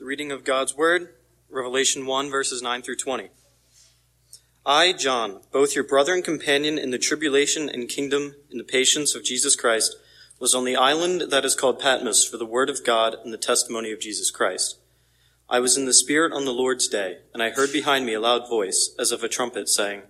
The 0.00 0.06
reading 0.06 0.32
of 0.32 0.44
God's 0.44 0.74
Word, 0.74 1.12
Revelation 1.50 2.06
1, 2.06 2.30
verses 2.30 2.62
9 2.62 2.80
through 2.80 2.96
20. 2.96 3.28
I, 4.64 4.94
John, 4.94 5.42
both 5.52 5.74
your 5.74 5.84
brother 5.84 6.14
and 6.14 6.24
companion 6.24 6.78
in 6.78 6.90
the 6.90 6.96
tribulation 6.96 7.68
and 7.68 7.86
kingdom 7.86 8.34
in 8.50 8.56
the 8.56 8.64
patience 8.64 9.14
of 9.14 9.24
Jesus 9.24 9.54
Christ, 9.54 9.96
was 10.38 10.54
on 10.54 10.64
the 10.64 10.74
island 10.74 11.24
that 11.30 11.44
is 11.44 11.54
called 11.54 11.78
Patmos 11.78 12.24
for 12.24 12.38
the 12.38 12.46
word 12.46 12.70
of 12.70 12.82
God 12.82 13.14
and 13.22 13.30
the 13.30 13.36
testimony 13.36 13.92
of 13.92 14.00
Jesus 14.00 14.30
Christ. 14.30 14.78
I 15.50 15.60
was 15.60 15.76
in 15.76 15.84
the 15.84 15.92
Spirit 15.92 16.32
on 16.32 16.46
the 16.46 16.50
Lord's 16.50 16.88
day, 16.88 17.18
and 17.34 17.42
I 17.42 17.50
heard 17.50 17.70
behind 17.70 18.06
me 18.06 18.14
a 18.14 18.20
loud 18.20 18.48
voice, 18.48 18.94
as 18.98 19.12
of 19.12 19.22
a 19.22 19.28
trumpet, 19.28 19.68
saying, 19.68 20.00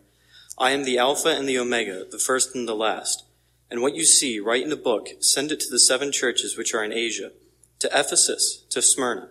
I 0.57 0.71
am 0.71 0.85
the 0.85 0.99
Alpha 0.99 1.31
and 1.31 1.49
the 1.49 1.59
Omega, 1.59 2.05
the 2.09 2.21
first 2.21 2.55
and 2.55 2.69
the 2.69 2.77
last. 2.77 3.25
And 3.69 3.83
what 3.83 3.97
you 3.97 4.05
see, 4.05 4.39
write 4.39 4.65
in 4.65 4.71
a 4.71 4.77
book, 4.77 5.09
send 5.19 5.51
it 5.51 5.59
to 5.59 5.69
the 5.69 5.81
seven 5.81 6.13
churches 6.13 6.57
which 6.57 6.75
are 6.75 6.85
in 6.85 6.93
Asia, 6.93 7.33
to 7.81 7.89
Ephesus, 7.89 8.63
to 8.71 8.83
Smyrna, 8.83 9.31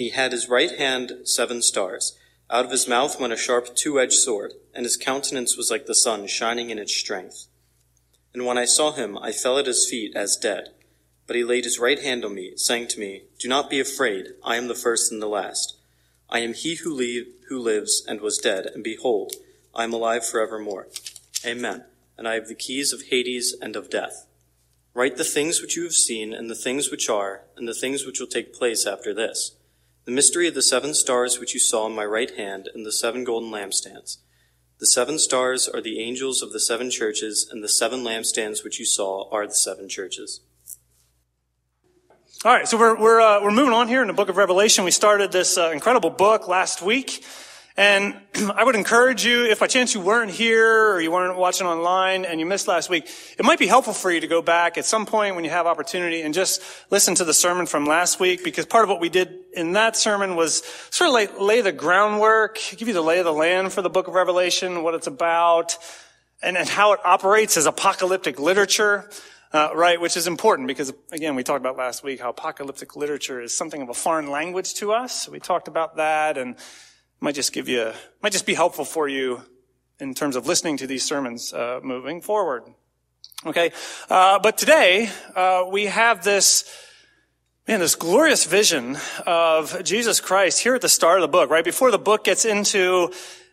He 0.00 0.08
had 0.08 0.32
his 0.32 0.48
right 0.48 0.78
hand 0.78 1.12
seven 1.24 1.60
stars. 1.60 2.16
Out 2.48 2.64
of 2.64 2.70
his 2.70 2.88
mouth 2.88 3.20
went 3.20 3.34
a 3.34 3.36
sharp 3.36 3.76
two-edged 3.76 4.14
sword, 4.14 4.54
and 4.74 4.86
his 4.86 4.96
countenance 4.96 5.58
was 5.58 5.70
like 5.70 5.84
the 5.84 5.94
sun 5.94 6.26
shining 6.26 6.70
in 6.70 6.78
its 6.78 6.96
strength. 6.96 7.48
And 8.32 8.46
when 8.46 8.56
I 8.56 8.64
saw 8.64 8.92
him, 8.92 9.18
I 9.18 9.30
fell 9.32 9.58
at 9.58 9.66
his 9.66 9.86
feet 9.86 10.16
as 10.16 10.38
dead. 10.40 10.70
But 11.26 11.36
he 11.36 11.44
laid 11.44 11.64
his 11.64 11.78
right 11.78 11.98
hand 11.98 12.24
on 12.24 12.34
me, 12.34 12.54
saying 12.56 12.88
to 12.88 12.98
me, 12.98 13.24
Do 13.38 13.46
not 13.46 13.68
be 13.68 13.78
afraid, 13.78 14.28
I 14.42 14.56
am 14.56 14.68
the 14.68 14.74
first 14.74 15.12
and 15.12 15.20
the 15.20 15.26
last. 15.26 15.76
I 16.30 16.38
am 16.38 16.54
he 16.54 16.76
who, 16.76 16.94
leave, 16.94 17.26
who 17.50 17.58
lives 17.58 18.02
and 18.08 18.22
was 18.22 18.38
dead, 18.38 18.70
and 18.74 18.82
behold, 18.82 19.34
I 19.74 19.84
am 19.84 19.92
alive 19.92 20.26
forevermore. 20.26 20.88
Amen. 21.44 21.84
And 22.16 22.26
I 22.26 22.36
have 22.36 22.48
the 22.48 22.54
keys 22.54 22.94
of 22.94 23.08
Hades 23.10 23.54
and 23.60 23.76
of 23.76 23.90
death. 23.90 24.26
Write 24.94 25.18
the 25.18 25.24
things 25.24 25.60
which 25.60 25.76
you 25.76 25.82
have 25.82 25.92
seen, 25.92 26.32
and 26.32 26.48
the 26.48 26.54
things 26.54 26.90
which 26.90 27.10
are, 27.10 27.42
and 27.54 27.68
the 27.68 27.74
things 27.74 28.06
which 28.06 28.18
will 28.18 28.26
take 28.26 28.54
place 28.54 28.86
after 28.86 29.12
this 29.12 29.58
the 30.10 30.16
mystery 30.16 30.48
of 30.48 30.54
the 30.54 30.62
seven 30.62 30.92
stars 30.92 31.38
which 31.38 31.54
you 31.54 31.60
saw 31.60 31.86
in 31.86 31.94
my 31.94 32.04
right 32.04 32.36
hand 32.36 32.68
and 32.74 32.84
the 32.84 32.90
seven 32.90 33.22
golden 33.22 33.48
lampstands. 33.48 34.16
The 34.80 34.86
seven 34.86 35.20
stars 35.20 35.68
are 35.68 35.80
the 35.80 36.00
angels 36.00 36.42
of 36.42 36.52
the 36.52 36.58
seven 36.58 36.90
churches, 36.90 37.48
and 37.48 37.62
the 37.62 37.68
seven 37.68 38.00
lampstands 38.00 38.64
which 38.64 38.80
you 38.80 38.84
saw 38.84 39.30
are 39.30 39.46
the 39.46 39.54
seven 39.54 39.88
churches. 39.88 40.40
All 42.44 42.52
right, 42.52 42.66
so 42.66 42.76
we're 42.76 42.98
we're 42.98 43.20
uh, 43.20 43.40
we're 43.40 43.52
moving 43.52 43.72
on 43.72 43.86
here 43.86 44.02
in 44.02 44.08
the 44.08 44.12
book 44.12 44.28
of 44.28 44.36
Revelation. 44.36 44.84
We 44.84 44.90
started 44.90 45.30
this 45.30 45.56
uh, 45.56 45.70
incredible 45.70 46.10
book 46.10 46.48
last 46.48 46.82
week, 46.82 47.24
and 47.80 48.14
I 48.54 48.62
would 48.62 48.76
encourage 48.76 49.24
you, 49.24 49.46
if 49.46 49.60
by 49.60 49.66
chance 49.66 49.94
you 49.94 50.02
weren't 50.02 50.30
here 50.30 50.90
or 50.90 51.00
you 51.00 51.10
weren't 51.10 51.38
watching 51.38 51.66
online 51.66 52.26
and 52.26 52.38
you 52.38 52.44
missed 52.44 52.68
last 52.68 52.90
week, 52.90 53.08
it 53.38 53.44
might 53.44 53.58
be 53.58 53.66
helpful 53.66 53.94
for 53.94 54.10
you 54.10 54.20
to 54.20 54.26
go 54.26 54.42
back 54.42 54.76
at 54.76 54.84
some 54.84 55.06
point 55.06 55.34
when 55.34 55.44
you 55.44 55.50
have 55.50 55.66
opportunity 55.66 56.20
and 56.20 56.34
just 56.34 56.60
listen 56.90 57.14
to 57.14 57.24
the 57.24 57.32
sermon 57.32 57.64
from 57.64 57.86
last 57.86 58.20
week 58.20 58.44
because 58.44 58.66
part 58.66 58.84
of 58.84 58.90
what 58.90 59.00
we 59.00 59.08
did 59.08 59.34
in 59.54 59.72
that 59.72 59.96
sermon 59.96 60.36
was 60.36 60.62
sort 60.90 61.08
of 61.08 61.14
like 61.14 61.40
lay 61.40 61.62
the 61.62 61.72
groundwork, 61.72 62.58
give 62.76 62.86
you 62.86 62.92
the 62.92 63.00
lay 63.00 63.18
of 63.18 63.24
the 63.24 63.32
land 63.32 63.72
for 63.72 63.80
the 63.80 63.88
book 63.88 64.08
of 64.08 64.14
Revelation, 64.14 64.82
what 64.82 64.92
it's 64.92 65.06
about, 65.06 65.78
and, 66.42 66.58
and 66.58 66.68
how 66.68 66.92
it 66.92 67.00
operates 67.02 67.56
as 67.56 67.64
apocalyptic 67.64 68.38
literature. 68.38 69.08
Uh, 69.52 69.70
right, 69.74 70.00
which 70.00 70.16
is 70.16 70.28
important 70.28 70.68
because 70.68 70.92
again, 71.10 71.34
we 71.34 71.42
talked 71.42 71.58
about 71.58 71.76
last 71.76 72.04
week 72.04 72.20
how 72.20 72.28
apocalyptic 72.28 72.94
literature 72.94 73.40
is 73.40 73.52
something 73.52 73.82
of 73.82 73.88
a 73.88 73.94
foreign 73.94 74.30
language 74.30 74.74
to 74.74 74.92
us. 74.92 75.28
We 75.28 75.40
talked 75.40 75.66
about 75.66 75.96
that 75.96 76.38
and 76.38 76.54
might 77.20 77.34
just 77.34 77.52
give 77.52 77.68
you, 77.68 77.92
might 78.22 78.32
just 78.32 78.46
be 78.46 78.54
helpful 78.54 78.84
for 78.84 79.06
you 79.08 79.42
in 79.98 80.14
terms 80.14 80.36
of 80.36 80.46
listening 80.46 80.78
to 80.78 80.86
these 80.86 81.04
sermons 81.04 81.52
uh, 81.52 81.80
moving 81.82 82.20
forward. 82.20 82.64
Okay, 83.44 83.72
uh, 84.08 84.38
but 84.38 84.58
today 84.58 85.10
uh, 85.36 85.64
we 85.70 85.86
have 85.86 86.24
this, 86.24 86.64
man, 87.68 87.80
this 87.80 87.94
glorious 87.94 88.44
vision 88.46 88.96
of 89.26 89.82
Jesus 89.84 90.20
Christ 90.20 90.62
here 90.62 90.74
at 90.74 90.80
the 90.80 90.88
start 90.88 91.18
of 91.18 91.22
the 91.22 91.28
book, 91.28 91.50
right 91.50 91.64
before 91.64 91.90
the 91.90 91.98
book 91.98 92.24
gets 92.24 92.44
into. 92.44 93.12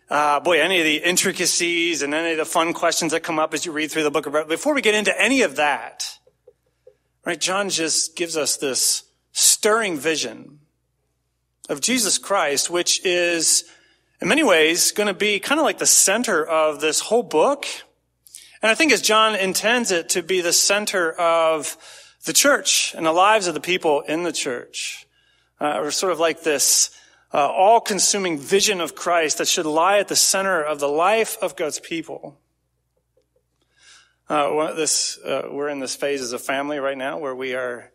Uh, 0.09 0.39
boy, 0.39 0.61
any 0.61 0.79
of 0.79 0.85
the 0.85 0.97
intricacies 0.97 2.01
and 2.01 2.13
any 2.13 2.31
of 2.31 2.37
the 2.37 2.45
fun 2.45 2.73
questions 2.73 3.11
that 3.11 3.23
come 3.23 3.39
up 3.39 3.53
as 3.53 3.65
you 3.65 3.73
read 3.73 3.91
through 3.91 4.03
the 4.03 4.11
book 4.11 4.25
of 4.25 4.33
Revelation, 4.33 4.57
before 4.57 4.73
we 4.73 4.81
get 4.81 4.95
into 4.95 5.13
any 5.21 5.41
of 5.41 5.57
that, 5.57 6.17
right, 7.25 7.39
John 7.39 7.69
just 7.69 8.15
gives 8.15 8.37
us 8.37 8.55
this 8.55 9.03
stirring 9.33 9.97
vision 9.97 10.59
of 11.69 11.81
Jesus 11.81 12.17
Christ, 12.17 12.69
which 12.69 13.05
is 13.05 13.65
in 14.21 14.27
many 14.27 14.43
ways 14.43 14.91
going 14.91 15.07
to 15.07 15.13
be 15.13 15.39
kind 15.39 15.59
of 15.59 15.65
like 15.65 15.77
the 15.77 15.85
center 15.85 16.45
of 16.45 16.81
this 16.81 16.99
whole 17.01 17.23
book. 17.23 17.65
And 18.61 18.71
I 18.71 18.75
think 18.75 18.91
as 18.91 19.01
John 19.01 19.35
intends 19.35 19.91
it 19.91 20.09
to 20.09 20.23
be 20.23 20.41
the 20.41 20.53
center 20.53 21.11
of 21.11 21.77
the 22.25 22.33
church 22.33 22.95
and 22.97 23.05
the 23.05 23.11
lives 23.11 23.47
of 23.47 23.53
the 23.53 23.59
people 23.59 24.01
in 24.01 24.23
the 24.23 24.31
church, 24.31 25.07
uh, 25.61 25.79
or 25.79 25.91
sort 25.91 26.11
of 26.11 26.19
like 26.19 26.43
this 26.43 26.89
uh, 27.33 27.47
all-consuming 27.47 28.39
vision 28.39 28.81
of 28.81 28.95
Christ 28.95 29.37
that 29.37 29.47
should 29.47 29.65
lie 29.65 29.99
at 29.99 30.07
the 30.07 30.15
center 30.15 30.61
of 30.61 30.79
the 30.79 30.87
life 30.87 31.37
of 31.41 31.55
God's 31.55 31.79
people. 31.79 32.39
Uh, 34.29 34.73
this, 34.73 35.17
uh, 35.19 35.47
we're 35.51 35.69
in 35.69 35.79
this 35.79 35.95
phase 35.95 36.21
as 36.21 36.33
a 36.33 36.39
family 36.39 36.79
right 36.79 36.97
now 36.97 37.17
where 37.17 37.35
we 37.35 37.53
are 37.53 37.91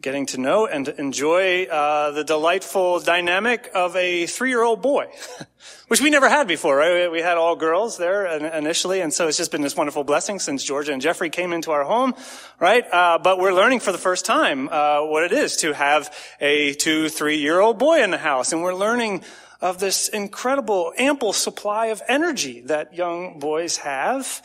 getting 0.00 0.26
to 0.26 0.38
know 0.38 0.66
and 0.66 0.88
enjoy 0.88 1.64
uh, 1.64 2.10
the 2.10 2.24
delightful 2.24 3.00
dynamic 3.00 3.70
of 3.74 3.94
a 3.96 4.26
three-year-old 4.26 4.82
boy, 4.82 5.06
which 5.88 6.00
we 6.00 6.10
never 6.10 6.28
had 6.28 6.46
before, 6.46 6.76
right? 6.76 7.10
We 7.10 7.20
had 7.20 7.38
all 7.38 7.56
girls 7.56 7.96
there 7.96 8.26
initially, 8.26 9.00
and 9.00 9.12
so 9.12 9.28
it's 9.28 9.38
just 9.38 9.50
been 9.50 9.62
this 9.62 9.76
wonderful 9.76 10.04
blessing 10.04 10.40
since 10.40 10.62
Georgia 10.64 10.92
and 10.92 11.00
Jeffrey 11.00 11.30
came 11.30 11.52
into 11.52 11.70
our 11.70 11.84
home, 11.84 12.14
right? 12.60 12.84
Uh, 12.92 13.18
but 13.22 13.38
we're 13.38 13.54
learning 13.54 13.80
for 13.80 13.92
the 13.92 13.98
first 13.98 14.26
time 14.26 14.68
uh, 14.68 15.04
what 15.06 15.24
it 15.24 15.32
is 15.32 15.58
to 15.58 15.72
have 15.72 16.14
a 16.40 16.74
two, 16.74 17.08
three-year-old 17.08 17.78
boy 17.78 18.02
in 18.02 18.10
the 18.10 18.18
house, 18.18 18.52
and 18.52 18.62
we're 18.62 18.74
learning 18.74 19.22
of 19.60 19.78
this 19.78 20.08
incredible, 20.08 20.92
ample 20.98 21.32
supply 21.32 21.86
of 21.86 22.02
energy 22.08 22.60
that 22.62 22.94
young 22.94 23.38
boys 23.38 23.78
have. 23.78 24.42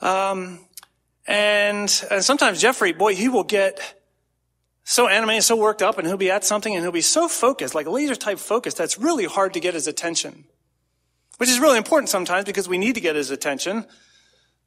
Um, 0.00 0.60
and, 1.26 1.90
and 2.10 2.24
sometimes 2.24 2.60
Jeffrey, 2.60 2.92
boy, 2.92 3.16
he 3.16 3.28
will 3.28 3.42
get 3.42 3.95
so 4.88 5.08
animated, 5.08 5.42
so 5.42 5.56
worked 5.56 5.82
up, 5.82 5.98
and 5.98 6.06
he'll 6.06 6.16
be 6.16 6.30
at 6.30 6.44
something 6.44 6.72
and 6.72 6.84
he'll 6.84 6.92
be 6.92 7.00
so 7.00 7.26
focused, 7.26 7.74
like 7.74 7.88
laser 7.88 8.14
type 8.14 8.38
focus, 8.38 8.72
that's 8.72 8.96
really 8.96 9.24
hard 9.24 9.52
to 9.54 9.60
get 9.60 9.74
his 9.74 9.88
attention. 9.88 10.44
Which 11.38 11.50
is 11.50 11.58
really 11.58 11.76
important 11.76 12.08
sometimes 12.08 12.44
because 12.44 12.68
we 12.68 12.78
need 12.78 12.94
to 12.94 13.00
get 13.00 13.16
his 13.16 13.32
attention. 13.32 13.84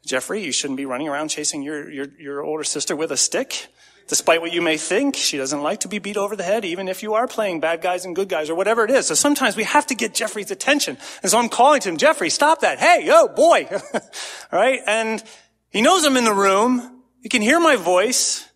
Jeffrey, 0.05 0.43
you 0.43 0.51
shouldn't 0.51 0.75
be 0.75 0.85
running 0.85 1.07
around 1.07 1.29
chasing 1.29 1.63
your, 1.63 1.89
your, 1.89 2.07
your 2.19 2.43
older 2.43 2.65
sister 2.65 2.97
with 2.97 3.13
a 3.13 3.17
stick. 3.17 3.67
Despite 4.09 4.41
what 4.41 4.51
you 4.51 4.61
may 4.61 4.75
think, 4.75 5.15
she 5.15 5.37
doesn't 5.37 5.61
like 5.61 5.79
to 5.81 5.87
be 5.87 5.99
beat 5.99 6.17
over 6.17 6.35
the 6.35 6.43
head, 6.43 6.65
even 6.65 6.89
if 6.89 7.01
you 7.01 7.13
are 7.13 7.25
playing 7.25 7.61
bad 7.61 7.81
guys 7.81 8.03
and 8.03 8.13
good 8.13 8.27
guys 8.27 8.49
or 8.49 8.55
whatever 8.55 8.83
it 8.83 8.91
is. 8.91 9.07
So 9.07 9.15
sometimes 9.15 9.55
we 9.55 9.63
have 9.63 9.87
to 9.87 9.95
get 9.95 10.13
Jeffrey's 10.13 10.51
attention. 10.51 10.97
And 11.23 11.31
so 11.31 11.39
I'm 11.39 11.47
calling 11.47 11.79
to 11.81 11.89
him, 11.89 11.95
Jeffrey, 11.95 12.29
stop 12.29 12.59
that. 12.59 12.77
Hey, 12.77 13.05
yo, 13.05 13.29
boy. 13.29 13.69
right? 14.51 14.81
And 14.85 15.23
he 15.69 15.81
knows 15.81 16.03
I'm 16.03 16.17
in 16.17 16.25
the 16.25 16.33
room. 16.33 17.03
He 17.21 17.29
can 17.29 17.41
hear 17.41 17.61
my 17.61 17.77
voice. 17.77 18.48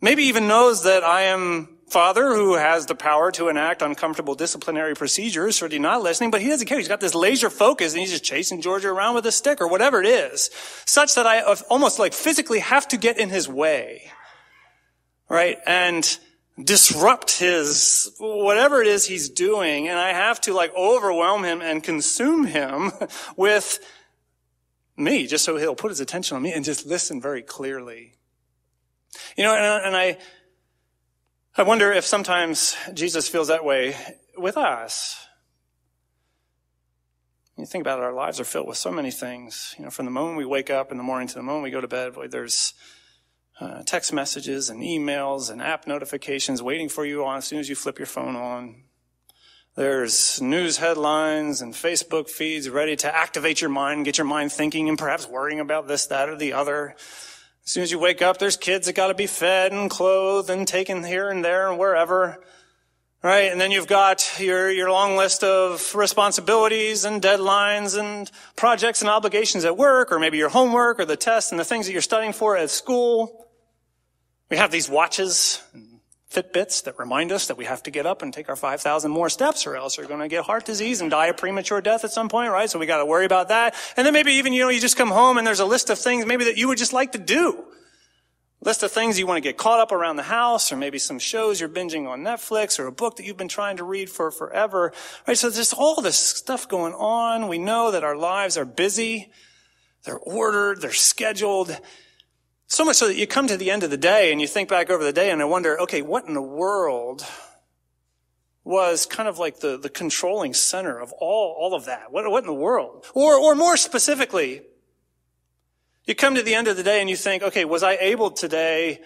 Maybe 0.00 0.24
even 0.24 0.46
knows 0.46 0.84
that 0.84 1.02
I 1.02 1.22
am 1.22 1.78
father 1.88 2.34
who 2.34 2.54
has 2.54 2.86
the 2.86 2.94
power 2.94 3.32
to 3.32 3.48
enact 3.48 3.82
uncomfortable 3.82 4.34
disciplinary 4.34 4.94
procedures, 4.94 5.58
he's 5.58 5.80
not 5.80 6.02
listening, 6.02 6.30
but 6.30 6.40
he 6.40 6.48
doesn't 6.48 6.66
care. 6.66 6.78
He's 6.78 6.88
got 6.88 7.00
this 7.00 7.14
laser 7.14 7.50
focus 7.50 7.92
and 7.92 8.00
he's 8.00 8.10
just 8.10 8.24
chasing 8.24 8.60
Georgia 8.60 8.88
around 8.88 9.14
with 9.14 9.26
a 9.26 9.32
stick 9.32 9.60
or 9.60 9.68
whatever 9.68 10.00
it 10.00 10.06
is, 10.06 10.50
such 10.84 11.14
that 11.14 11.26
I 11.26 11.40
almost 11.70 11.98
like 11.98 12.12
physically 12.12 12.60
have 12.60 12.86
to 12.88 12.96
get 12.96 13.18
in 13.18 13.30
his 13.30 13.48
way. 13.48 14.10
Right? 15.28 15.58
And 15.66 16.18
disrupt 16.62 17.38
his, 17.38 18.10
whatever 18.18 18.80
it 18.80 18.88
is 18.88 19.06
he's 19.06 19.28
doing, 19.28 19.88
and 19.88 19.98
I 19.98 20.12
have 20.12 20.40
to 20.42 20.52
like 20.52 20.74
overwhelm 20.74 21.44
him 21.44 21.60
and 21.60 21.82
consume 21.82 22.44
him 22.44 22.92
with 23.36 23.78
me, 24.96 25.26
just 25.26 25.44
so 25.44 25.56
he'll 25.56 25.76
put 25.76 25.90
his 25.90 26.00
attention 26.00 26.36
on 26.36 26.42
me 26.42 26.52
and 26.52 26.64
just 26.64 26.86
listen 26.86 27.20
very 27.20 27.42
clearly. 27.42 28.17
You 29.36 29.44
know, 29.44 29.54
and, 29.54 29.86
and 29.86 29.96
I, 29.96 30.18
I 31.56 31.62
wonder 31.62 31.92
if 31.92 32.04
sometimes 32.04 32.76
Jesus 32.94 33.28
feels 33.28 33.48
that 33.48 33.64
way 33.64 33.96
with 34.36 34.56
us. 34.56 35.26
You 37.56 37.66
think 37.66 37.82
about 37.82 37.98
it, 37.98 38.04
our 38.04 38.12
lives 38.12 38.38
are 38.38 38.44
filled 38.44 38.68
with 38.68 38.76
so 38.76 38.92
many 38.92 39.10
things. 39.10 39.74
You 39.78 39.84
know, 39.84 39.90
from 39.90 40.04
the 40.04 40.12
moment 40.12 40.38
we 40.38 40.44
wake 40.44 40.70
up 40.70 40.92
in 40.92 40.96
the 40.96 41.02
morning 41.02 41.26
to 41.28 41.34
the 41.34 41.42
moment 41.42 41.64
we 41.64 41.70
go 41.70 41.80
to 41.80 41.88
bed, 41.88 42.14
boy, 42.14 42.28
there's 42.28 42.74
uh, 43.60 43.82
text 43.84 44.12
messages 44.12 44.70
and 44.70 44.80
emails 44.80 45.50
and 45.50 45.60
app 45.60 45.86
notifications 45.86 46.62
waiting 46.62 46.88
for 46.88 47.04
you 47.04 47.24
on 47.24 47.38
as 47.38 47.44
soon 47.44 47.58
as 47.58 47.68
you 47.68 47.74
flip 47.74 47.98
your 47.98 48.06
phone 48.06 48.36
on. 48.36 48.84
There's 49.74 50.40
news 50.40 50.76
headlines 50.76 51.60
and 51.60 51.74
Facebook 51.74 52.28
feeds 52.28 52.68
ready 52.68 52.94
to 52.96 53.12
activate 53.12 53.60
your 53.60 53.70
mind, 53.70 54.04
get 54.04 54.18
your 54.18 54.26
mind 54.26 54.52
thinking 54.52 54.88
and 54.88 54.98
perhaps 54.98 55.28
worrying 55.28 55.60
about 55.60 55.88
this, 55.88 56.06
that, 56.06 56.28
or 56.28 56.36
the 56.36 56.52
other. 56.52 56.94
As 57.68 57.72
soon 57.72 57.82
as 57.82 57.92
you 57.92 57.98
wake 57.98 58.22
up, 58.22 58.38
there's 58.38 58.56
kids 58.56 58.86
that 58.86 58.94
gotta 58.94 59.12
be 59.12 59.26
fed 59.26 59.72
and 59.72 59.90
clothed 59.90 60.48
and 60.48 60.66
taken 60.66 61.04
here 61.04 61.28
and 61.28 61.44
there 61.44 61.68
and 61.68 61.78
wherever. 61.78 62.42
Right? 63.22 63.52
And 63.52 63.60
then 63.60 63.70
you've 63.70 63.86
got 63.86 64.36
your, 64.40 64.70
your 64.70 64.90
long 64.90 65.18
list 65.18 65.44
of 65.44 65.94
responsibilities 65.94 67.04
and 67.04 67.20
deadlines 67.20 68.00
and 68.00 68.30
projects 68.56 69.02
and 69.02 69.10
obligations 69.10 69.66
at 69.66 69.76
work, 69.76 70.10
or 70.10 70.18
maybe 70.18 70.38
your 70.38 70.48
homework 70.48 70.98
or 70.98 71.04
the 71.04 71.14
tests 71.14 71.50
and 71.50 71.60
the 71.60 71.64
things 71.64 71.84
that 71.84 71.92
you're 71.92 72.00
studying 72.00 72.32
for 72.32 72.56
at 72.56 72.70
school. 72.70 73.46
We 74.48 74.56
have 74.56 74.70
these 74.70 74.88
watches 74.88 75.62
and 75.74 75.97
Fitbits 76.30 76.84
that 76.84 76.98
remind 76.98 77.32
us 77.32 77.46
that 77.46 77.56
we 77.56 77.64
have 77.64 77.82
to 77.84 77.90
get 77.90 78.04
up 78.04 78.20
and 78.20 78.34
take 78.34 78.50
our 78.50 78.56
5,000 78.56 79.10
more 79.10 79.30
steps 79.30 79.66
or 79.66 79.76
else 79.76 79.96
we're 79.96 80.06
going 80.06 80.20
to 80.20 80.28
get 80.28 80.44
heart 80.44 80.66
disease 80.66 81.00
and 81.00 81.10
die 81.10 81.28
a 81.28 81.34
premature 81.34 81.80
death 81.80 82.04
at 82.04 82.10
some 82.10 82.28
point, 82.28 82.52
right? 82.52 82.68
So 82.68 82.78
we 82.78 82.84
got 82.84 82.98
to 82.98 83.06
worry 83.06 83.24
about 83.24 83.48
that. 83.48 83.74
And 83.96 84.06
then 84.06 84.12
maybe 84.12 84.32
even, 84.32 84.52
you 84.52 84.60
know, 84.60 84.68
you 84.68 84.78
just 84.78 84.98
come 84.98 85.08
home 85.08 85.38
and 85.38 85.46
there's 85.46 85.60
a 85.60 85.64
list 85.64 85.88
of 85.88 85.98
things 85.98 86.26
maybe 86.26 86.44
that 86.44 86.58
you 86.58 86.68
would 86.68 86.76
just 86.76 86.92
like 86.92 87.12
to 87.12 87.18
do. 87.18 87.64
List 88.60 88.82
of 88.82 88.90
things 88.90 89.18
you 89.18 89.26
want 89.26 89.38
to 89.38 89.48
get 89.48 89.56
caught 89.56 89.80
up 89.80 89.90
around 89.90 90.16
the 90.16 90.24
house 90.24 90.70
or 90.70 90.76
maybe 90.76 90.98
some 90.98 91.18
shows 91.18 91.60
you're 91.60 91.68
binging 91.68 92.06
on 92.06 92.20
Netflix 92.20 92.78
or 92.78 92.86
a 92.86 92.92
book 92.92 93.16
that 93.16 93.24
you've 93.24 93.36
been 93.38 93.48
trying 93.48 93.78
to 93.78 93.84
read 93.84 94.10
for 94.10 94.30
forever, 94.30 94.92
right? 95.26 95.38
So 95.38 95.48
there's 95.48 95.72
all 95.72 96.02
this 96.02 96.18
stuff 96.18 96.68
going 96.68 96.92
on. 96.92 97.48
We 97.48 97.58
know 97.58 97.90
that 97.90 98.04
our 98.04 98.16
lives 98.16 98.58
are 98.58 98.66
busy. 98.66 99.30
They're 100.04 100.18
ordered. 100.18 100.82
They're 100.82 100.92
scheduled. 100.92 101.78
So 102.70 102.84
much 102.84 102.96
so 102.96 103.08
that 103.08 103.16
you 103.16 103.26
come 103.26 103.48
to 103.48 103.56
the 103.56 103.70
end 103.70 103.82
of 103.82 103.90
the 103.90 103.96
day 103.96 104.30
and 104.30 104.42
you 104.42 104.46
think 104.46 104.68
back 104.68 104.90
over 104.90 105.02
the 105.02 105.12
day 105.12 105.30
and 105.30 105.40
I 105.40 105.46
wonder, 105.46 105.80
okay, 105.80 106.02
what 106.02 106.26
in 106.26 106.34
the 106.34 106.42
world 106.42 107.24
was 108.62 109.06
kind 109.06 109.26
of 109.26 109.38
like 109.38 109.60
the, 109.60 109.78
the 109.78 109.88
controlling 109.88 110.52
center 110.52 111.00
of 111.00 111.10
all, 111.12 111.56
all 111.58 111.74
of 111.74 111.86
that? 111.86 112.12
What, 112.12 112.30
what 112.30 112.44
in 112.44 112.46
the 112.46 112.52
world? 112.52 113.06
Or, 113.14 113.36
or 113.36 113.54
more 113.54 113.78
specifically, 113.78 114.60
you 116.04 116.14
come 116.14 116.34
to 116.34 116.42
the 116.42 116.54
end 116.54 116.68
of 116.68 116.76
the 116.76 116.82
day 116.82 117.00
and 117.00 117.08
you 117.08 117.16
think, 117.16 117.42
okay, 117.42 117.64
was 117.64 117.82
I 117.82 117.94
able 117.94 118.30
today 118.30 119.00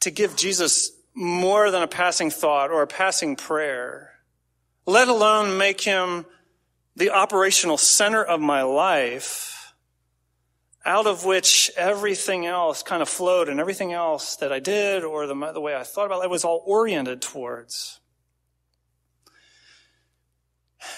to 0.00 0.10
give 0.10 0.34
Jesus 0.34 0.92
more 1.14 1.70
than 1.70 1.82
a 1.82 1.88
passing 1.88 2.30
thought 2.30 2.70
or 2.70 2.80
a 2.80 2.86
passing 2.86 3.36
prayer, 3.36 4.12
let 4.86 5.08
alone 5.08 5.58
make 5.58 5.82
him 5.82 6.24
the 6.96 7.10
operational 7.10 7.76
center 7.76 8.24
of 8.24 8.40
my 8.40 8.62
life? 8.62 9.55
Out 10.86 11.06
of 11.06 11.24
which 11.24 11.70
everything 11.76 12.46
else 12.46 12.82
kind 12.82 13.02
of 13.02 13.08
flowed 13.08 13.48
and 13.48 13.58
everything 13.58 13.92
else 13.92 14.36
that 14.36 14.52
I 14.52 14.60
did 14.60 15.02
or 15.02 15.26
the, 15.26 15.34
the 15.52 15.60
way 15.60 15.74
I 15.74 15.82
thought 15.82 16.06
about 16.06 16.22
it 16.24 16.30
was 16.30 16.44
all 16.44 16.62
oriented 16.64 17.20
towards. 17.20 18.00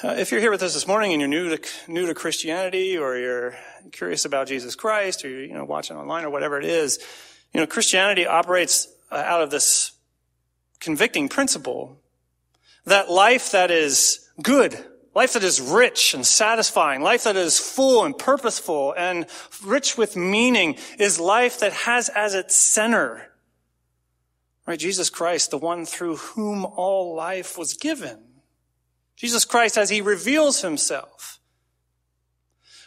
Uh, 0.05 0.15
if 0.19 0.31
you're 0.31 0.41
here 0.41 0.51
with 0.51 0.63
us 0.63 0.75
this 0.75 0.87
morning 0.87 1.13
and 1.13 1.21
you're 1.21 1.29
new 1.29 1.57
to, 1.57 1.69
new 1.91 2.07
to 2.07 2.15
Christianity 2.15 2.99
or 2.99 3.17
you're 3.17 3.57
curious 3.91 4.27
about 4.27 4.47
Jesus 4.47 4.75
Christ 4.75 5.25
or 5.25 5.31
you're, 5.31 5.45
you 5.45 5.55
know, 5.55 5.65
watching 5.65 5.97
online 5.97 6.25
or 6.25 6.31
whatever 6.31 6.59
it 6.59 6.67
is, 6.67 6.99
you 7.55 7.61
know, 7.61 7.67
Christianity 7.67 8.27
operates 8.27 8.89
uh, 9.11 9.17
out 9.17 9.41
of 9.41 9.51
this 9.51 9.93
convicting 10.81 11.31
principle 11.31 11.99
that 12.85 13.11
life 13.11 13.53
that 13.53 13.71
is 13.71 14.29
good 14.43 14.85
Life 15.15 15.33
that 15.33 15.43
is 15.43 15.61
rich 15.61 16.15
and 16.15 16.25
satisfying, 16.25 17.01
life 17.03 17.25
that 17.25 17.37
is 17.37 17.59
full 17.59 18.05
and 18.05 18.17
purposeful 18.17 18.95
and 18.97 19.27
rich 19.65 19.97
with 19.97 20.17
meaning 20.17 20.77
is 20.99 21.19
life 21.19 21.61
that 21.61 21.73
has 21.73 22.09
as 22.11 22.35
its 22.35 22.55
center, 22.55 23.33
right, 24.67 24.79
Jesus 24.79 25.11
Christ, 25.11 25.51
the 25.51 25.59
one 25.59 25.87
through 25.87 26.17
whom 26.17 26.65
all 26.65 27.15
life 27.15 27.59
was 27.59 27.75
given. 27.75 28.19
Jesus 29.17 29.45
Christ 29.45 29.77
as 29.77 29.91
he 29.91 30.01
reveals 30.01 30.61
himself. 30.63 31.41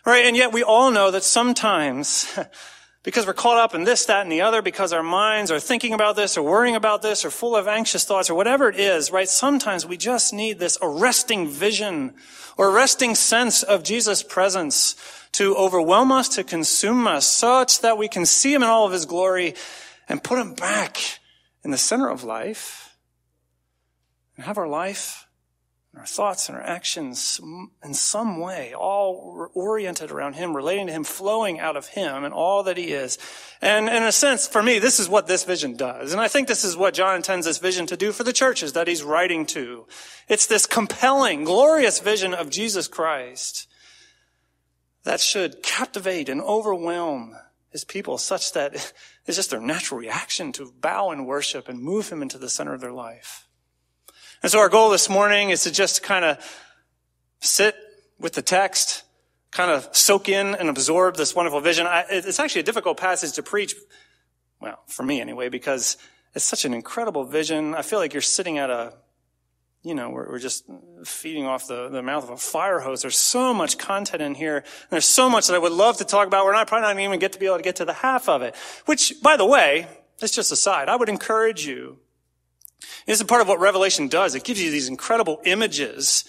Right, 0.05 0.25
and 0.25 0.37
yet 0.37 0.53
we 0.53 0.63
all 0.63 0.89
know 0.89 1.11
that 1.11 1.23
sometimes 1.23 2.39
because 3.03 3.25
we're 3.25 3.33
caught 3.33 3.57
up 3.57 3.73
in 3.73 3.83
this, 3.83 4.05
that, 4.05 4.21
and 4.21 4.31
the 4.31 4.41
other, 4.41 4.61
because 4.61 4.93
our 4.93 5.03
minds 5.03 5.49
are 5.49 5.59
thinking 5.59 5.93
about 5.93 6.15
this 6.15 6.37
or 6.37 6.43
worrying 6.43 6.75
about 6.75 7.01
this 7.01 7.25
or 7.25 7.31
full 7.31 7.55
of 7.55 7.67
anxious 7.67 8.05
thoughts 8.05 8.29
or 8.29 8.35
whatever 8.35 8.69
it 8.69 8.79
is, 8.79 9.11
right? 9.11 9.27
Sometimes 9.27 9.85
we 9.85 9.97
just 9.97 10.33
need 10.33 10.59
this 10.59 10.77
arresting 10.81 11.47
vision 11.47 12.13
or 12.57 12.69
arresting 12.69 13.15
sense 13.15 13.63
of 13.63 13.83
Jesus' 13.83 14.21
presence 14.21 14.95
to 15.33 15.55
overwhelm 15.55 16.11
us, 16.11 16.29
to 16.29 16.43
consume 16.43 17.07
us, 17.07 17.25
such 17.25 17.81
that 17.81 17.97
we 17.97 18.07
can 18.07 18.25
see 18.25 18.53
him 18.53 18.61
in 18.61 18.69
all 18.69 18.85
of 18.85 18.93
his 18.93 19.05
glory 19.05 19.55
and 20.07 20.23
put 20.23 20.37
him 20.37 20.53
back 20.53 20.97
in 21.63 21.71
the 21.71 21.77
center 21.77 22.09
of 22.09 22.23
life 22.23 22.97
and 24.35 24.45
have 24.45 24.57
our 24.57 24.67
life 24.67 25.27
our 25.95 26.05
thoughts 26.05 26.47
and 26.47 26.57
our 26.57 26.63
actions 26.63 27.39
in 27.83 27.93
some 27.93 28.39
way, 28.39 28.73
all 28.73 29.49
oriented 29.53 30.09
around 30.09 30.35
Him, 30.35 30.55
relating 30.55 30.87
to 30.87 30.93
Him, 30.93 31.03
flowing 31.03 31.59
out 31.59 31.75
of 31.75 31.87
Him 31.87 32.23
and 32.23 32.33
all 32.33 32.63
that 32.63 32.77
He 32.77 32.93
is. 32.93 33.17
And 33.61 33.89
in 33.89 34.03
a 34.03 34.11
sense, 34.11 34.47
for 34.47 34.63
me, 34.63 34.79
this 34.79 34.99
is 34.99 35.09
what 35.09 35.27
this 35.27 35.43
vision 35.43 35.75
does. 35.75 36.13
And 36.13 36.21
I 36.21 36.29
think 36.29 36.47
this 36.47 36.63
is 36.63 36.77
what 36.77 36.93
John 36.93 37.17
intends 37.17 37.45
this 37.45 37.57
vision 37.57 37.85
to 37.87 37.97
do 37.97 38.13
for 38.13 38.23
the 38.23 38.31
churches 38.31 38.73
that 38.73 38.87
he's 38.87 39.03
writing 39.03 39.45
to. 39.47 39.85
It's 40.29 40.47
this 40.47 40.65
compelling, 40.65 41.43
glorious 41.43 41.99
vision 41.99 42.33
of 42.33 42.49
Jesus 42.49 42.87
Christ 42.87 43.67
that 45.03 45.19
should 45.19 45.61
captivate 45.61 46.29
and 46.29 46.41
overwhelm 46.41 47.35
his 47.69 47.83
people 47.83 48.17
such 48.17 48.53
that 48.53 48.73
it's 49.25 49.37
just 49.37 49.49
their 49.49 49.59
natural 49.59 49.99
reaction 49.99 50.53
to 50.53 50.71
bow 50.79 51.11
and 51.11 51.27
worship 51.27 51.67
and 51.67 51.81
move 51.81 52.09
him 52.09 52.21
into 52.21 52.37
the 52.37 52.49
center 52.49 52.73
of 52.73 52.81
their 52.81 52.93
life. 52.93 53.47
And 54.43 54.51
so 54.51 54.59
our 54.59 54.69
goal 54.69 54.89
this 54.89 55.07
morning 55.07 55.51
is 55.51 55.63
to 55.63 55.71
just 55.71 56.01
kind 56.01 56.25
of 56.25 56.37
sit 57.41 57.75
with 58.19 58.33
the 58.33 58.41
text, 58.41 59.03
kind 59.51 59.69
of 59.69 59.95
soak 59.95 60.29
in 60.29 60.55
and 60.55 60.67
absorb 60.67 61.15
this 61.15 61.35
wonderful 61.35 61.61
vision. 61.61 61.85
I, 61.85 62.05
it's 62.09 62.39
actually 62.39 62.61
a 62.61 62.63
difficult 62.63 62.97
passage 62.97 63.33
to 63.33 63.43
preach, 63.43 63.75
well, 64.59 64.79
for 64.87 65.03
me 65.03 65.21
anyway, 65.21 65.49
because 65.49 65.97
it's 66.33 66.45
such 66.45 66.65
an 66.65 66.73
incredible 66.73 67.23
vision. 67.23 67.75
I 67.75 67.83
feel 67.83 67.99
like 67.99 68.13
you're 68.13 68.21
sitting 68.21 68.57
at 68.57 68.71
a, 68.71 68.93
you 69.83 69.93
know, 69.93 70.09
we're, 70.09 70.27
we're 70.29 70.39
just 70.39 70.65
feeding 71.03 71.45
off 71.45 71.67
the, 71.67 71.89
the 71.89 72.01
mouth 72.01 72.23
of 72.23 72.31
a 72.31 72.37
fire 72.37 72.79
hose. 72.79 73.03
There's 73.03 73.17
so 73.17 73.53
much 73.53 73.77
content 73.77 74.23
in 74.23 74.33
here. 74.33 74.63
There's 74.89 75.05
so 75.05 75.29
much 75.29 75.47
that 75.47 75.55
I 75.55 75.59
would 75.59 75.71
love 75.71 75.97
to 75.97 76.03
talk 76.03 76.25
about. 76.25 76.45
We're 76.45 76.53
not 76.53 76.67
probably 76.67 76.93
not 76.93 76.99
even 76.99 77.19
get 77.19 77.33
to 77.33 77.39
be 77.39 77.45
able 77.45 77.57
to 77.57 77.63
get 77.63 77.75
to 77.75 77.85
the 77.85 77.93
half 77.93 78.27
of 78.27 78.41
it. 78.41 78.55
Which, 78.85 79.21
by 79.21 79.37
the 79.37 79.45
way, 79.45 79.87
it's 80.19 80.33
just 80.33 80.51
a 80.51 80.55
side. 80.55 80.89
I 80.89 80.95
would 80.95 81.09
encourage 81.09 81.65
you 81.67 81.99
this 83.05 83.19
is 83.19 83.23
part 83.23 83.41
of 83.41 83.47
what 83.47 83.59
Revelation 83.59 84.07
does. 84.07 84.35
It 84.35 84.43
gives 84.43 84.61
you 84.61 84.71
these 84.71 84.87
incredible 84.87 85.41
images 85.45 86.25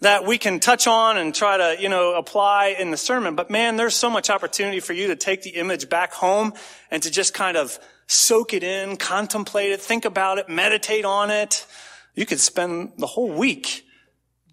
that 0.00 0.26
we 0.26 0.38
can 0.38 0.60
touch 0.60 0.86
on 0.86 1.16
and 1.16 1.34
try 1.34 1.56
to, 1.56 1.80
you 1.80 1.88
know, 1.88 2.14
apply 2.14 2.76
in 2.78 2.90
the 2.90 2.96
sermon. 2.96 3.34
But 3.34 3.50
man, 3.50 3.76
there's 3.76 3.94
so 3.94 4.10
much 4.10 4.30
opportunity 4.30 4.80
for 4.80 4.92
you 4.92 5.08
to 5.08 5.16
take 5.16 5.42
the 5.42 5.50
image 5.50 5.88
back 5.88 6.12
home 6.12 6.52
and 6.90 7.02
to 7.02 7.10
just 7.10 7.32
kind 7.32 7.56
of 7.56 7.78
soak 8.06 8.52
it 8.52 8.62
in, 8.62 8.96
contemplate 8.96 9.72
it, 9.72 9.80
think 9.80 10.04
about 10.04 10.38
it, 10.38 10.48
meditate 10.48 11.04
on 11.04 11.30
it. 11.30 11.66
You 12.14 12.26
could 12.26 12.40
spend 12.40 12.92
the 12.98 13.06
whole 13.06 13.30
week 13.30 13.84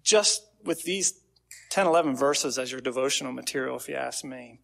just 0.02 0.42
with 0.64 0.84
these 0.84 1.14
10, 1.70 1.86
11 1.86 2.16
verses 2.16 2.58
as 2.58 2.72
your 2.72 2.80
devotional 2.80 3.32
material, 3.32 3.76
if 3.76 3.88
you 3.88 3.94
ask 3.94 4.24
me. 4.24 4.60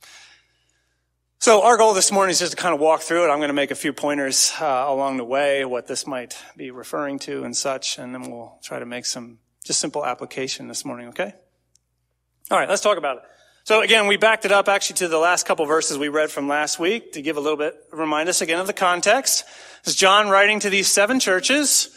So 1.41 1.63
our 1.63 1.77
goal 1.77 1.95
this 1.95 2.11
morning 2.11 2.33
is 2.33 2.41
just 2.41 2.51
to 2.51 2.57
kind 2.57 2.75
of 2.75 2.81
walk 2.81 3.01
through 3.01 3.25
it. 3.25 3.31
I'm 3.31 3.39
going 3.39 3.49
to 3.49 3.55
make 3.55 3.71
a 3.71 3.77
few 3.77 3.93
pointers 3.93 4.53
uh, 4.61 4.87
along 4.89 5.19
the 5.19 5.25
way, 5.25 5.65
what 5.65 5.87
this 5.87 6.05
might 6.05 6.37
be 6.57 6.73
referring 6.73 7.21
to 7.21 7.45
and 7.45 7.57
such, 7.57 7.97
and 7.97 8.13
then 8.13 8.29
we'll 8.29 8.59
try 8.65 8.81
to 8.81 8.85
make 8.85 9.07
some 9.07 9.39
just 9.65 9.79
simple 9.79 10.05
application 10.05 10.67
this 10.67 10.85
morning, 10.85 11.11
okay? 11.11 11.33
All 12.51 12.59
right, 12.59 12.69
let's 12.69 12.83
talk 12.83 12.99
about 12.99 13.19
it. 13.19 13.23
So 13.63 13.83
again, 13.83 14.09
we 14.09 14.17
backed 14.17 14.47
it 14.47 14.51
up 14.51 14.69
actually 14.69 14.97
to 14.97 15.07
the 15.07 15.19
last 15.19 15.47
couple 15.47 15.65
verses 15.65 15.97
we 15.97 16.09
read 16.09 16.33
from 16.33 16.49
last 16.49 16.81
week 16.81 17.13
to 17.13 17.23
give 17.23 17.37
a 17.37 17.41
little 17.41 17.57
bit, 17.57 17.77
remind 17.93 18.29
us 18.29 18.41
again 18.41 18.59
of 18.59 18.67
the 18.67 18.73
context. 18.73 19.45
This 19.85 19.95
is 19.95 20.01
John 20.01 20.31
writing 20.31 20.59
to 20.61 20.71
these 20.71 20.89
seven 20.89 21.21
churches, 21.21 21.97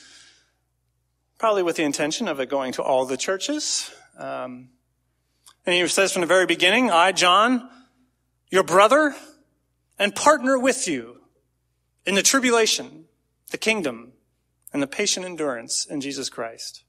probably 1.40 1.64
with 1.64 1.78
the 1.78 1.84
intention 1.84 2.28
of 2.28 2.40
it 2.40 2.48
going 2.48 2.74
to 2.74 2.84
all 2.84 3.08
the 3.08 3.18
churches. 3.18 3.90
Um, 4.20 4.70
and 5.66 5.74
he 5.74 5.88
says 5.88 6.14
from 6.14 6.22
the 6.22 6.28
very 6.28 6.46
beginning, 6.46 6.92
I, 6.92 7.12
John, 7.12 7.68
your 8.52 8.64
brother, 8.64 9.16
and 10.02 10.16
partner 10.16 10.58
with 10.58 10.88
you 10.88 11.22
in 12.08 12.16
the 12.16 12.24
tribulation, 12.24 13.06
the 13.52 13.58
kingdom, 13.58 14.14
and 14.74 14.82
the 14.82 14.88
patient 14.88 15.28
endurance 15.28 15.86
in 15.86 16.02
Jesus 16.02 16.28
Christ. 16.28 16.84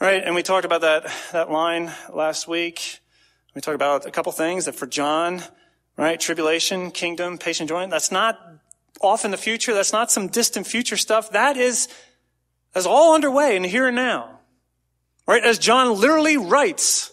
Right? 0.00 0.20
And 0.20 0.34
we 0.34 0.42
talked 0.42 0.64
about 0.64 0.80
that, 0.80 1.04
that 1.30 1.48
line 1.48 1.92
last 2.12 2.48
week. 2.48 2.98
We 3.54 3.60
talked 3.60 3.76
about 3.76 4.04
a 4.04 4.10
couple 4.10 4.32
things 4.32 4.64
that 4.64 4.74
for 4.74 4.88
John, 4.88 5.44
right? 5.96 6.18
Tribulation, 6.18 6.90
kingdom, 6.90 7.38
patient 7.38 7.70
endurance. 7.70 7.92
That's 7.92 8.10
not 8.10 8.40
off 9.00 9.24
in 9.24 9.30
the 9.30 9.36
future. 9.36 9.72
That's 9.72 9.92
not 9.92 10.10
some 10.10 10.26
distant 10.26 10.66
future 10.66 10.96
stuff. 10.96 11.30
That 11.30 11.56
is, 11.56 11.86
that's 12.72 12.86
all 12.86 13.14
underway 13.14 13.54
in 13.54 13.62
the 13.62 13.68
here 13.68 13.86
and 13.86 13.94
now. 13.94 14.40
Right? 15.24 15.44
As 15.44 15.60
John 15.60 16.00
literally 16.00 16.36
writes, 16.36 17.12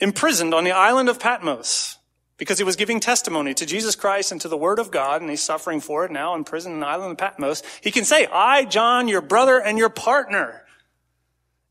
imprisoned 0.00 0.52
on 0.52 0.64
the 0.64 0.72
island 0.72 1.08
of 1.08 1.20
Patmos 1.20 1.98
because 2.42 2.58
he 2.58 2.64
was 2.64 2.74
giving 2.74 2.98
testimony 2.98 3.54
to 3.54 3.64
Jesus 3.64 3.94
Christ 3.94 4.32
and 4.32 4.40
to 4.40 4.48
the 4.48 4.56
Word 4.56 4.80
of 4.80 4.90
God, 4.90 5.20
and 5.20 5.30
he's 5.30 5.40
suffering 5.40 5.78
for 5.78 6.04
it 6.04 6.10
now 6.10 6.34
in 6.34 6.42
prison 6.42 6.72
in 6.72 6.80
the 6.80 6.86
island 6.88 7.12
of 7.12 7.18
Patmos, 7.18 7.62
he 7.80 7.92
can 7.92 8.04
say, 8.04 8.26
I, 8.26 8.64
John, 8.64 9.06
your 9.06 9.20
brother 9.20 9.60
and 9.60 9.78
your 9.78 9.90
partner 9.90 10.64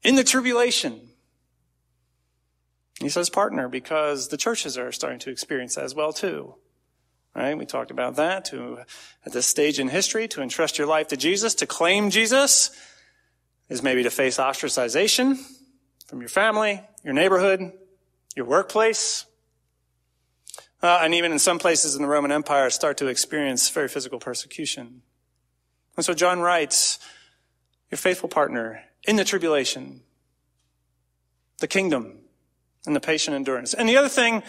in 0.01 0.16
the 0.16 0.24
tribulation. 0.24 1.10
He 3.01 3.10
says 3.10 3.30
partner 3.30 3.68
because 3.68 4.30
the 4.30 4.38
churches 4.38 4.78
are 4.78 4.94
starting 4.94 5.20
to 5.20 5.30
experience 5.30 5.75
that 5.75 5.84
as 5.84 5.94
well 5.94 6.13
too. 6.13 6.56
Right? 7.36 7.58
We 7.58 7.66
talked 7.66 7.92
about 7.92 8.16
that 8.16 8.46
to, 8.46 8.78
at 9.25 9.34
this 9.34 9.48
stage 9.48 9.78
in 9.78 9.90
history, 9.90 10.30
to 10.30 10.42
entrust 10.42 10.78
your 10.78 10.88
life 10.88 11.10
to 11.10 11.18
Jesus, 11.18 11.54
to 11.56 11.66
claim 11.66 12.12
Jesus 12.12 12.72
is 13.68 13.84
maybe 13.84 14.04
to 14.04 14.10
face 14.10 14.38
ostracization 14.38 15.38
from 16.08 16.22
your 16.22 16.30
family, 16.30 16.82
your 17.04 17.13
neighborhood, 17.13 17.74
your 18.38 18.46
workplace, 18.46 19.25
uh, 20.82 21.00
and 21.02 21.14
even 21.14 21.32
in 21.32 21.40
some 21.40 21.60
places 21.60 21.96
in 21.96 22.02
the 22.02 22.08
Roman 22.08 22.32
Empire 22.32 22.70
start 22.70 22.98
to 22.98 23.08
experience 23.08 23.70
very 23.70 23.88
physical 23.88 24.20
persecution. 24.20 25.02
And 25.96 26.06
so 26.06 26.14
John 26.14 26.40
writes, 26.40 27.00
your 27.90 27.98
faithful 27.98 28.30
partner 28.30 28.84
in 29.04 29.18
the 29.18 29.26
tribulation, 29.26 30.02
the 31.60 31.68
kingdom, 31.68 32.20
and 32.86 32.96
the 32.96 33.02
patient 33.02 33.36
endurance. 33.36 33.74
And 33.74 33.88
the 33.88 33.98
other 33.98 34.10
thing 34.10 34.44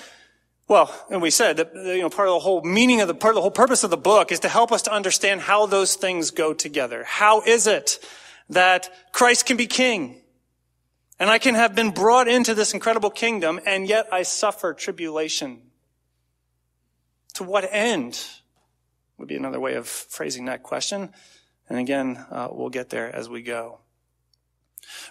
well, 0.68 0.94
and 1.10 1.20
we 1.20 1.30
said 1.30 1.56
that 1.58 1.74
you 1.74 2.00
know 2.00 2.08
part 2.08 2.28
of 2.28 2.34
the 2.34 2.40
whole 2.40 2.62
meaning 2.62 3.00
of 3.00 3.08
the 3.08 3.14
part 3.14 3.32
of 3.32 3.34
the 3.34 3.40
whole 3.42 3.50
purpose 3.50 3.84
of 3.84 3.90
the 3.90 3.96
book 3.96 4.32
is 4.32 4.40
to 4.40 4.48
help 4.48 4.72
us 4.72 4.82
to 4.82 4.92
understand 4.92 5.42
how 5.42 5.66
those 5.66 5.96
things 5.96 6.30
go 6.30 6.54
together. 6.54 7.04
How 7.04 7.42
is 7.42 7.66
it 7.66 7.98
that 8.48 8.88
Christ 9.12 9.44
can 9.44 9.56
be 9.56 9.66
king? 9.66 10.22
And 11.18 11.28
I 11.28 11.38
can 11.38 11.56
have 11.56 11.74
been 11.74 11.90
brought 11.90 12.26
into 12.26 12.54
this 12.54 12.74
incredible 12.74 13.10
kingdom 13.10 13.60
and 13.66 13.86
yet 13.86 14.06
I 14.10 14.22
suffer 14.22 14.72
tribulation. 14.72 15.60
To 17.34 17.44
what 17.44 17.68
end? 17.70 18.24
Would 19.18 19.28
be 19.28 19.36
another 19.36 19.60
way 19.60 19.74
of 19.74 19.86
phrasing 19.86 20.46
that 20.46 20.62
question. 20.62 21.10
And 21.68 21.78
again, 21.78 22.24
uh, 22.30 22.48
we'll 22.50 22.70
get 22.70 22.90
there 22.90 23.14
as 23.14 23.28
we 23.28 23.42
go. 23.42 23.78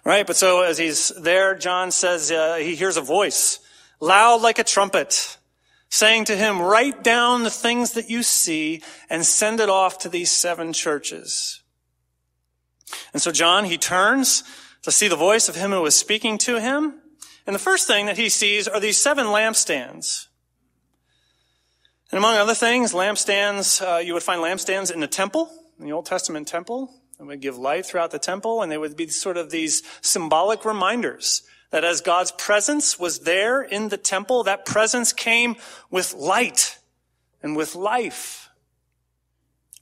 Right? 0.03 0.27
But 0.27 0.35
so 0.35 0.61
as 0.61 0.77
he's 0.77 1.09
there, 1.19 1.55
John 1.55 1.91
says 1.91 2.31
uh, 2.31 2.55
he 2.55 2.75
hears 2.75 2.97
a 2.97 3.01
voice 3.01 3.59
loud 3.99 4.41
like 4.41 4.59
a 4.59 4.63
trumpet 4.63 5.37
saying 5.89 6.25
to 6.25 6.37
him, 6.37 6.61
write 6.61 7.03
down 7.03 7.43
the 7.43 7.49
things 7.49 7.91
that 7.93 8.09
you 8.09 8.23
see 8.23 8.81
and 9.09 9.25
send 9.25 9.59
it 9.59 9.69
off 9.69 9.99
to 9.99 10.09
these 10.09 10.31
seven 10.31 10.71
churches. 10.71 11.61
And 13.13 13.21
so 13.21 13.31
John, 13.31 13.65
he 13.65 13.77
turns 13.77 14.43
to 14.83 14.91
see 14.91 15.07
the 15.07 15.15
voice 15.15 15.49
of 15.49 15.55
him 15.55 15.71
who 15.71 15.81
was 15.81 15.95
speaking 15.95 16.37
to 16.39 16.59
him. 16.59 16.95
And 17.45 17.53
the 17.53 17.59
first 17.59 17.87
thing 17.87 18.05
that 18.05 18.17
he 18.17 18.29
sees 18.29 18.67
are 18.67 18.79
these 18.79 18.97
seven 18.97 19.27
lampstands. 19.27 20.27
And 22.11 22.17
among 22.17 22.35
other 22.35 22.53
things, 22.53 22.91
lampstands, 22.91 23.81
uh, 23.81 23.99
you 23.99 24.13
would 24.13 24.23
find 24.23 24.41
lampstands 24.41 24.91
in 24.91 24.99
the 24.99 25.07
temple, 25.07 25.49
in 25.79 25.85
the 25.85 25.93
Old 25.93 26.05
Testament 26.05 26.47
temple. 26.47 26.93
They 27.17 27.23
would 27.23 27.39
give 27.39 27.57
light 27.57 27.85
throughout 27.85 28.11
the 28.11 28.19
temple, 28.19 28.61
and 28.61 28.69
they 28.69 28.77
would 28.77 28.97
be 28.97 29.07
sort 29.07 29.37
of 29.37 29.49
these 29.49 29.81
symbolic 30.01 30.65
reminders 30.65 31.43
that 31.69 31.85
as 31.85 32.01
God's 32.01 32.33
presence 32.33 32.99
was 32.99 33.19
there 33.19 33.61
in 33.61 33.87
the 33.87 33.97
temple, 33.97 34.43
that 34.43 34.65
presence 34.65 35.13
came 35.13 35.55
with 35.89 36.13
light 36.13 36.79
and 37.41 37.55
with 37.55 37.75
life. 37.75 38.49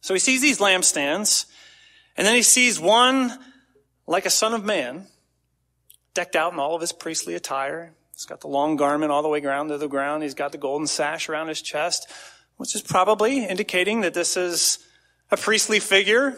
So 0.01 0.13
he 0.13 0.19
sees 0.19 0.41
these 0.41 0.59
lampstands, 0.59 1.45
and 2.15 2.27
then 2.27 2.35
he 2.35 2.43
sees 2.43 2.79
one 2.79 3.39
like 4.05 4.27
a 4.27 4.29
son 4.29 4.53
of 4.53 4.63
man, 4.63 5.07
decked 6.13 6.35
out 6.35 6.53
in 6.53 6.59
all 6.59 6.75
of 6.75 6.81
his 6.81 6.93
priestly 6.93 7.33
attire. 7.33 7.93
He's 8.19 8.25
got 8.25 8.41
the 8.41 8.49
long 8.49 8.75
garment 8.75 9.13
all 9.13 9.21
the 9.21 9.29
way 9.29 9.39
down 9.39 9.69
to 9.69 9.77
the 9.77 9.87
ground. 9.87 10.23
He's 10.23 10.33
got 10.33 10.51
the 10.51 10.57
golden 10.57 10.87
sash 10.87 11.29
around 11.29 11.47
his 11.47 11.61
chest, 11.61 12.11
which 12.57 12.75
is 12.75 12.81
probably 12.81 13.45
indicating 13.45 14.01
that 14.01 14.13
this 14.13 14.35
is 14.35 14.79
a 15.31 15.37
priestly 15.37 15.79
figure 15.79 16.35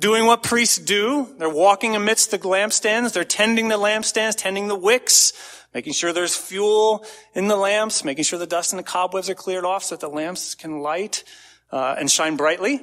doing 0.00 0.26
what 0.26 0.42
priests 0.42 0.76
do. 0.76 1.28
They're 1.38 1.48
walking 1.48 1.94
amidst 1.94 2.32
the 2.32 2.38
lampstands. 2.38 3.12
They're 3.12 3.22
tending 3.22 3.68
the 3.68 3.78
lampstands, 3.78 4.34
tending 4.36 4.66
the 4.66 4.74
wicks, 4.74 5.32
making 5.72 5.92
sure 5.92 6.12
there's 6.12 6.36
fuel 6.36 7.06
in 7.32 7.46
the 7.46 7.54
lamps, 7.54 8.02
making 8.02 8.24
sure 8.24 8.40
the 8.40 8.44
dust 8.44 8.72
and 8.72 8.80
the 8.80 8.82
cobwebs 8.82 9.30
are 9.30 9.36
cleared 9.36 9.64
off 9.64 9.84
so 9.84 9.94
that 9.94 10.00
the 10.00 10.08
lamps 10.08 10.56
can 10.56 10.80
light 10.80 11.22
uh, 11.70 11.94
and 11.96 12.10
shine 12.10 12.34
brightly. 12.34 12.80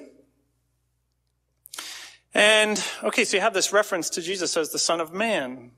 And, 2.34 2.82
okay, 3.04 3.26
so 3.26 3.36
you 3.36 3.42
have 3.42 3.54
this 3.54 3.74
reference 3.74 4.10
to 4.12 4.22
Jesus 4.22 4.56
as 4.56 4.70
the 4.70 4.80
Son 4.80 5.02
of 5.02 5.12
Man, 5.12 5.72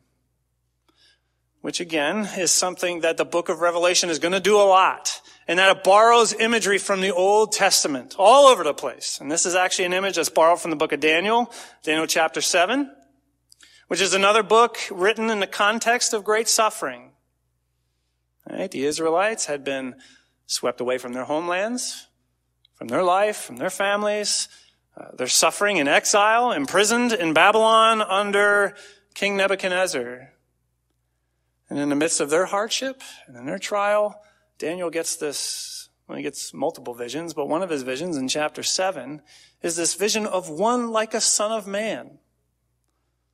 which 1.61 1.79
again 1.79 2.27
is 2.37 2.51
something 2.51 3.01
that 3.01 3.17
the 3.17 3.25
book 3.25 3.49
of 3.49 3.59
Revelation 3.59 4.09
is 4.09 4.19
going 4.19 4.31
to 4.31 4.39
do 4.39 4.55
a 4.55 4.63
lot 4.63 5.21
and 5.47 5.57
that 5.57 5.75
it 5.75 5.83
borrows 5.83 6.31
imagery 6.33 6.77
from 6.77 7.01
the 7.01 7.13
Old 7.13 7.51
Testament 7.51 8.15
all 8.19 8.47
over 8.47 8.63
the 8.63 8.73
place. 8.73 9.17
And 9.19 9.31
this 9.31 9.45
is 9.47 9.55
actually 9.55 9.85
an 9.85 9.93
image 9.93 10.15
that's 10.15 10.29
borrowed 10.29 10.61
from 10.61 10.69
the 10.69 10.77
book 10.77 10.91
of 10.91 10.99
Daniel, 10.99 11.51
Daniel 11.83 12.05
chapter 12.05 12.39
7, 12.39 12.89
which 13.87 13.99
is 13.99 14.13
another 14.13 14.43
book 14.43 14.77
written 14.91 15.29
in 15.29 15.39
the 15.39 15.47
context 15.47 16.13
of 16.13 16.23
great 16.23 16.47
suffering. 16.47 17.13
Right? 18.47 18.69
The 18.69 18.85
Israelites 18.85 19.47
had 19.47 19.63
been 19.63 19.95
swept 20.45 20.81
away 20.81 20.97
from 20.97 21.13
their 21.13 21.25
homelands, 21.25 22.07
from 22.75 22.87
their 22.87 23.03
life, 23.03 23.37
from 23.37 23.57
their 23.57 23.69
families. 23.69 24.49
Uh, 24.95 25.05
they're 25.17 25.27
suffering 25.27 25.77
in 25.77 25.87
exile, 25.87 26.51
imprisoned 26.51 27.11
in 27.11 27.33
Babylon 27.33 28.01
under 28.01 28.75
King 29.15 29.35
Nebuchadnezzar. 29.35 30.31
And 31.69 31.77
in 31.77 31.89
the 31.89 31.95
midst 31.95 32.19
of 32.19 32.29
their 32.29 32.45
hardship 32.45 33.01
and 33.27 33.37
in 33.37 33.45
their 33.45 33.59
trial, 33.59 34.21
Daniel 34.57 34.89
gets 34.89 35.15
this, 35.15 35.89
well, 36.07 36.17
he 36.17 36.23
gets 36.23 36.53
multiple 36.53 36.93
visions, 36.93 37.33
but 37.33 37.47
one 37.47 37.61
of 37.61 37.69
his 37.69 37.83
visions 37.83 38.17
in 38.17 38.27
chapter 38.27 38.63
7 38.63 39.21
is 39.61 39.75
this 39.75 39.93
vision 39.95 40.25
of 40.25 40.49
one 40.49 40.91
like 40.91 41.13
a 41.13 41.21
son 41.21 41.51
of 41.51 41.67
man 41.67 42.17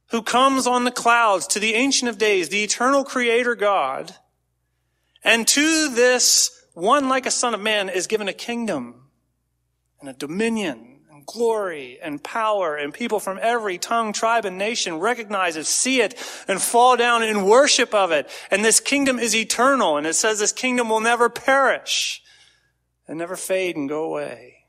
who 0.10 0.22
comes 0.22 0.68
on 0.68 0.84
the 0.84 0.92
clouds 0.92 1.48
to 1.48 1.60
the 1.60 1.74
Ancient 1.74 2.10
of 2.10 2.18
Days, 2.18 2.50
the 2.50 2.63
eternal 2.63 3.04
Creator 3.04 3.56
God. 3.56 4.15
And 5.24 5.48
to 5.48 5.89
this 5.89 6.51
one 6.74 7.10
like 7.10 7.25
a 7.25 7.32
son 7.32 7.54
of 7.54 7.62
man 7.62 7.89
is 7.89 8.06
given 8.06 8.27
a 8.27 8.34
kingdom 8.34 9.10
and 10.00 10.10
a 10.10 10.13
dominion 10.13 10.95
glory 11.25 12.00
and 12.01 12.24
power 12.24 12.75
and 12.75 12.94
people 12.94 13.20
from 13.20 13.39
every 13.41 13.77
tongue, 13.77 14.13
tribe, 14.13 14.46
and 14.46 14.58
nation 14.58 15.00
recognize 15.00 15.55
it, 15.55 15.65
see 15.65 16.01
it, 16.01 16.13
and 16.48 16.62
fall 16.62 16.98
down 16.98 17.24
in 17.24 17.46
worship 17.46 17.94
of 17.94 18.12
it. 18.12 18.29
And 18.51 18.63
this 18.63 18.79
kingdom 18.79 19.20
is 19.20 19.36
eternal. 19.36 19.98
And 19.98 20.05
it 20.05 20.15
says 20.15 20.39
this 20.39 20.51
kingdom 20.51 20.89
will 20.89 21.01
never 21.01 21.29
perish 21.29 22.22
and 23.08 23.17
never 23.17 23.36
fade 23.36 23.75
and 23.75 23.89
go 23.89 24.03
away. 24.03 24.65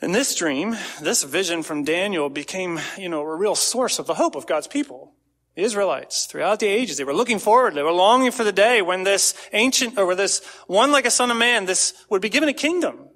And 0.00 0.12
this 0.12 0.34
dream, 0.34 0.76
this 1.00 1.22
vision 1.22 1.62
from 1.62 1.84
Daniel 1.84 2.28
became, 2.28 2.80
you 2.98 3.08
know, 3.08 3.20
a 3.20 3.36
real 3.36 3.54
source 3.54 4.00
of 4.00 4.06
the 4.06 4.14
hope 4.14 4.34
of 4.34 4.48
God's 4.48 4.66
people. 4.66 5.14
The 5.54 5.62
Israelites, 5.62 6.26
throughout 6.26 6.60
the 6.60 6.66
ages, 6.66 6.96
they 6.96 7.04
were 7.04 7.14
looking 7.14 7.38
forward. 7.38 7.74
They 7.74 7.82
were 7.82 7.92
longing 7.92 8.32
for 8.32 8.42
the 8.42 8.52
day 8.52 8.82
when 8.82 9.04
this 9.04 9.34
ancient, 9.52 9.98
or 9.98 10.14
this 10.14 10.44
one 10.66 10.90
like 10.90 11.06
a 11.06 11.10
son 11.10 11.30
of 11.30 11.36
man, 11.36 11.66
this 11.66 11.94
would 12.08 12.22
be 12.22 12.30
given 12.30 12.48
a 12.48 12.54
kingdom. 12.54 13.10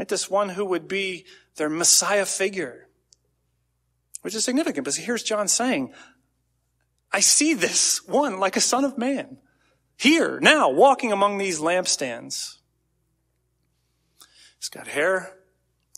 Right? 0.00 0.08
This 0.08 0.30
one 0.30 0.48
who 0.48 0.64
would 0.64 0.88
be 0.88 1.26
their 1.56 1.68
Messiah 1.68 2.24
figure. 2.24 2.88
Which 4.22 4.34
is 4.34 4.46
significant 4.46 4.86
because 4.86 4.96
here's 4.96 5.22
John 5.22 5.46
saying, 5.46 5.92
I 7.12 7.20
see 7.20 7.52
this 7.52 8.02
one 8.08 8.40
like 8.40 8.56
a 8.56 8.62
son 8.62 8.86
of 8.86 8.96
man. 8.96 9.36
Here, 9.98 10.40
now, 10.40 10.70
walking 10.70 11.12
among 11.12 11.36
these 11.36 11.60
lampstands. 11.60 12.56
He's 14.58 14.70
got 14.70 14.86
hair, 14.86 15.36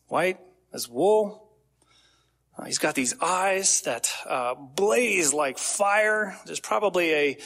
white 0.08 0.40
as 0.72 0.88
wool. 0.88 1.52
Uh, 2.58 2.64
he's 2.64 2.78
got 2.78 2.96
these 2.96 3.14
eyes 3.20 3.82
that 3.82 4.12
uh, 4.28 4.56
blaze 4.56 5.32
like 5.32 5.58
fire. 5.58 6.36
There's 6.44 6.58
probably 6.58 7.14
a 7.14 7.38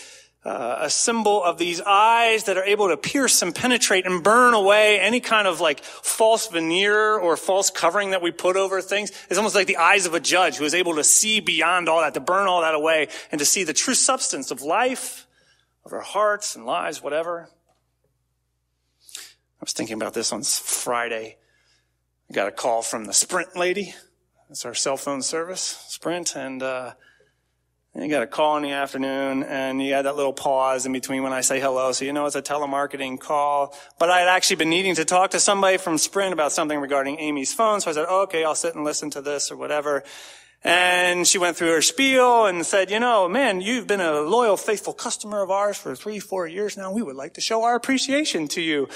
uh, 0.47 0.79
a 0.83 0.91
symbol 0.91 1.43
of 1.43 1.59
these 1.59 1.81
eyes 1.81 2.45
that 2.45 2.57
are 2.57 2.63
able 2.63 2.89
to 2.89 2.97
pierce 2.97 3.43
and 3.43 3.53
penetrate 3.53 4.07
and 4.07 4.23
burn 4.23 4.55
away 4.55 5.01
any 5.01 5.19
kind 5.19 5.49
of 5.49 5.61
like 5.61 5.83
false 5.83 6.47
veneer 6.47 7.19
or 7.19 7.37
false 7.37 7.69
covering 7.69 8.11
that 8.13 8.23
we 8.23 8.31
put 8.31 8.57
over 8.57 8.81
things. 8.81 9.11
It's 9.29 9.39
almost 9.39 9.57
like 9.57 9.67
the 9.67 9.79
eyes 9.79 10.07
of 10.07 10.15
a 10.15 10.21
judge 10.21 10.57
who 10.57 10.65
is 10.65 10.73
able 10.75 10.95
to 10.95 11.05
see 11.05 11.41
beyond 11.41 11.89
all 11.89 12.01
that, 12.01 12.15
to 12.15 12.21
burn 12.21 12.47
all 12.47 12.61
that 12.61 12.77
away 12.77 13.09
and 13.33 13.41
to 13.41 13.45
see 13.45 13.65
the 13.65 13.73
true 13.73 13.95
substance 13.95 14.53
of 14.53 14.63
life, 14.63 15.27
of 15.85 15.93
our 15.93 16.01
hearts 16.01 16.55
and 16.55 16.65
lives, 16.65 17.03
whatever. 17.03 17.49
I 19.17 19.63
was 19.63 19.73
thinking 19.73 19.97
about 19.97 20.15
this 20.15 20.33
on 20.33 20.45
Friday. 20.45 21.39
I 22.31 22.35
got 22.35 22.47
a 22.47 22.53
call 22.53 22.83
from 22.83 23.07
the 23.07 23.13
Sprint 23.13 23.57
lady. 23.57 23.95
That's 24.49 24.65
our 24.65 24.75
cell 24.75 24.97
phone 24.97 25.23
service, 25.23 25.85
Sprint, 25.89 26.37
and 26.37 26.63
uh, 26.63 26.93
and 27.97 28.05
you 28.05 28.11
got 28.11 28.23
a 28.23 28.27
call 28.27 28.59
in 28.59 28.63
the 28.63 28.73
afternoon 28.73 29.43
and 29.43 29.83
you 29.83 29.95
had 29.95 30.05
that 30.05 30.17
little 30.17 30.35
pause 30.35 30.85
in 30.85 30.93
between 30.93 31.23
when 31.23 31.33
I 31.33 31.41
say 31.41 31.59
hello. 31.59 31.93
So 31.93 32.05
you 32.05 32.13
know 32.13 32.27
it's 32.27 32.37
a 32.37 32.43
telemarketing 32.43 33.19
call. 33.19 33.75
But 33.99 34.11
I 34.11 34.19
had 34.19 34.29
actually 34.29 34.57
been 34.57 34.69
needing 34.69 34.97
to 34.97 35.07
talk 35.07 35.31
to 35.31 35.41
somebody 35.41 35.79
from 35.79 35.97
Sprint 35.97 36.35
about 36.35 36.53
something 36.53 36.79
regarding 36.79 37.19
Amy's 37.19 37.55
phone. 37.55 37.81
So 37.81 37.91
I 37.91 37.95
said, 37.95 38.05
okay, 38.05 38.45
I'll 38.45 38.55
sit 38.55 38.75
and 38.75 38.85
listen 38.85 39.09
to 39.13 39.23
this 39.23 39.51
or 39.51 39.57
whatever. 39.57 40.05
And 40.63 41.27
she 41.27 41.39
went 41.39 41.57
through 41.57 41.71
her 41.71 41.81
spiel 41.81 42.45
and 42.45 42.67
said, 42.67 42.91
you 42.91 43.01
know, 43.01 43.31
man, 43.31 43.63
you've 43.63 43.87
been 43.87 44.03
a 44.03 44.21
loyal, 44.21 44.59
faithful 44.59 44.93
customer 44.93 45.41
of 45.41 45.51
ours 45.51 45.79
for 45.79 45.95
three, 45.95 46.19
four 46.19 46.47
years 46.47 46.77
now. 46.77 46.93
We 46.93 47.01
would 47.01 47.17
like 47.17 47.35
to 47.35 47.41
show 47.41 47.63
our 47.63 47.77
appreciation 47.77 48.47
to 48.49 48.61
you. 48.61 48.91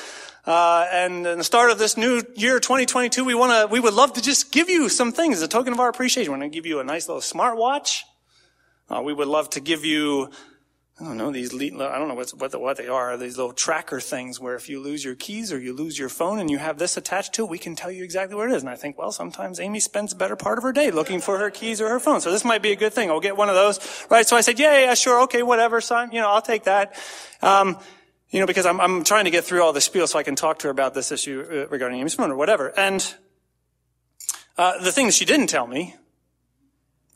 Uh, 0.45 0.87
and 0.93 1.27
in 1.27 1.39
the 1.39 1.45
start 1.45 1.71
of 1.71 1.79
this 1.79 1.97
new 1.97 2.23
year, 2.35 2.61
2022, 2.61 3.25
we 3.25 3.35
want 3.35 3.53
to, 3.53 3.73
we 3.73 3.81
would 3.81 3.95
love 3.95 4.13
to 4.15 4.21
just 4.21 4.53
give 4.53 4.69
you 4.69 4.91
some 4.91 5.11
things 5.13 5.37
as 5.37 5.43
a 5.43 5.49
token 5.49 5.73
of 5.73 5.81
our 5.81 5.89
appreciation. 5.89 6.33
We're 6.33 6.39
going 6.39 6.51
to 6.51 6.55
give 6.55 6.67
you 6.67 6.81
a 6.81 6.85
nice 6.85 7.09
little 7.09 7.23
smartwatch. 7.23 8.03
Uh, 8.91 9.01
we 9.03 9.13
would 9.13 9.29
love 9.29 9.49
to 9.51 9.61
give 9.61 9.85
you 9.85 10.31
I 11.01 11.05
don't 11.05 11.17
know, 11.17 11.31
these, 11.31 11.55
I 11.55 11.59
don't 11.79 12.09
know 12.09 12.15
what, 12.15 12.29
what, 12.31 12.61
what 12.61 12.77
they 12.77 12.87
are, 12.87 13.17
these 13.17 13.39
little 13.39 13.55
tracker 13.55 14.01
things 14.01 14.39
where 14.39 14.55
if 14.55 14.69
you 14.69 14.81
lose 14.81 15.03
your 15.03 15.15
keys 15.15 15.51
or 15.51 15.59
you 15.59 15.73
lose 15.73 15.99
your 15.99 16.11
phone 16.11 16.39
and 16.39 16.51
you 16.51 16.59
have 16.59 16.77
this 16.77 16.99
attached 16.99 17.33
to 17.35 17.45
it, 17.45 17.49
we 17.49 17.57
can 17.57 17.75
tell 17.75 17.91
you 17.91 18.05
exactly 18.05 18.37
where 18.37 18.47
it 18.47 18.53
is. 18.53 18.63
And 18.63 18.69
I 18.69 18.77
think, 18.77 18.99
well, 18.99 19.11
sometimes 19.11 19.61
Amy 19.61 19.81
spends 19.81 20.13
a 20.13 20.17
better 20.17 20.37
part 20.37 20.59
of 20.59 20.63
her 20.63 20.73
day 20.73 20.91
looking 20.91 21.23
for 21.23 21.39
her 21.39 21.49
keys 21.49 21.81
or 21.81 21.89
her 21.89 22.01
phone. 22.01 22.21
So 22.21 22.31
this 22.31 22.45
might 22.45 22.61
be 22.61 22.73
a 22.73 22.77
good 22.77 22.93
thing. 22.93 23.11
I'll 23.11 23.19
get 23.19 23.39
one 23.39 23.49
of 23.49 23.55
those. 23.55 23.81
Right. 24.11 24.27
So 24.27 24.37
I 24.37 24.43
said, 24.43 24.59
yeah, 24.59 24.79
yeah, 24.79 24.93
sure. 24.93 25.23
Okay, 25.23 25.43
whatever, 25.43 25.81
son. 25.81 26.13
You 26.13 26.21
know, 26.21 26.29
I'll 26.29 26.43
take 26.43 26.65
that. 26.65 26.95
Um, 27.41 27.79
you 28.29 28.41
know, 28.41 28.47
because 28.47 28.67
I'm, 28.67 28.79
I'm 28.79 29.03
trying 29.03 29.25
to 29.25 29.31
get 29.31 29.45
through 29.45 29.63
all 29.63 29.73
the 29.73 29.81
spiel 29.81 30.07
so 30.07 30.19
I 30.19 30.23
can 30.23 30.37
talk 30.37 30.59
to 30.59 30.67
her 30.67 30.71
about 30.71 30.93
this 30.93 31.11
issue 31.11 31.41
uh, 31.41 31.69
regarding 31.71 31.99
Amy's 31.99 32.15
phone 32.15 32.31
or 32.31 32.37
whatever. 32.37 32.79
And, 32.79 33.15
uh, 34.59 34.83
the 34.83 34.93
thing 34.93 35.09
she 35.09 35.25
didn't 35.25 35.47
tell 35.47 35.67
me 35.67 35.97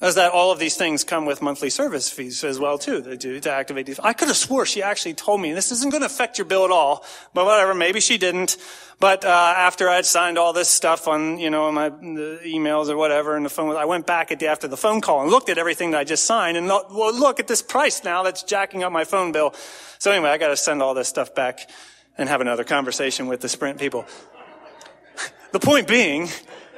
is 0.01 0.17
that 0.17 0.33
all 0.33 0.51
of 0.51 0.59
these 0.59 0.77
things 0.77 1.05
come 1.05 1.25
with 1.25 1.41
monthly 1.41 1.71
service 1.71 2.11
fees 2.11 2.43
as 2.43 2.59
well 2.59 2.79
too. 2.79 3.01
They 3.01 3.17
do 3.17 3.39
to 3.41 3.51
activate 3.51 3.87
these. 3.87 4.01
I 4.01 4.13
could 4.13 4.29
have 4.29 4.37
swore 4.37 4.67
she 4.67 4.83
actually 4.83 5.15
told 5.15 5.41
me 5.41 5.53
this 5.53 5.71
isn't 5.71 5.91
going 5.91 6.03
to 6.03 6.07
affect 6.07 6.37
your 6.37 6.45
bill 6.47 6.65
at 6.65 6.71
all, 6.71 7.05
but 7.33 7.45
whatever. 7.45 7.75
Maybe 7.75 8.01
she 8.01 8.19
didn't. 8.19 8.57
But 9.01 9.25
uh, 9.25 9.29
after 9.29 9.89
I'd 9.89 10.07
signed 10.07 10.37
all 10.37 10.53
this 10.53 10.69
stuff 10.69 11.09
on 11.09 11.39
you 11.39 11.49
know 11.49 11.71
my 11.71 11.91
emails 11.91 12.89
or 12.89 12.97
whatever 12.97 13.37
and 13.37 13.47
the 13.47 13.51
phone, 13.51 13.75
I 13.77 13.85
went 13.85 14.07
back 14.07 14.33
at 14.33 14.41
the, 14.41 14.49
after 14.49 14.69
the 14.69 14.77
phone 14.77 15.01
call 15.01 15.23
and 15.23 15.31
looked 15.31 15.49
at 15.49 15.59
everything 15.59 15.93
that 15.93 15.99
I 15.99 16.05
just 16.05 16.25
signed 16.25 16.57
and 16.57 16.67
look, 16.67 16.93
well, 16.93 17.15
look 17.15 17.41
at 17.41 17.47
this 17.47 17.63
price 17.63 18.05
now 18.05 18.23
that's 18.23 18.43
jacking 18.43 18.83
up 18.83 18.93
my 18.93 19.05
phone 19.05 19.33
bill. 19.33 19.55
So 19.99 20.11
anyway, 20.11 20.31
I 20.31 20.39
got 20.39 20.49
to 20.49 20.57
send 20.57 20.83
all 20.83 20.95
this 20.95 21.09
stuff 21.09 21.35
back 21.35 21.69
and 22.19 22.29
have 22.29 22.41
another 22.41 22.65
conversation 22.65 23.27
with 23.27 23.41
the 23.41 23.49
Sprint 23.49 23.79
people. 23.79 24.05
the 25.53 25.61
point 25.61 25.87
being. 25.87 26.29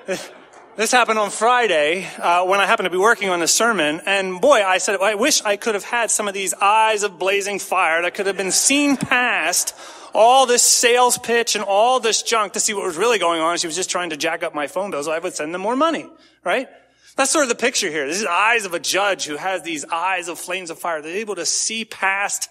This 0.76 0.92
happened 0.92 1.18
on 1.18 1.30
Friday 1.30 2.06
uh, 2.18 2.44
when 2.44 2.60
I 2.60 2.66
happened 2.66 2.84
to 2.84 2.90
be 2.90 2.98
working 2.98 3.30
on 3.30 3.40
the 3.40 3.48
sermon, 3.48 4.02
and 4.04 4.42
boy, 4.42 4.62
I 4.62 4.76
said, 4.76 5.00
I 5.00 5.14
wish 5.14 5.40
I 5.40 5.56
could 5.56 5.72
have 5.72 5.84
had 5.84 6.10
some 6.10 6.28
of 6.28 6.34
these 6.34 6.52
eyes 6.52 7.02
of 7.02 7.18
blazing 7.18 7.60
fire 7.60 8.02
that 8.02 8.12
could 8.12 8.26
have 8.26 8.36
been 8.36 8.52
seen 8.52 8.98
past 8.98 9.74
all 10.12 10.44
this 10.44 10.62
sales 10.62 11.16
pitch 11.16 11.54
and 11.54 11.64
all 11.64 11.98
this 11.98 12.22
junk 12.22 12.52
to 12.52 12.60
see 12.60 12.74
what 12.74 12.84
was 12.84 12.98
really 12.98 13.18
going 13.18 13.40
on. 13.40 13.56
She 13.56 13.66
was 13.66 13.74
just 13.74 13.88
trying 13.88 14.10
to 14.10 14.18
jack 14.18 14.42
up 14.42 14.54
my 14.54 14.66
phone 14.66 14.90
bill 14.90 15.02
so 15.02 15.12
I 15.12 15.18
would 15.18 15.34
send 15.34 15.54
them 15.54 15.62
more 15.62 15.76
money, 15.76 16.06
right? 16.44 16.68
That's 17.16 17.30
sort 17.30 17.44
of 17.44 17.48
the 17.48 17.54
picture 17.54 17.88
here. 17.88 18.06
This 18.06 18.20
is 18.20 18.26
eyes 18.26 18.66
of 18.66 18.74
a 18.74 18.78
judge 18.78 19.24
who 19.24 19.36
has 19.36 19.62
these 19.62 19.86
eyes 19.86 20.28
of 20.28 20.38
flames 20.38 20.68
of 20.68 20.78
fire. 20.78 21.00
They're 21.00 21.16
able 21.16 21.36
to 21.36 21.46
see 21.46 21.86
past 21.86 22.50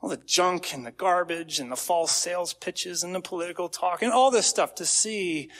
all 0.00 0.08
the 0.08 0.16
junk 0.16 0.74
and 0.74 0.84
the 0.84 0.90
garbage 0.90 1.60
and 1.60 1.70
the 1.70 1.76
false 1.76 2.10
sales 2.10 2.52
pitches 2.52 3.04
and 3.04 3.14
the 3.14 3.20
political 3.20 3.68
talk 3.68 4.02
and 4.02 4.12
all 4.12 4.32
this 4.32 4.46
stuff 4.46 4.74
to 4.74 4.84
see 4.84 5.52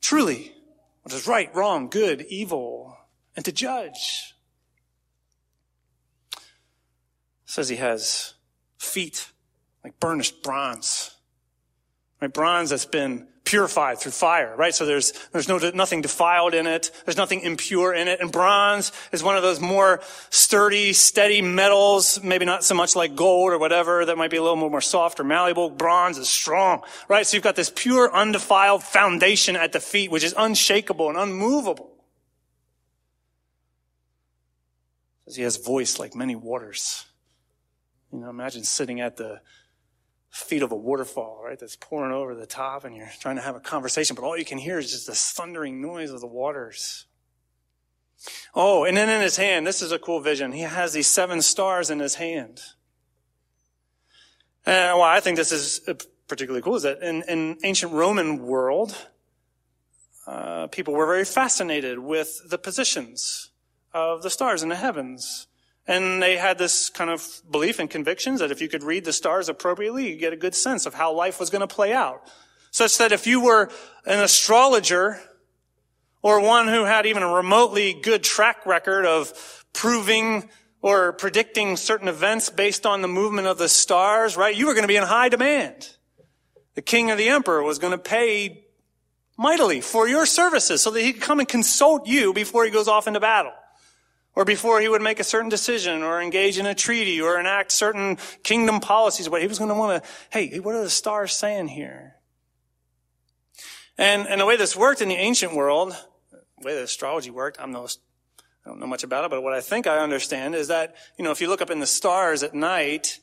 truly 0.00 0.55
what 1.06 1.14
is 1.14 1.28
right, 1.28 1.54
wrong, 1.54 1.88
good, 1.88 2.22
evil, 2.22 2.98
and 3.36 3.44
to 3.44 3.52
judge. 3.52 4.34
Says 7.44 7.68
he 7.68 7.76
has 7.76 8.34
feet 8.76 9.30
like 9.84 10.00
burnished 10.00 10.42
bronze. 10.42 11.14
Right? 12.20 12.34
Bronze 12.34 12.70
that's 12.70 12.86
been 12.86 13.28
purified 13.46 13.98
through 13.98 14.12
fire, 14.12 14.54
right? 14.56 14.74
So 14.74 14.84
there's, 14.84 15.12
there's 15.32 15.48
no, 15.48 15.58
nothing 15.72 16.02
defiled 16.02 16.52
in 16.52 16.66
it. 16.66 16.90
There's 17.06 17.16
nothing 17.16 17.40
impure 17.40 17.94
in 17.94 18.08
it. 18.08 18.20
And 18.20 18.30
bronze 18.30 18.92
is 19.12 19.22
one 19.22 19.36
of 19.36 19.42
those 19.42 19.60
more 19.60 20.02
sturdy, 20.28 20.92
steady 20.92 21.40
metals, 21.40 22.22
maybe 22.22 22.44
not 22.44 22.64
so 22.64 22.74
much 22.74 22.94
like 22.94 23.16
gold 23.16 23.52
or 23.52 23.58
whatever, 23.58 24.04
that 24.04 24.18
might 24.18 24.30
be 24.30 24.36
a 24.36 24.42
little 24.42 24.56
more 24.56 24.68
more 24.68 24.80
soft 24.82 25.18
or 25.20 25.24
malleable. 25.24 25.70
Bronze 25.70 26.18
is 26.18 26.28
strong, 26.28 26.82
right? 27.08 27.26
So 27.26 27.36
you've 27.36 27.44
got 27.44 27.56
this 27.56 27.72
pure, 27.74 28.14
undefiled 28.14 28.82
foundation 28.82 29.56
at 29.56 29.72
the 29.72 29.80
feet, 29.80 30.10
which 30.10 30.24
is 30.24 30.34
unshakable 30.36 31.08
and 31.08 31.16
unmovable. 31.16 31.92
He 35.32 35.42
has 35.42 35.56
voice 35.56 35.98
like 35.98 36.14
many 36.14 36.36
waters. 36.36 37.06
You 38.12 38.20
know, 38.20 38.30
imagine 38.30 38.64
sitting 38.64 39.00
at 39.00 39.16
the 39.16 39.40
feet 40.30 40.62
of 40.62 40.72
a 40.72 40.76
waterfall, 40.76 41.42
right? 41.44 41.58
That's 41.58 41.76
pouring 41.76 42.12
over 42.12 42.34
the 42.34 42.46
top 42.46 42.84
and 42.84 42.94
you're 42.94 43.10
trying 43.20 43.36
to 43.36 43.42
have 43.42 43.56
a 43.56 43.60
conversation, 43.60 44.14
but 44.14 44.24
all 44.24 44.36
you 44.36 44.44
can 44.44 44.58
hear 44.58 44.78
is 44.78 44.90
just 44.90 45.06
this 45.06 45.32
thundering 45.32 45.80
noise 45.80 46.10
of 46.10 46.20
the 46.20 46.26
waters. 46.26 47.06
Oh, 48.54 48.84
and 48.84 48.96
then 48.96 49.08
in 49.08 49.20
his 49.20 49.36
hand, 49.36 49.66
this 49.66 49.82
is 49.82 49.92
a 49.92 49.98
cool 49.98 50.20
vision. 50.20 50.52
He 50.52 50.62
has 50.62 50.92
these 50.92 51.06
seven 51.06 51.42
stars 51.42 51.90
in 51.90 52.00
his 52.00 52.16
hand. 52.16 52.60
And 54.64 54.98
why 54.98 55.16
I 55.16 55.20
think 55.20 55.36
this 55.36 55.52
is 55.52 55.80
particularly 56.26 56.62
cool 56.62 56.76
is 56.76 56.82
that 56.82 57.02
in, 57.02 57.22
in 57.28 57.58
ancient 57.62 57.92
Roman 57.92 58.38
world, 58.38 58.96
uh, 60.26 60.66
people 60.68 60.92
were 60.94 61.06
very 61.06 61.24
fascinated 61.24 61.98
with 61.98 62.40
the 62.48 62.58
positions 62.58 63.50
of 63.94 64.22
the 64.22 64.30
stars 64.30 64.62
in 64.62 64.68
the 64.68 64.76
heavens. 64.76 65.46
And 65.86 66.20
they 66.20 66.36
had 66.36 66.58
this 66.58 66.90
kind 66.90 67.10
of 67.10 67.42
belief 67.48 67.78
and 67.78 67.88
convictions 67.88 68.40
that 68.40 68.50
if 68.50 68.60
you 68.60 68.68
could 68.68 68.82
read 68.82 69.04
the 69.04 69.12
stars 69.12 69.48
appropriately, 69.48 70.10
you 70.10 70.16
get 70.16 70.32
a 70.32 70.36
good 70.36 70.54
sense 70.54 70.84
of 70.84 70.94
how 70.94 71.12
life 71.12 71.38
was 71.38 71.48
going 71.48 71.60
to 71.60 71.72
play 71.72 71.92
out. 71.92 72.22
Such 72.72 72.98
that 72.98 73.12
if 73.12 73.26
you 73.26 73.40
were 73.40 73.70
an 74.04 74.18
astrologer 74.18 75.20
or 76.22 76.40
one 76.40 76.66
who 76.66 76.84
had 76.84 77.06
even 77.06 77.22
a 77.22 77.32
remotely 77.32 77.94
good 77.94 78.24
track 78.24 78.66
record 78.66 79.06
of 79.06 79.64
proving 79.72 80.50
or 80.82 81.12
predicting 81.12 81.76
certain 81.76 82.08
events 82.08 82.50
based 82.50 82.84
on 82.84 83.00
the 83.00 83.08
movement 83.08 83.46
of 83.46 83.58
the 83.58 83.68
stars, 83.68 84.36
right? 84.36 84.54
You 84.54 84.66
were 84.66 84.74
going 84.74 84.84
to 84.84 84.88
be 84.88 84.96
in 84.96 85.04
high 85.04 85.28
demand. 85.28 85.96
The 86.74 86.82
king 86.82 87.10
or 87.10 87.16
the 87.16 87.28
emperor 87.28 87.62
was 87.62 87.78
going 87.78 87.92
to 87.92 87.98
pay 87.98 88.64
mightily 89.38 89.80
for 89.80 90.08
your 90.08 90.26
services 90.26 90.82
so 90.82 90.90
that 90.90 91.00
he 91.00 91.12
could 91.12 91.22
come 91.22 91.38
and 91.38 91.48
consult 91.48 92.08
you 92.08 92.32
before 92.32 92.64
he 92.64 92.70
goes 92.70 92.88
off 92.88 93.06
into 93.06 93.20
battle 93.20 93.52
or 94.36 94.44
before 94.44 94.80
he 94.80 94.88
would 94.88 95.02
make 95.02 95.18
a 95.18 95.24
certain 95.24 95.48
decision 95.48 96.02
or 96.02 96.20
engage 96.20 96.58
in 96.58 96.66
a 96.66 96.74
treaty 96.74 97.20
or 97.20 97.40
enact 97.40 97.72
certain 97.72 98.18
kingdom 98.42 98.80
policies, 98.80 99.28
but 99.28 99.40
he 99.40 99.48
was 99.48 99.58
going 99.58 99.70
to 99.70 99.74
want 99.74 100.04
to, 100.04 100.08
hey, 100.30 100.58
what 100.60 100.74
are 100.74 100.82
the 100.82 100.90
stars 100.90 101.32
saying 101.32 101.68
here? 101.68 102.16
And, 103.96 104.28
and 104.28 104.42
the 104.42 104.46
way 104.46 104.56
this 104.56 104.76
worked 104.76 105.00
in 105.00 105.08
the 105.08 105.14
ancient 105.14 105.54
world, 105.54 105.96
the 106.30 106.66
way 106.66 106.74
that 106.74 106.84
astrology 106.84 107.30
worked, 107.30 107.58
I'm 107.58 107.72
no, 107.72 107.86
I 107.86 108.68
don't 108.68 108.78
know 108.78 108.86
much 108.86 109.04
about 109.04 109.24
it, 109.24 109.30
but 109.30 109.42
what 109.42 109.54
I 109.54 109.62
think 109.62 109.86
I 109.86 109.98
understand 109.98 110.54
is 110.54 110.68
that, 110.68 110.94
you 111.16 111.24
know, 111.24 111.30
if 111.30 111.40
you 111.40 111.48
look 111.48 111.62
up 111.62 111.70
in 111.70 111.80
the 111.80 111.86
stars 111.86 112.42
at 112.42 112.54
night, 112.54 113.20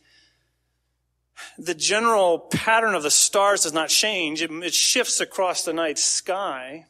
the 1.59 1.75
general 1.75 2.39
pattern 2.39 2.95
of 2.95 3.03
the 3.03 3.11
stars 3.11 3.61
does 3.61 3.73
not 3.73 3.89
change. 3.89 4.41
It, 4.41 4.49
it 4.49 4.73
shifts 4.73 5.19
across 5.19 5.63
the 5.63 5.73
night 5.73 5.99
sky. 5.99 6.87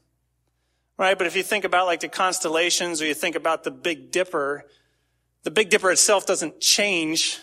Right? 0.97 1.17
But 1.17 1.27
if 1.27 1.36
you 1.36 1.43
think 1.43 1.65
about 1.65 1.88
like 1.88 2.01
the 2.01 2.08
constellations 2.08 3.01
or 3.01 3.06
you 3.06 3.13
think 3.13 3.36
about 3.36 3.63
the 3.63 3.71
Big 3.71 4.12
Dipper, 4.12 4.65
the 5.43 5.51
Big 5.51 5.69
Dipper 5.69 5.91
itself 5.91 6.25
doesn't 6.25 6.60
change. 6.60 7.39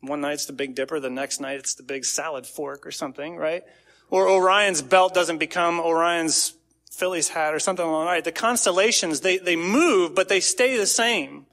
One 0.00 0.20
night 0.20 0.34
it's 0.34 0.46
the 0.46 0.52
Big 0.52 0.74
Dipper, 0.74 0.98
the 1.00 1.10
next 1.10 1.40
night 1.40 1.58
it's 1.58 1.74
the 1.74 1.82
big 1.82 2.04
salad 2.04 2.46
fork 2.46 2.86
or 2.86 2.90
something, 2.90 3.36
right? 3.36 3.62
Or 4.10 4.28
Orion's 4.28 4.82
belt 4.82 5.14
doesn't 5.14 5.38
become 5.38 5.78
Orion's 5.78 6.54
Phillies 6.90 7.28
hat 7.28 7.54
or 7.54 7.60
something 7.60 7.84
along 7.84 8.06
the. 8.06 8.24
The 8.24 8.32
constellations, 8.32 9.20
they, 9.20 9.38
they 9.38 9.56
move, 9.56 10.14
but 10.14 10.28
they 10.28 10.40
stay 10.40 10.76
the 10.76 10.86
same. 10.86 11.46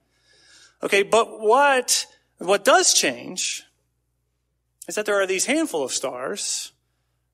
Okay, 0.81 1.03
but 1.03 1.39
what, 1.39 2.05
what 2.39 2.65
does 2.65 2.93
change 2.93 3.63
is 4.87 4.95
that 4.95 5.05
there 5.05 5.19
are 5.21 5.27
these 5.27 5.45
handful 5.45 5.83
of 5.83 5.91
stars 5.91 6.71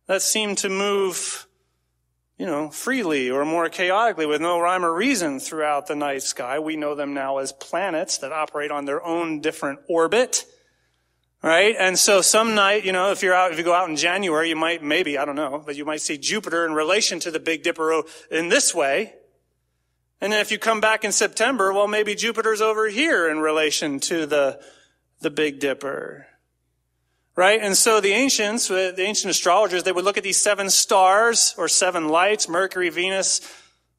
that 0.08 0.22
seem 0.22 0.56
to 0.58 0.70
move 0.70 1.48
you 2.44 2.50
know, 2.50 2.70
freely 2.70 3.32
or 3.32 3.46
more 3.46 3.70
chaotically 3.70 4.26
with 4.26 4.42
no 4.42 4.60
rhyme 4.60 4.84
or 4.84 4.94
reason 4.94 5.40
throughout 5.40 5.88
the 5.88 5.96
night 5.96 6.24
sky. 6.24 6.60
We 6.60 6.76
know 6.76 6.94
them 6.94 7.14
now 7.14 7.38
as 7.38 7.54
planets 7.54 8.18
that 8.18 8.34
operate 8.34 8.70
on 8.70 8.84
their 8.84 9.02
own 9.02 9.40
different 9.40 9.80
orbit. 9.88 10.44
Right? 11.42 11.74
And 11.80 11.98
so 11.98 12.20
some 12.20 12.54
night, 12.54 12.84
you 12.84 12.92
know, 12.92 13.12
if 13.12 13.24
you're 13.24 13.34
out, 13.34 13.54
if 13.54 13.58
you 13.58 13.64
go 13.64 13.74
out 13.74 13.90
in 13.90 13.96
January, 13.96 14.50
you 14.50 14.58
might, 14.58 14.84
maybe, 14.84 15.18
I 15.18 15.24
don't 15.24 15.38
know, 15.38 15.64
but 15.66 15.78
you 15.78 15.86
might 15.86 16.02
see 16.02 16.18
Jupiter 16.18 16.66
in 16.66 16.74
relation 16.74 17.22
to 17.22 17.32
the 17.32 17.40
Big 17.40 17.64
Dipper 17.64 18.04
in 18.30 18.50
this 18.50 18.76
way. 18.76 19.14
And 20.20 20.34
then 20.34 20.42
if 20.42 20.52
you 20.52 20.58
come 20.58 20.82
back 20.82 21.06
in 21.06 21.14
September, 21.14 21.72
well, 21.72 21.88
maybe 21.88 22.14
Jupiter's 22.14 22.60
over 22.60 22.90
here 22.90 23.30
in 23.30 23.40
relation 23.40 24.02
to 24.02 24.26
the, 24.26 24.60
the 25.22 25.30
Big 25.30 25.62
Dipper. 25.62 26.28
Right? 27.36 27.60
And 27.62 27.76
so 27.76 28.00
the 28.00 28.12
ancients, 28.12 28.70
uh, 28.70 28.92
the 28.96 29.02
ancient 29.02 29.32
astrologers, 29.32 29.84
they 29.84 29.92
would 29.92 30.06
look 30.06 30.18
at 30.18 30.24
these 30.24 30.38
seven 30.38 30.70
stars 30.70 31.56
or 31.58 31.68
seven 31.68 32.10
lights, 32.10 32.48
Mercury, 32.48 32.90
Venus, 32.90 33.42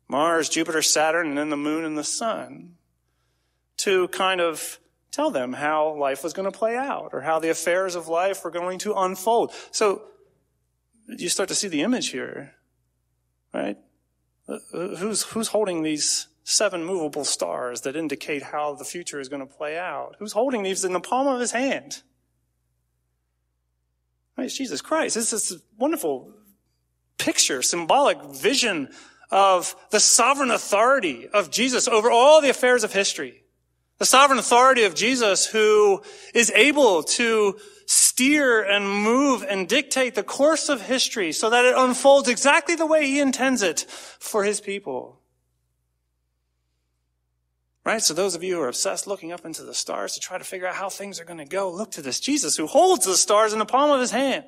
Mars, 0.07 0.49
Jupiter, 0.49 0.83
Saturn, 0.83 1.29
and 1.29 1.39
then 1.39 1.51
the 1.51 1.57
moon 1.57 1.85
and 1.85 1.99
the 1.99 2.05
sun 2.05 2.77
to 3.79 4.07
kind 4.09 4.41
of 4.41 4.79
tell 5.11 5.31
them 5.31 5.53
how 5.53 5.95
life 5.95 6.23
was 6.23 6.33
going 6.33 6.51
to 6.51 6.57
play 6.57 6.77
out 6.77 7.11
or 7.13 7.23
how 7.23 7.39
the 7.39 7.51
affairs 7.51 7.95
of 7.95 8.09
life 8.09 8.45
were 8.45 8.51
going 8.51 8.79
to 8.81 8.95
unfold. 8.95 9.53
So 9.71 10.03
you 11.09 11.29
start 11.29 11.49
to 11.49 11.55
see 11.55 11.69
the 11.69 11.83
image 11.83 12.09
here, 12.09 12.55
right? 13.53 13.79
Uh, 14.49 14.59
who's, 14.73 15.23
who's 15.23 15.49
holding 15.49 15.83
these 15.83 16.29
seven 16.45 16.85
movable 16.85 17.25
stars 17.25 17.83
that 17.83 17.97
indicate 17.97 18.43
how 18.43 18.75
the 18.75 18.85
future 18.85 19.21
is 19.21 19.29
going 19.29 19.47
to 19.47 19.53
play 19.53 19.79
out? 19.79 20.17
Who's 20.19 20.33
holding 20.33 20.63
these 20.63 20.85
in 20.85 20.93
the 20.93 21.01
palm 21.01 21.27
of 21.27 21.41
his 21.41 21.53
hand? 21.53 22.03
Jesus 24.53 24.81
Christ. 24.81 25.15
This 25.15 25.33
is 25.33 25.53
a 25.53 25.57
wonderful 25.79 26.33
picture, 27.17 27.63
symbolic 27.63 28.21
vision 28.23 28.91
of 29.31 29.75
the 29.91 30.01
sovereign 30.01 30.51
authority 30.51 31.29
of 31.29 31.51
Jesus 31.51 31.89
over 31.89 32.11
all 32.11 32.41
the 32.41 32.51
affairs 32.51 32.85
of 32.85 32.93
history. 32.93 33.43
The 33.99 34.07
sovereign 34.07 34.39
authority 34.39 34.85
of 34.85 34.95
Jesus 34.95 35.47
who 35.47 36.03
is 36.35 36.51
able 36.51 37.05
to 37.05 37.57
steer 37.87 38.63
and 38.63 38.89
move 38.89 39.45
and 39.49 39.69
dictate 39.69 40.15
the 40.15 40.23
course 40.23 40.69
of 40.69 40.83
history 40.83 41.33
so 41.33 41.51
that 41.51 41.65
it 41.65 41.75
unfolds 41.77 42.29
exactly 42.29 42.75
the 42.75 42.87
way 42.87 43.07
he 43.07 43.21
intends 43.21 43.63
it 43.63 43.87
for 44.19 44.45
his 44.45 44.61
people. 44.61 45.21
Right? 47.85 48.01
So 48.01 48.15
those 48.15 48.35
of 48.35 48.43
you 48.43 48.57
who 48.57 48.63
are 48.63 48.69
obsessed 48.69 49.07
looking 49.07 49.31
up 49.31 49.45
into 49.45 49.63
the 49.63 49.75
stars 49.75 50.15
to 50.15 50.21
try 50.21 50.39
to 50.39 50.45
figure 50.45 50.67
out 50.67 50.75
how 50.75 50.89
things 50.89 51.21
are 51.21 51.25
going 51.27 51.39
to 51.39 51.45
go, 51.45 51.71
look 51.71 51.91
to 51.93 52.03
this 52.03 52.19
Jesus 52.19 52.57
who 52.57 52.67
holds 52.67 53.05
the 53.05 53.15
stars 53.15 53.53
in 53.53 53.59
the 53.59 53.67
palm 53.67 53.91
of 53.91 54.01
his 54.01 54.11
hand. 54.11 54.45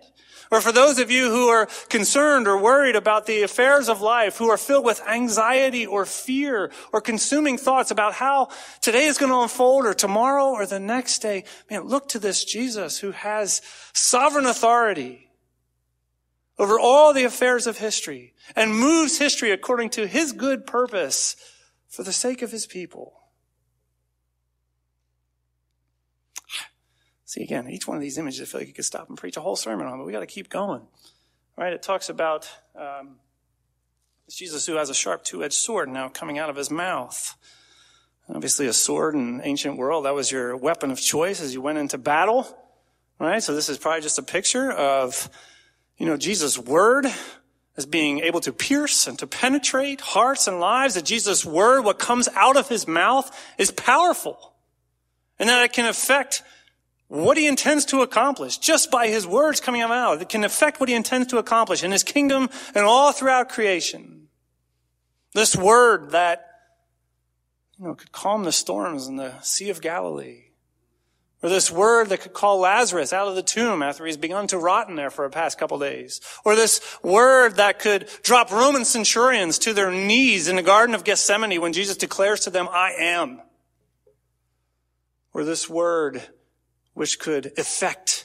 Or 0.50 0.60
for 0.60 0.72
those 0.72 0.98
of 0.98 1.10
you 1.10 1.28
who 1.28 1.48
are 1.48 1.66
concerned 1.88 2.46
or 2.46 2.56
worried 2.62 2.96
about 2.96 3.26
the 3.26 3.42
affairs 3.42 3.88
of 3.88 4.00
life, 4.00 4.38
who 4.38 4.48
are 4.48 4.56
filled 4.56 4.84
with 4.84 5.06
anxiety 5.06 5.84
or 5.84 6.06
fear 6.06 6.70
or 6.92 7.00
consuming 7.00 7.58
thoughts 7.58 7.90
about 7.90 8.14
how 8.14 8.48
today 8.80 9.04
is 9.04 9.18
going 9.18 9.32
to 9.32 9.40
unfold 9.40 9.84
or 9.84 9.92
tomorrow 9.92 10.46
or 10.46 10.64
the 10.64 10.80
next 10.80 11.20
day, 11.20 11.44
man, 11.68 11.82
look 11.82 12.08
to 12.10 12.18
this 12.18 12.44
Jesus 12.44 13.00
who 13.00 13.10
has 13.10 13.60
sovereign 13.92 14.46
authority 14.46 15.28
over 16.58 16.78
all 16.78 17.12
the 17.12 17.24
affairs 17.24 17.66
of 17.66 17.78
history 17.78 18.32
and 18.54 18.74
moves 18.74 19.18
history 19.18 19.50
according 19.50 19.90
to 19.90 20.06
his 20.06 20.32
good 20.32 20.64
purpose 20.64 21.36
for 21.88 22.02
the 22.02 22.12
sake 22.12 22.40
of 22.40 22.52
his 22.52 22.66
people. 22.66 23.25
See, 27.36 27.42
again, 27.42 27.68
each 27.68 27.86
one 27.86 27.98
of 27.98 28.00
these 28.00 28.16
images, 28.16 28.40
I 28.40 28.44
feel 28.46 28.60
like 28.62 28.68
you 28.68 28.72
could 28.72 28.86
stop 28.86 29.10
and 29.10 29.18
preach 29.18 29.36
a 29.36 29.42
whole 29.42 29.56
sermon 29.56 29.86
on, 29.86 29.98
but 29.98 30.06
we 30.06 30.12
got 30.12 30.20
to 30.20 30.26
keep 30.26 30.48
going. 30.48 30.80
Right? 31.54 31.74
It 31.74 31.82
talks 31.82 32.08
about 32.08 32.48
um, 32.74 33.16
Jesus 34.30 34.64
who 34.64 34.76
has 34.76 34.88
a 34.88 34.94
sharp 34.94 35.22
two-edged 35.22 35.52
sword 35.52 35.90
now 35.90 36.08
coming 36.08 36.38
out 36.38 36.48
of 36.48 36.56
his 36.56 36.70
mouth. 36.70 37.36
Obviously, 38.30 38.66
a 38.68 38.72
sword 38.72 39.14
in 39.14 39.42
ancient 39.44 39.76
world, 39.76 40.06
that 40.06 40.14
was 40.14 40.32
your 40.32 40.56
weapon 40.56 40.90
of 40.90 40.98
choice 40.98 41.42
as 41.42 41.52
you 41.52 41.60
went 41.60 41.76
into 41.76 41.98
battle. 41.98 42.56
Right? 43.18 43.42
So 43.42 43.54
this 43.54 43.68
is 43.68 43.76
probably 43.76 44.00
just 44.00 44.18
a 44.18 44.22
picture 44.22 44.72
of, 44.72 45.28
you 45.98 46.06
know, 46.06 46.16
Jesus' 46.16 46.58
word 46.58 47.06
as 47.76 47.84
being 47.84 48.20
able 48.20 48.40
to 48.40 48.52
pierce 48.52 49.06
and 49.06 49.18
to 49.18 49.26
penetrate 49.26 50.00
hearts 50.00 50.46
and 50.46 50.58
lives. 50.58 50.94
That 50.94 51.04
Jesus' 51.04 51.44
word, 51.44 51.82
what 51.82 51.98
comes 51.98 52.30
out 52.34 52.56
of 52.56 52.70
his 52.70 52.88
mouth, 52.88 53.30
is 53.58 53.70
powerful. 53.70 54.54
And 55.38 55.50
that 55.50 55.62
it 55.62 55.74
can 55.74 55.84
affect 55.84 56.42
what 57.08 57.36
he 57.36 57.46
intends 57.46 57.84
to 57.86 58.02
accomplish 58.02 58.58
just 58.58 58.90
by 58.90 59.08
his 59.08 59.26
words 59.26 59.60
coming 59.60 59.82
out. 59.82 60.20
It 60.20 60.28
can 60.28 60.44
affect 60.44 60.80
what 60.80 60.88
he 60.88 60.94
intends 60.94 61.28
to 61.28 61.38
accomplish 61.38 61.84
in 61.84 61.92
his 61.92 62.02
kingdom 62.02 62.50
and 62.74 62.84
all 62.84 63.12
throughout 63.12 63.48
creation. 63.48 64.28
This 65.32 65.54
word 65.54 66.10
that, 66.10 66.46
you 67.78 67.86
know, 67.86 67.94
could 67.94 68.12
calm 68.12 68.44
the 68.44 68.52
storms 68.52 69.06
in 69.06 69.16
the 69.16 69.38
Sea 69.40 69.70
of 69.70 69.80
Galilee. 69.80 70.44
Or 71.42 71.50
this 71.50 71.70
word 71.70 72.08
that 72.08 72.22
could 72.22 72.32
call 72.32 72.58
Lazarus 72.58 73.12
out 73.12 73.28
of 73.28 73.36
the 73.36 73.42
tomb 73.42 73.82
after 73.82 74.06
he's 74.06 74.16
begun 74.16 74.46
to 74.48 74.58
rot 74.58 74.88
in 74.88 74.96
there 74.96 75.10
for 75.10 75.24
a 75.24 75.30
past 75.30 75.58
couple 75.58 75.78
days. 75.78 76.20
Or 76.44 76.56
this 76.56 76.80
word 77.02 77.56
that 77.56 77.78
could 77.78 78.08
drop 78.22 78.50
Roman 78.50 78.84
centurions 78.84 79.58
to 79.60 79.74
their 79.74 79.92
knees 79.92 80.48
in 80.48 80.56
the 80.56 80.62
Garden 80.62 80.94
of 80.94 81.04
Gethsemane 81.04 81.60
when 81.60 81.74
Jesus 81.74 81.96
declares 81.96 82.40
to 82.40 82.50
them, 82.50 82.68
I 82.68 82.94
am. 82.98 83.42
Or 85.34 85.44
this 85.44 85.68
word 85.68 86.22
which 86.96 87.18
could 87.18 87.52
effect 87.58 88.24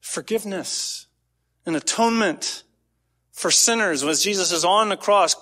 forgiveness 0.00 1.06
and 1.66 1.76
atonement 1.76 2.62
for 3.30 3.50
sinners. 3.50 4.02
As 4.02 4.22
Jesus 4.22 4.52
is 4.52 4.64
on 4.64 4.88
the 4.88 4.96
cross, 4.96 5.36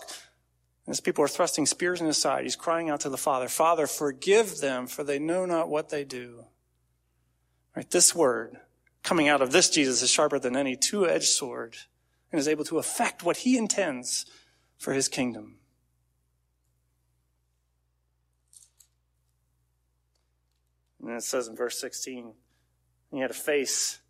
as 0.88 0.98
people 0.98 1.24
are 1.24 1.28
thrusting 1.28 1.66
spears 1.66 2.00
in 2.00 2.08
his 2.08 2.18
side, 2.18 2.42
he's 2.42 2.56
crying 2.56 2.90
out 2.90 2.98
to 3.02 3.08
the 3.08 3.16
Father, 3.16 3.46
Father, 3.46 3.86
forgive 3.86 4.58
them, 4.58 4.88
for 4.88 5.04
they 5.04 5.20
know 5.20 5.46
not 5.46 5.68
what 5.68 5.90
they 5.90 6.02
do. 6.02 6.46
Right? 7.76 7.88
This 7.88 8.12
word 8.12 8.56
coming 9.04 9.28
out 9.28 9.40
of 9.40 9.52
this 9.52 9.70
Jesus 9.70 10.02
is 10.02 10.10
sharper 10.10 10.40
than 10.40 10.56
any 10.56 10.74
two-edged 10.74 11.28
sword 11.28 11.76
and 12.32 12.40
is 12.40 12.48
able 12.48 12.64
to 12.64 12.78
effect 12.78 13.22
what 13.22 13.36
he 13.36 13.56
intends 13.56 14.26
for 14.78 14.92
his 14.92 15.06
kingdom. 15.06 15.58
And 21.00 21.12
it 21.12 21.22
says 21.22 21.46
in 21.46 21.54
verse 21.54 21.80
16, 21.80 22.32
he 23.16 23.22
had 23.22 23.30
a 23.30 23.34
face 23.34 24.00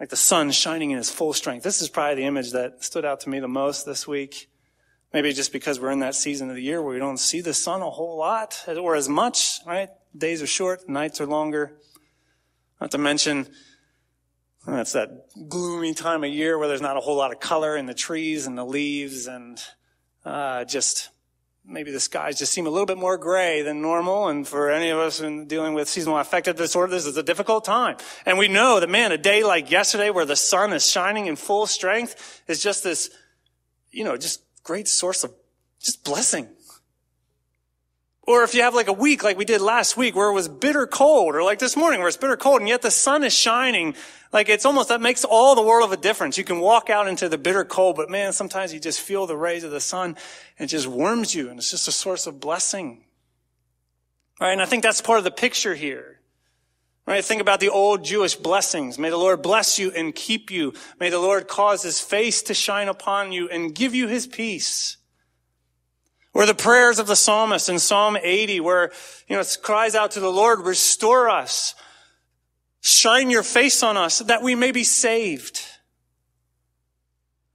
like 0.00 0.08
the 0.08 0.16
sun 0.16 0.50
shining 0.50 0.90
in 0.90 0.98
his 0.98 1.10
full 1.10 1.32
strength. 1.32 1.62
This 1.62 1.80
is 1.80 1.88
probably 1.88 2.16
the 2.16 2.26
image 2.26 2.52
that 2.52 2.82
stood 2.82 3.04
out 3.04 3.20
to 3.20 3.30
me 3.30 3.40
the 3.40 3.48
most 3.48 3.86
this 3.86 4.06
week. 4.06 4.50
Maybe 5.12 5.32
just 5.32 5.52
because 5.52 5.78
we're 5.78 5.92
in 5.92 6.00
that 6.00 6.16
season 6.16 6.50
of 6.50 6.56
the 6.56 6.62
year 6.62 6.82
where 6.82 6.92
we 6.92 6.98
don't 6.98 7.18
see 7.18 7.40
the 7.40 7.54
sun 7.54 7.82
a 7.82 7.90
whole 7.90 8.18
lot 8.18 8.64
or 8.68 8.96
as 8.96 9.08
much, 9.08 9.60
right? 9.64 9.90
Days 10.16 10.42
are 10.42 10.46
short, 10.46 10.88
nights 10.88 11.20
are 11.20 11.26
longer. 11.26 11.72
Not 12.80 12.90
to 12.90 12.98
mention, 12.98 13.46
that's 14.66 14.92
that 14.92 15.48
gloomy 15.48 15.94
time 15.94 16.24
of 16.24 16.30
year 16.30 16.58
where 16.58 16.66
there's 16.66 16.82
not 16.82 16.96
a 16.96 17.00
whole 17.00 17.16
lot 17.16 17.32
of 17.32 17.38
color 17.38 17.76
in 17.76 17.86
the 17.86 17.94
trees 17.94 18.46
and 18.46 18.58
the 18.58 18.64
leaves 18.64 19.28
and 19.28 19.62
uh, 20.24 20.64
just 20.64 21.10
maybe 21.66 21.90
the 21.90 22.00
skies 22.00 22.38
just 22.38 22.52
seem 22.52 22.66
a 22.66 22.70
little 22.70 22.86
bit 22.86 22.98
more 22.98 23.16
gray 23.16 23.62
than 23.62 23.80
normal. 23.80 24.28
And 24.28 24.46
for 24.46 24.70
any 24.70 24.90
of 24.90 24.98
us 24.98 25.20
in 25.20 25.46
dealing 25.46 25.74
with 25.74 25.88
seasonal 25.88 26.18
affective 26.18 26.56
disorder, 26.56 26.92
this 26.92 27.06
is 27.06 27.16
a 27.16 27.22
difficult 27.22 27.64
time. 27.64 27.96
And 28.26 28.38
we 28.38 28.48
know 28.48 28.80
that, 28.80 28.90
man, 28.90 29.12
a 29.12 29.18
day 29.18 29.42
like 29.42 29.70
yesterday 29.70 30.10
where 30.10 30.26
the 30.26 30.36
sun 30.36 30.72
is 30.72 30.90
shining 30.90 31.26
in 31.26 31.36
full 31.36 31.66
strength 31.66 32.42
is 32.46 32.62
just 32.62 32.84
this, 32.84 33.10
you 33.90 34.04
know, 34.04 34.16
just 34.16 34.42
great 34.62 34.88
source 34.88 35.24
of 35.24 35.32
just 35.80 36.04
blessing. 36.04 36.48
Or 38.26 38.42
if 38.42 38.54
you 38.54 38.62
have 38.62 38.74
like 38.74 38.88
a 38.88 38.92
week 38.92 39.22
like 39.22 39.36
we 39.36 39.44
did 39.44 39.60
last 39.60 39.96
week 39.96 40.16
where 40.16 40.28
it 40.28 40.32
was 40.32 40.48
bitter 40.48 40.86
cold, 40.86 41.34
or 41.34 41.42
like 41.42 41.58
this 41.58 41.76
morning 41.76 42.00
where 42.00 42.08
it's 42.08 42.16
bitter 42.16 42.38
cold 42.38 42.60
and 42.60 42.68
yet 42.68 42.80
the 42.80 42.90
sun 42.90 43.22
is 43.22 43.34
shining, 43.34 43.94
like 44.32 44.48
it's 44.48 44.64
almost, 44.64 44.88
that 44.88 45.02
makes 45.02 45.24
all 45.24 45.54
the 45.54 45.62
world 45.62 45.92
of 45.92 45.98
a 45.98 46.00
difference. 46.00 46.38
You 46.38 46.44
can 46.44 46.58
walk 46.58 46.88
out 46.88 47.06
into 47.06 47.28
the 47.28 47.36
bitter 47.36 47.64
cold, 47.64 47.96
but 47.96 48.08
man, 48.08 48.32
sometimes 48.32 48.72
you 48.72 48.80
just 48.80 49.00
feel 49.00 49.26
the 49.26 49.36
rays 49.36 49.62
of 49.62 49.72
the 49.72 49.80
sun 49.80 50.16
and 50.58 50.68
it 50.68 50.70
just 50.70 50.86
warms 50.86 51.34
you 51.34 51.50
and 51.50 51.58
it's 51.58 51.70
just 51.70 51.86
a 51.86 51.92
source 51.92 52.26
of 52.26 52.40
blessing. 52.40 53.04
Right? 54.40 54.52
And 54.52 54.62
I 54.62 54.66
think 54.66 54.82
that's 54.82 55.02
part 55.02 55.18
of 55.18 55.24
the 55.24 55.30
picture 55.30 55.74
here. 55.74 56.20
Right? 57.06 57.22
Think 57.22 57.42
about 57.42 57.60
the 57.60 57.68
old 57.68 58.02
Jewish 58.04 58.34
blessings. 58.34 58.98
May 58.98 59.10
the 59.10 59.18
Lord 59.18 59.42
bless 59.42 59.78
you 59.78 59.92
and 59.92 60.14
keep 60.14 60.50
you. 60.50 60.72
May 60.98 61.10
the 61.10 61.18
Lord 61.18 61.46
cause 61.46 61.82
his 61.82 62.00
face 62.00 62.42
to 62.44 62.54
shine 62.54 62.88
upon 62.88 63.32
you 63.32 63.50
and 63.50 63.74
give 63.74 63.94
you 63.94 64.08
his 64.08 64.26
peace. 64.26 64.96
Or 66.34 66.46
the 66.46 66.54
prayers 66.54 66.98
of 66.98 67.06
the 67.06 67.16
psalmist 67.16 67.68
in 67.68 67.78
Psalm 67.78 68.18
80 68.20 68.60
where, 68.60 68.90
you 69.28 69.36
know, 69.36 69.40
it 69.40 69.56
cries 69.62 69.94
out 69.94 70.10
to 70.12 70.20
the 70.20 70.32
Lord, 70.32 70.60
restore 70.60 71.30
us, 71.30 71.76
shine 72.80 73.30
your 73.30 73.44
face 73.44 73.82
on 73.84 73.96
us 73.96 74.18
that 74.18 74.42
we 74.42 74.56
may 74.56 74.72
be 74.72 74.82
saved. 74.82 75.64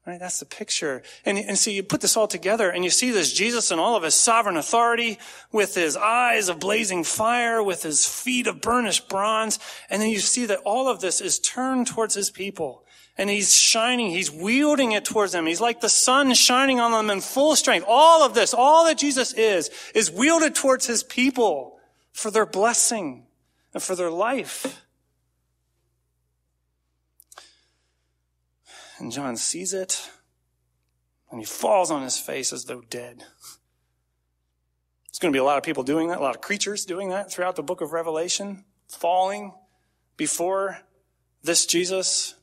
Right? 0.07 0.17
That's 0.17 0.39
the 0.39 0.45
picture. 0.45 1.03
And, 1.25 1.37
and 1.37 1.57
see, 1.57 1.73
you 1.73 1.83
put 1.83 2.01
this 2.01 2.17
all 2.17 2.27
together 2.27 2.69
and 2.69 2.83
you 2.83 2.89
see 2.89 3.11
this 3.11 3.33
Jesus 3.33 3.69
in 3.69 3.77
all 3.77 3.95
of 3.95 4.01
his 4.01 4.15
sovereign 4.15 4.57
authority 4.57 5.19
with 5.51 5.75
his 5.75 5.97
eyes 5.97 6.47
of 6.49 6.59
blazing 6.59 7.03
fire, 7.03 7.61
with 7.61 7.83
his 7.83 8.07
feet 8.07 8.47
of 8.47 8.61
burnished 8.61 9.09
bronze. 9.09 9.59
And 9.89 10.01
then 10.01 10.09
you 10.09 10.19
see 10.19 10.45
that 10.47 10.61
all 10.65 10.87
of 10.87 11.01
this 11.01 11.21
is 11.21 11.37
turned 11.37 11.85
towards 11.85 12.15
his 12.15 12.31
people 12.31 12.85
and 13.19 13.29
he's 13.29 13.53
shining, 13.53 14.11
he's 14.11 14.31
wielding 14.31 14.93
it 14.93 15.03
towards 15.03 15.33
them. 15.33 15.45
He's 15.45 15.59
like 15.59 15.81
the 15.81 15.89
sun 15.89 16.33
shining 16.33 16.79
on 16.79 16.93
them 16.93 17.09
in 17.09 17.19
full 17.19 17.53
strength. 17.57 17.85
All 17.85 18.23
of 18.23 18.33
this, 18.33 18.53
all 18.53 18.85
that 18.85 18.97
Jesus 18.97 19.33
is, 19.33 19.69
is 19.93 20.09
wielded 20.09 20.55
towards 20.55 20.87
his 20.87 21.03
people 21.03 21.77
for 22.13 22.31
their 22.31 22.45
blessing 22.45 23.25
and 23.73 23.83
for 23.83 23.93
their 23.93 24.09
life. 24.09 24.85
And 28.99 29.11
John 29.11 29.35
sees 29.35 29.73
it 29.73 30.09
and 31.29 31.41
he 31.41 31.45
falls 31.45 31.91
on 31.91 32.03
his 32.03 32.17
face 32.17 32.53
as 32.53 32.65
though 32.65 32.83
dead. 32.89 33.17
There's 33.17 35.19
going 35.19 35.33
to 35.33 35.35
be 35.35 35.41
a 35.41 35.43
lot 35.43 35.57
of 35.57 35.63
people 35.63 35.83
doing 35.83 36.07
that, 36.07 36.19
a 36.19 36.21
lot 36.21 36.35
of 36.35 36.41
creatures 36.41 36.85
doing 36.85 37.09
that 37.09 37.29
throughout 37.29 37.57
the 37.57 37.63
book 37.63 37.81
of 37.81 37.91
Revelation, 37.91 38.63
falling 38.87 39.51
before 40.15 40.79
this 41.43 41.65
Jesus 41.65 42.35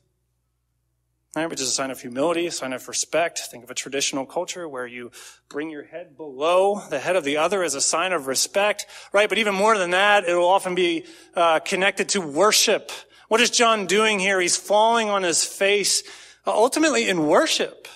right? 1.37 1.49
Which 1.49 1.61
is 1.61 1.67
a 1.67 1.71
sign 1.71 1.91
of 1.91 2.01
humility, 2.01 2.47
a 2.47 2.51
sign 2.51 2.73
of 2.73 2.87
respect. 2.87 3.39
Think 3.39 3.63
of 3.63 3.69
a 3.69 3.75
traditional 3.75 4.25
culture 4.25 4.67
where 4.67 4.87
you 4.87 5.11
bring 5.49 5.69
your 5.69 5.83
head 5.83 6.17
below 6.17 6.81
the 6.89 6.99
head 6.99 7.15
of 7.15 7.23
the 7.23 7.37
other 7.37 7.63
as 7.63 7.75
a 7.75 7.81
sign 7.81 8.11
of 8.11 8.27
respect, 8.27 8.85
right? 9.13 9.29
But 9.29 9.37
even 9.37 9.53
more 9.53 9.77
than 9.77 9.91
that, 9.91 10.25
it 10.25 10.33
will 10.33 10.47
often 10.47 10.75
be 10.75 11.05
uh, 11.35 11.59
connected 11.59 12.09
to 12.09 12.21
worship. 12.21 12.91
What 13.27 13.39
is 13.39 13.51
John 13.51 13.85
doing 13.85 14.19
here? 14.19 14.41
He's 14.41 14.57
falling 14.57 15.09
on 15.09 15.23
his 15.23 15.45
face, 15.45 16.03
uh, 16.45 16.51
ultimately 16.51 17.07
in 17.07 17.27
worship. 17.27 17.87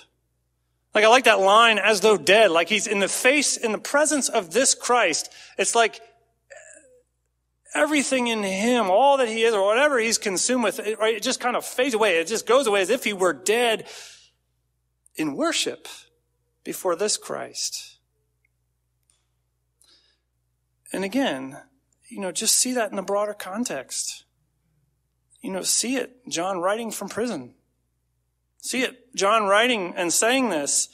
Like 0.93 1.05
I 1.05 1.07
like 1.07 1.23
that 1.23 1.39
line, 1.39 1.79
as 1.79 2.01
though 2.01 2.17
dead, 2.17 2.51
like 2.51 2.69
he's 2.69 2.85
in 2.85 2.99
the 2.99 3.07
face, 3.07 3.57
in 3.57 3.71
the 3.71 3.77
presence 3.77 4.29
of 4.29 4.51
this 4.51 4.75
Christ. 4.75 5.31
It's 5.57 5.73
like 5.73 5.99
everything 7.73 8.27
in 8.27 8.43
him, 8.43 8.89
all 8.89 9.17
that 9.17 9.27
he 9.27 9.43
is, 9.43 9.53
or 9.53 9.65
whatever 9.65 9.99
he's 9.99 10.17
consumed 10.17 10.63
with, 10.63 10.79
it, 10.79 10.99
right, 10.99 11.15
it 11.15 11.23
just 11.23 11.39
kind 11.39 11.55
of 11.55 11.65
fades 11.65 11.93
away. 11.93 12.17
It 12.17 12.27
just 12.27 12.45
goes 12.45 12.67
away 12.67 12.81
as 12.81 12.89
if 12.89 13.03
he 13.03 13.13
were 13.13 13.33
dead 13.33 13.87
in 15.15 15.35
worship 15.35 15.87
before 16.63 16.95
this 16.95 17.17
Christ. 17.17 17.99
And 20.93 21.03
again, 21.03 21.57
you 22.09 22.19
know, 22.19 22.31
just 22.31 22.55
see 22.55 22.73
that 22.73 22.89
in 22.89 22.97
the 22.97 23.01
broader 23.01 23.33
context. 23.33 24.25
You 25.41 25.51
know, 25.51 25.61
see 25.61 25.95
it. 25.95 26.27
John 26.27 26.59
writing 26.59 26.91
from 26.91 27.09
prison. 27.09 27.55
See 28.57 28.83
it. 28.83 29.15
John 29.15 29.45
writing 29.45 29.93
and 29.95 30.11
saying 30.11 30.49
this, 30.49 30.89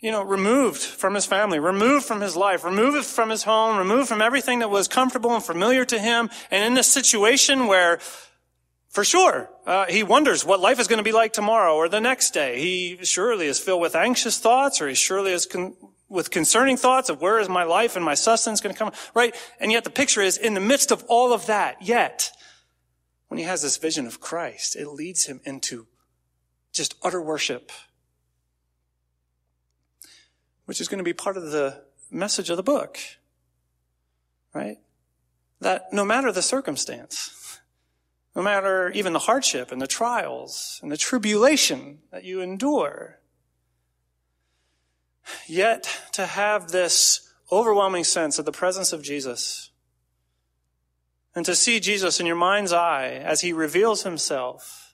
you 0.00 0.10
know, 0.10 0.22
removed 0.22 0.80
from 0.80 1.14
his 1.14 1.26
family, 1.26 1.58
removed 1.58 2.04
from 2.04 2.20
his 2.20 2.36
life, 2.36 2.64
removed 2.64 3.06
from 3.06 3.30
his 3.30 3.44
home, 3.44 3.78
removed 3.78 4.08
from 4.08 4.20
everything 4.20 4.58
that 4.58 4.70
was 4.70 4.88
comfortable 4.88 5.34
and 5.34 5.42
familiar 5.42 5.84
to 5.86 5.98
him. 5.98 6.28
And 6.50 6.64
in 6.64 6.74
this 6.74 6.88
situation 6.88 7.66
where, 7.66 7.98
for 8.90 9.04
sure, 9.04 9.48
uh, 9.66 9.86
he 9.86 10.02
wonders 10.02 10.44
what 10.44 10.60
life 10.60 10.78
is 10.78 10.86
going 10.86 10.98
to 10.98 11.02
be 11.02 11.12
like 11.12 11.32
tomorrow 11.32 11.74
or 11.74 11.88
the 11.88 12.00
next 12.00 12.32
day. 12.32 12.60
He 12.60 12.98
surely 13.04 13.46
is 13.46 13.58
filled 13.58 13.80
with 13.80 13.96
anxious 13.96 14.38
thoughts 14.38 14.80
or 14.80 14.88
he 14.88 14.94
surely 14.94 15.32
is 15.32 15.46
con- 15.46 15.74
with 16.08 16.30
concerning 16.30 16.76
thoughts 16.76 17.08
of 17.08 17.20
where 17.20 17.40
is 17.40 17.48
my 17.48 17.64
life 17.64 17.96
and 17.96 18.04
my 18.04 18.14
sustenance 18.14 18.60
going 18.60 18.74
to 18.74 18.78
come, 18.78 18.92
right? 19.14 19.34
And 19.58 19.72
yet 19.72 19.84
the 19.84 19.90
picture 19.90 20.20
is 20.20 20.36
in 20.36 20.54
the 20.54 20.60
midst 20.60 20.90
of 20.90 21.04
all 21.08 21.32
of 21.32 21.46
that, 21.46 21.82
yet, 21.82 22.30
when 23.28 23.38
he 23.38 23.44
has 23.44 23.62
this 23.62 23.76
vision 23.76 24.06
of 24.06 24.20
Christ, 24.20 24.76
it 24.76 24.88
leads 24.88 25.26
him 25.26 25.40
into 25.44 25.86
just 26.72 26.94
utter 27.02 27.20
worship, 27.20 27.72
which 30.66 30.80
is 30.80 30.88
going 30.88 30.98
to 30.98 31.04
be 31.04 31.12
part 31.12 31.36
of 31.36 31.50
the 31.50 31.82
message 32.10 32.50
of 32.50 32.56
the 32.56 32.62
book, 32.62 32.98
right? 34.52 34.78
That 35.60 35.92
no 35.92 36.04
matter 36.04 36.30
the 36.30 36.42
circumstance, 36.42 37.60
no 38.34 38.42
matter 38.42 38.90
even 38.90 39.14
the 39.14 39.20
hardship 39.20 39.72
and 39.72 39.80
the 39.80 39.86
trials 39.86 40.78
and 40.82 40.92
the 40.92 40.96
tribulation 40.96 42.00
that 42.10 42.24
you 42.24 42.40
endure, 42.40 43.18
yet 45.46 46.02
to 46.12 46.26
have 46.26 46.68
this 46.68 47.32
overwhelming 47.50 48.04
sense 48.04 48.38
of 48.38 48.44
the 48.44 48.52
presence 48.52 48.92
of 48.92 49.02
Jesus 49.02 49.70
and 51.34 51.44
to 51.46 51.54
see 51.54 51.80
Jesus 51.80 52.20
in 52.20 52.26
your 52.26 52.36
mind's 52.36 52.72
eye 52.72 53.08
as 53.08 53.40
he 53.40 53.52
reveals 53.52 54.02
himself 54.02 54.85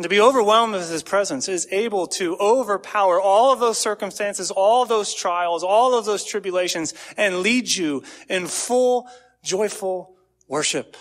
and 0.00 0.04
to 0.04 0.08
be 0.08 0.18
overwhelmed 0.18 0.72
with 0.72 0.90
his 0.90 1.02
presence 1.02 1.46
is 1.46 1.68
able 1.70 2.06
to 2.06 2.34
overpower 2.38 3.20
all 3.20 3.52
of 3.52 3.60
those 3.60 3.78
circumstances, 3.78 4.50
all 4.50 4.82
of 4.82 4.88
those 4.88 5.12
trials, 5.12 5.62
all 5.62 5.94
of 5.94 6.06
those 6.06 6.24
tribulations, 6.24 6.94
and 7.18 7.40
lead 7.40 7.68
you 7.68 8.02
in 8.26 8.46
full, 8.46 9.10
joyful 9.42 10.16
worship. 10.48 10.96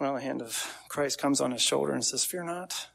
Well, 0.00 0.14
the 0.14 0.22
hand 0.22 0.42
of 0.42 0.76
Christ 0.88 1.20
comes 1.20 1.40
on 1.40 1.52
his 1.52 1.62
shoulder 1.62 1.92
and 1.92 2.04
says, 2.04 2.24
Fear 2.24 2.42
not. 2.46 2.88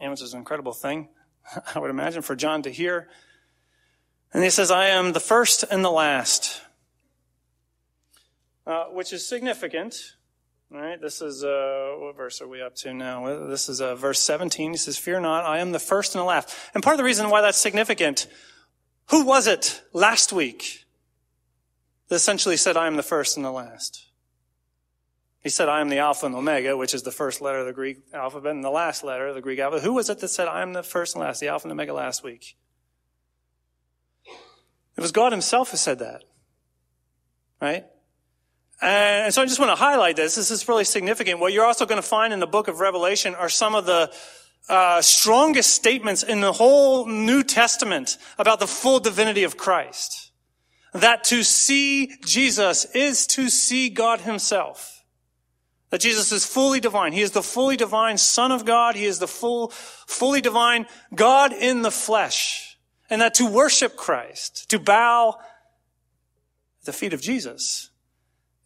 And 0.00 0.10
which 0.10 0.22
is 0.22 0.32
an 0.32 0.40
incredible 0.40 0.72
thing, 0.72 1.08
I 1.72 1.78
would 1.78 1.90
imagine, 1.90 2.22
for 2.22 2.34
John 2.34 2.62
to 2.62 2.70
hear. 2.70 3.08
And 4.32 4.42
he 4.42 4.50
says, 4.50 4.72
I 4.72 4.86
am 4.86 5.12
the 5.12 5.20
first 5.20 5.62
and 5.70 5.84
the 5.84 5.92
last 5.92 6.62
uh, 8.68 8.84
which 8.92 9.12
is 9.12 9.26
significant. 9.26 10.14
Right, 10.70 11.00
this 11.00 11.22
is, 11.22 11.42
uh, 11.42 11.94
what 11.96 12.14
verse 12.14 12.42
are 12.42 12.46
we 12.46 12.60
up 12.60 12.74
to 12.76 12.92
now? 12.92 13.46
This 13.48 13.70
is 13.70 13.80
uh, 13.80 13.94
verse 13.94 14.20
17. 14.20 14.72
He 14.72 14.76
says, 14.76 14.98
Fear 14.98 15.20
not, 15.20 15.46
I 15.46 15.60
am 15.60 15.72
the 15.72 15.78
first 15.78 16.14
and 16.14 16.20
the 16.20 16.26
last. 16.26 16.54
And 16.74 16.82
part 16.82 16.92
of 16.92 16.98
the 16.98 17.04
reason 17.04 17.30
why 17.30 17.40
that's 17.40 17.56
significant, 17.56 18.26
who 19.08 19.24
was 19.24 19.46
it 19.46 19.82
last 19.94 20.30
week 20.30 20.84
that 22.08 22.16
essentially 22.16 22.58
said, 22.58 22.76
I 22.76 22.86
am 22.86 22.96
the 22.96 23.02
first 23.02 23.38
and 23.38 23.46
the 23.46 23.50
last? 23.50 24.08
He 25.40 25.48
said, 25.48 25.70
I 25.70 25.80
am 25.80 25.88
the 25.88 26.00
Alpha 26.00 26.26
and 26.26 26.34
Omega, 26.34 26.76
which 26.76 26.92
is 26.92 27.02
the 27.02 27.10
first 27.10 27.40
letter 27.40 27.60
of 27.60 27.66
the 27.66 27.72
Greek 27.72 28.00
alphabet 28.12 28.52
and 28.52 28.62
the 28.62 28.68
last 28.68 29.02
letter 29.02 29.28
of 29.28 29.34
the 29.34 29.40
Greek 29.40 29.60
alphabet. 29.60 29.84
Who 29.84 29.94
was 29.94 30.10
it 30.10 30.18
that 30.18 30.28
said, 30.28 30.48
I 30.48 30.60
am 30.60 30.74
the 30.74 30.82
first 30.82 31.14
and 31.14 31.24
last, 31.24 31.40
the 31.40 31.48
Alpha 31.48 31.66
and 31.66 31.72
Omega 31.72 31.94
last 31.94 32.22
week? 32.22 32.58
It 34.98 35.00
was 35.00 35.12
God 35.12 35.32
himself 35.32 35.70
who 35.70 35.78
said 35.78 36.00
that. 36.00 36.24
Right? 37.62 37.86
And 38.80 39.34
so 39.34 39.42
I 39.42 39.46
just 39.46 39.58
want 39.58 39.72
to 39.72 39.76
highlight 39.76 40.16
this. 40.16 40.36
This 40.36 40.50
is 40.50 40.68
really 40.68 40.84
significant. 40.84 41.40
What 41.40 41.52
you're 41.52 41.64
also 41.64 41.86
going 41.86 42.00
to 42.00 42.06
find 42.06 42.32
in 42.32 42.40
the 42.40 42.46
book 42.46 42.68
of 42.68 42.80
Revelation 42.80 43.34
are 43.34 43.48
some 43.48 43.74
of 43.74 43.86
the 43.86 44.12
uh, 44.68 45.00
strongest 45.00 45.74
statements 45.74 46.22
in 46.22 46.40
the 46.40 46.52
whole 46.52 47.06
New 47.06 47.42
Testament 47.42 48.18
about 48.38 48.60
the 48.60 48.66
full 48.66 49.00
divinity 49.00 49.42
of 49.44 49.56
Christ. 49.56 50.30
That 50.92 51.24
to 51.24 51.42
see 51.42 52.12
Jesus 52.24 52.84
is 52.94 53.26
to 53.28 53.48
see 53.48 53.88
God 53.88 54.20
himself. 54.20 55.04
That 55.90 56.00
Jesus 56.00 56.32
is 56.32 56.44
fully 56.44 56.80
divine. 56.80 57.12
He 57.12 57.22
is 57.22 57.32
the 57.32 57.42
fully 57.42 57.76
divine 57.76 58.18
Son 58.18 58.52
of 58.52 58.64
God. 58.64 58.94
He 58.94 59.06
is 59.06 59.18
the 59.18 59.26
full, 59.26 59.68
fully 59.68 60.40
divine 60.40 60.86
God 61.14 61.52
in 61.52 61.82
the 61.82 61.90
flesh. 61.90 62.78
And 63.10 63.22
that 63.22 63.34
to 63.34 63.46
worship 63.46 63.96
Christ, 63.96 64.68
to 64.70 64.78
bow 64.78 65.38
at 66.80 66.84
the 66.84 66.92
feet 66.92 67.14
of 67.14 67.22
Jesus, 67.22 67.88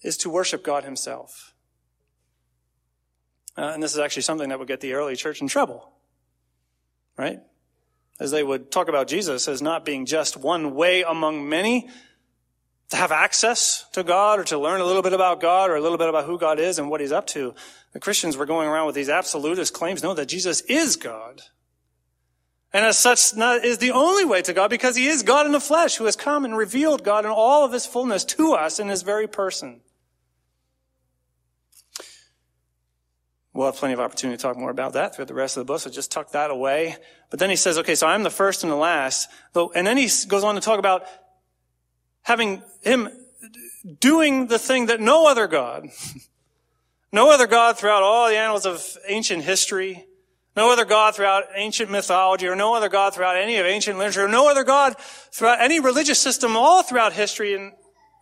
is 0.03 0.17
to 0.19 0.31
worship 0.31 0.65
God 0.65 0.85
himself. 0.85 1.55
Uh, 3.57 3.73
and 3.75 3.83
this 3.83 3.93
is 3.93 3.99
actually 3.99 4.23
something 4.23 4.49
that 4.49 4.59
would 4.59 4.69
get 4.69 4.81
the 4.81 4.95
early 4.95 5.15
church 5.15 5.41
in 5.41 5.49
trouble, 5.49 5.93
right? 7.19 7.41
As 8.19 8.31
they 8.31 8.43
would 8.43 8.71
talk 8.71 8.89
about 8.89 9.09
Jesus 9.09 9.49
as 9.49 9.61
not 9.61 9.85
being 9.85 10.07
just 10.07 10.37
one 10.37 10.75
way 10.75 11.03
among 11.03 11.49
many 11.49 11.89
to 12.91 12.97
have 12.97 13.13
access 13.13 13.87
to 13.93 14.03
God 14.03 14.39
or 14.39 14.45
to 14.45 14.59
learn 14.59 14.81
a 14.81 14.85
little 14.85 15.03
bit 15.03 15.13
about 15.13 15.41
God 15.41 15.71
or 15.71 15.77
a 15.77 15.81
little 15.81 15.99
bit 15.99 16.09
about 16.09 16.27
who 16.27 16.39
God 16.39 16.59
is 16.59 16.79
and 16.79 16.91
what 16.91 17.01
he's 17.01 17.13
up 17.13 17.27
to. 17.29 17.55
The 17.93 18.01
Christians 18.01 18.37
were 18.37 18.47
going 18.47 18.69
around 18.69 18.87
with 18.87 18.95
these 18.95 19.09
absolutist 19.09 19.73
claims. 19.75 20.03
No, 20.03 20.15
that 20.15 20.27
Jesus 20.27 20.61
is 20.63 20.97
God. 20.97 21.43
And 22.73 22.87
as 22.87 22.99
such, 22.99 23.37
not, 23.37 23.65
is 23.65 23.79
the 23.79 23.91
only 23.91 24.25
way 24.25 24.41
to 24.43 24.55
God 24.55 24.71
because 24.71 24.97
he 24.97 25.07
is 25.07 25.23
God 25.23 25.45
in 25.45 25.53
the 25.53 25.61
flesh 25.61 25.97
who 25.97 26.07
has 26.07 26.17
come 26.17 26.45
and 26.45 26.57
revealed 26.57 27.05
God 27.05 27.25
in 27.25 27.31
all 27.31 27.65
of 27.65 27.73
his 27.73 27.85
fullness 27.85 28.25
to 28.27 28.53
us 28.53 28.79
in 28.79 28.89
his 28.89 29.03
very 29.03 29.27
person. 29.27 29.83
We'll 33.55 33.67
have 33.67 33.77
plenty 33.77 33.93
of 33.93 34.01
opportunity 34.01 34.39
to 34.39 34.43
talk 34.43 34.57
more 34.57 34.71
about 34.71 34.95
that 34.95 35.15
throughout 35.15 35.29
the 35.29 35.35
rest 35.35 35.57
of 35.57 35.61
the 35.61 35.71
book, 35.71 35.81
so 35.81 35.91
just 35.91 36.11
tuck 36.11 36.33
that 36.33 36.51
away. 36.51 36.97
But 37.29 37.39
then 37.39 37.51
he 37.51 37.57
says, 37.57 37.77
okay, 37.79 37.95
so 37.95 38.07
I'm 38.07 38.23
the 38.23 38.31
first 38.31 38.63
and 38.63 38.73
the 38.73 38.77
last. 38.77 39.29
And 39.55 39.87
then 39.87 39.99
he 39.99 40.09
goes 40.27 40.43
on 40.43 40.55
to 40.55 40.61
talk 40.61 40.79
about 40.79 41.05
having 42.23 42.63
him 42.83 43.11
doing 44.01 44.47
the 44.47 44.59
thing 44.59 44.87
that 44.87 45.01
no 45.01 45.27
other 45.29 45.47
God, 45.47 45.89
no 47.13 47.31
other 47.31 47.47
God 47.47 47.77
throughout 47.77 48.03
all 48.03 48.29
the 48.29 48.37
annals 48.37 48.65
of 48.65 48.97
ancient 49.07 49.43
history, 49.43 50.07
no 50.57 50.73
other 50.73 50.87
God 50.87 51.15
throughout 51.15 51.45
ancient 51.55 51.91
mythology, 51.91 52.47
or 52.47 52.57
no 52.57 52.75
other 52.75 52.89
God 52.89 53.15
throughout 53.15 53.37
any 53.37 53.59
of 53.59 53.67
ancient 53.67 53.99
literature, 53.99 54.25
or 54.25 54.29
no 54.29 54.51
other 54.51 54.65
God 54.65 54.97
throughout 54.99 55.61
any 55.61 55.79
religious 55.79 56.21
system 56.21 56.57
all 56.57 56.83
throughout 56.83 57.13
history 57.13 57.55
and 57.55 57.73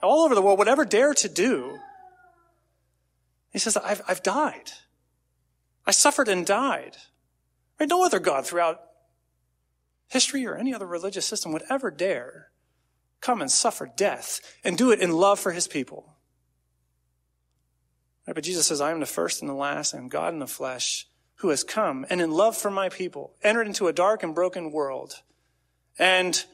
all 0.03 0.25
over 0.25 0.35
the 0.35 0.43
world 0.43 0.59
would 0.59 0.69
ever 0.69 0.85
dare 0.85 1.15
to 1.15 1.29
do. 1.29 1.79
He 3.53 3.59
says, 3.59 3.77
I've, 3.77 4.03
I've 4.09 4.23
died. 4.23 4.71
I 5.87 5.91
suffered 5.91 6.29
and 6.29 6.47
died. 6.47 6.97
Right? 7.79 7.89
No 7.89 8.05
other 8.05 8.19
God 8.21 8.47
throughout 8.47 8.81
history 10.09 10.47
or 10.47 10.57
any 10.57 10.75
other 10.75 10.87
religious 10.87 11.27
system 11.27 11.53
would 11.53 11.63
ever 11.71 11.91
dare 11.91 12.51
come 13.21 13.41
and 13.41 13.51
suffer 13.51 13.91
death 13.97 14.41
and 14.65 14.77
do 14.77 14.91
it 14.91 15.01
in 15.01 15.13
love 15.13 15.39
for 15.39 15.53
his 15.53 15.69
people. 15.69 16.15
Right? 18.27 18.35
But 18.35 18.45
Jesus 18.45 18.67
says, 18.67 18.81
I 18.81 18.91
am 18.91 19.01
the 19.01 19.07
first 19.07 19.41
and 19.41 19.49
the 19.49 19.55
last. 19.55 19.95
I 19.95 19.99
am 19.99 20.09
God 20.09 20.33
in 20.33 20.39
the 20.39 20.47
flesh 20.47 21.07
who 21.37 21.49
has 21.49 21.65
come 21.65 22.05
and 22.11 22.21
in 22.21 22.31
love 22.31 22.57
for 22.57 22.71
my 22.71 22.89
people 22.89 23.35
entered 23.43 23.67
into 23.67 23.89
a 23.89 23.93
dark 23.93 24.23
and 24.23 24.35
broken 24.35 24.73
world 24.73 25.23
and 25.99 26.45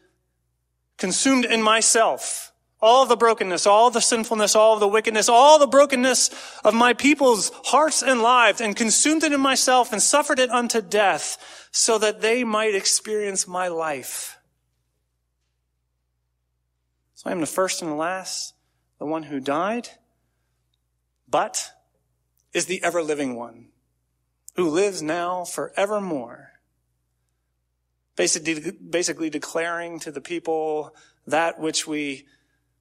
consumed 0.97 1.45
in 1.45 1.61
myself 1.61 2.53
all 2.87 3.05
the 3.05 3.17
brokenness, 3.17 3.67
all 3.67 3.91
the 3.91 4.01
sinfulness, 4.01 4.55
all 4.55 4.79
the 4.79 4.87
wickedness, 4.87 5.29
all 5.29 5.59
the 5.59 5.67
brokenness 5.67 6.31
of 6.65 6.73
my 6.73 6.93
people's 6.93 7.51
hearts 7.65 8.03
and 8.03 8.23
lives 8.23 8.61
and 8.61 8.77
consumed 8.77 9.25
it 9.25 9.33
in 9.33 9.41
myself 9.41 9.93
and 9.93 10.01
suffered 10.01 10.39
it 10.39 10.51
unto 10.51 10.81
death 10.81 11.69
so 11.73 11.99
that 11.99 12.21
they 12.21 12.45
might 12.45 12.75
experience 12.75 13.49
my 13.49 13.67
life. 13.69 14.39
So 17.15 17.29
I 17.29 17.33
am 17.33 17.41
the 17.41 17.47
first 17.47 17.83
and 17.83 17.91
the 17.91 17.97
last, 17.97 18.55
the 18.99 19.07
one 19.07 19.25
who 19.25 19.41
died, 19.41 19.89
but 21.29 21.73
is 22.53 22.67
the 22.67 22.83
ever 22.85 23.03
living 23.03 23.35
one 23.35 23.69
who 24.55 24.71
lives 24.71 25.03
now 25.03 25.45
forevermore. 25.45 26.53
Basically, 28.15 28.73
basically 28.73 29.29
declaring 29.29 29.99
to 30.01 30.11
the 30.11 30.23
people 30.23 30.95
that 31.27 31.59
which 31.59 31.87
we 31.87 32.27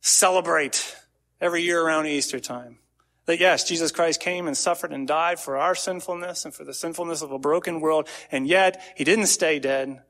celebrate 0.06 0.96
every 1.42 1.64
year 1.64 1.82
around 1.82 2.06
Easter 2.06 2.40
time. 2.40 2.78
That 3.26 3.40
yes, 3.40 3.68
Jesus 3.68 3.92
Christ 3.92 4.22
came 4.22 4.46
and 4.46 4.56
suffered 4.56 4.94
and 4.94 5.08
died 5.08 5.40
for 5.40 5.58
our 5.58 5.74
sinfulness 5.74 6.46
and 6.46 6.54
for 6.54 6.64
the 6.64 6.76
sinfulness 6.76 7.24
of 7.24 7.32
a 7.32 7.40
broken 7.40 7.82
world, 7.82 8.08
and 8.32 8.48
yet 8.48 8.80
he 8.96 9.04
didn't 9.04 9.26
stay 9.26 9.58
dead. 9.58 10.04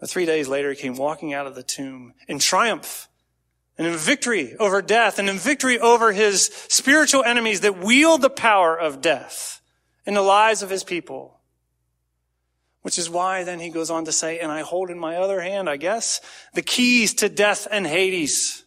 But 0.00 0.10
three 0.10 0.26
days 0.26 0.48
later, 0.48 0.70
he 0.72 0.80
came 0.80 0.96
walking 0.96 1.32
out 1.32 1.46
of 1.46 1.54
the 1.54 1.62
tomb 1.62 2.14
in 2.26 2.40
triumph 2.40 3.08
and 3.78 3.86
in 3.86 3.94
victory 3.94 4.56
over 4.56 4.82
death 4.82 5.20
and 5.20 5.28
in 5.28 5.38
victory 5.38 5.78
over 5.78 6.10
his 6.10 6.46
spiritual 6.68 7.22
enemies 7.22 7.60
that 7.60 7.78
wield 7.78 8.22
the 8.22 8.30
power 8.30 8.76
of 8.76 9.00
death 9.00 9.60
in 10.04 10.14
the 10.14 10.22
lives 10.22 10.62
of 10.62 10.70
his 10.70 10.82
people. 10.82 11.38
Which 12.82 12.98
is 12.98 13.08
why 13.08 13.44
then 13.44 13.60
he 13.60 13.70
goes 13.70 13.90
on 13.90 14.06
to 14.06 14.12
say, 14.12 14.40
and 14.40 14.50
I 14.50 14.62
hold 14.62 14.90
in 14.90 14.98
my 14.98 15.18
other 15.18 15.40
hand, 15.40 15.70
I 15.70 15.76
guess, 15.76 16.20
the 16.52 16.62
keys 16.62 17.14
to 17.14 17.28
death 17.28 17.68
and 17.70 17.86
Hades. 17.86 18.64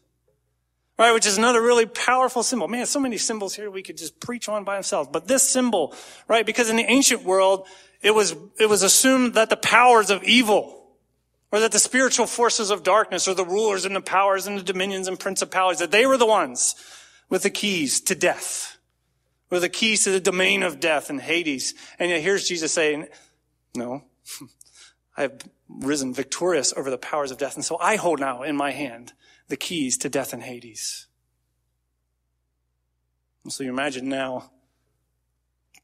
Right, 0.97 1.11
which 1.11 1.25
is 1.25 1.39
another 1.39 1.61
really 1.61 1.87
powerful 1.87 2.43
symbol. 2.43 2.67
Man, 2.67 2.85
so 2.85 2.99
many 2.99 3.17
symbols 3.17 3.55
here 3.55 3.71
we 3.71 3.81
could 3.81 3.97
just 3.97 4.19
preach 4.19 4.47
on 4.47 4.63
by 4.63 4.75
themselves. 4.75 5.09
But 5.11 5.27
this 5.27 5.41
symbol, 5.41 5.95
right, 6.27 6.45
because 6.45 6.69
in 6.69 6.75
the 6.75 6.85
ancient 6.85 7.23
world, 7.23 7.67
it 8.01 8.11
was, 8.11 8.35
it 8.59 8.69
was 8.69 8.83
assumed 8.83 9.33
that 9.33 9.49
the 9.49 9.57
powers 9.57 10.11
of 10.11 10.23
evil, 10.23 10.85
or 11.51 11.59
that 11.61 11.71
the 11.71 11.79
spiritual 11.79 12.27
forces 12.27 12.69
of 12.69 12.83
darkness, 12.83 13.27
or 13.27 13.33
the 13.33 13.45
rulers 13.45 13.85
and 13.85 13.95
the 13.95 14.01
powers 14.01 14.45
and 14.45 14.57
the 14.57 14.63
dominions 14.63 15.07
and 15.07 15.19
principalities, 15.19 15.79
that 15.79 15.89
they 15.89 16.05
were 16.05 16.17
the 16.17 16.27
ones 16.27 16.75
with 17.27 17.41
the 17.41 17.49
keys 17.49 17.99
to 18.01 18.13
death, 18.13 18.77
or 19.49 19.59
the 19.59 19.69
keys 19.69 20.03
to 20.03 20.11
the 20.11 20.19
domain 20.19 20.61
of 20.61 20.79
death 20.79 21.09
and 21.09 21.21
Hades. 21.21 21.73
And 21.97 22.11
yet 22.11 22.21
here's 22.21 22.47
Jesus 22.47 22.71
saying, 22.71 23.07
no, 23.75 24.03
I 25.17 25.23
have 25.23 25.41
risen 25.67 26.13
victorious 26.13 26.71
over 26.77 26.91
the 26.91 26.99
powers 26.99 27.31
of 27.31 27.39
death. 27.39 27.55
And 27.55 27.65
so 27.65 27.77
I 27.79 27.95
hold 27.95 28.19
now 28.19 28.43
in 28.43 28.55
my 28.55 28.71
hand 28.71 29.13
the 29.53 29.57
keys 29.57 29.99
to 29.99 30.09
death 30.09 30.33
and 30.33 30.41
Hades. 30.41 31.05
And 33.43 33.53
so 33.53 33.63
you 33.63 33.69
imagine 33.69 34.09
now 34.09 34.49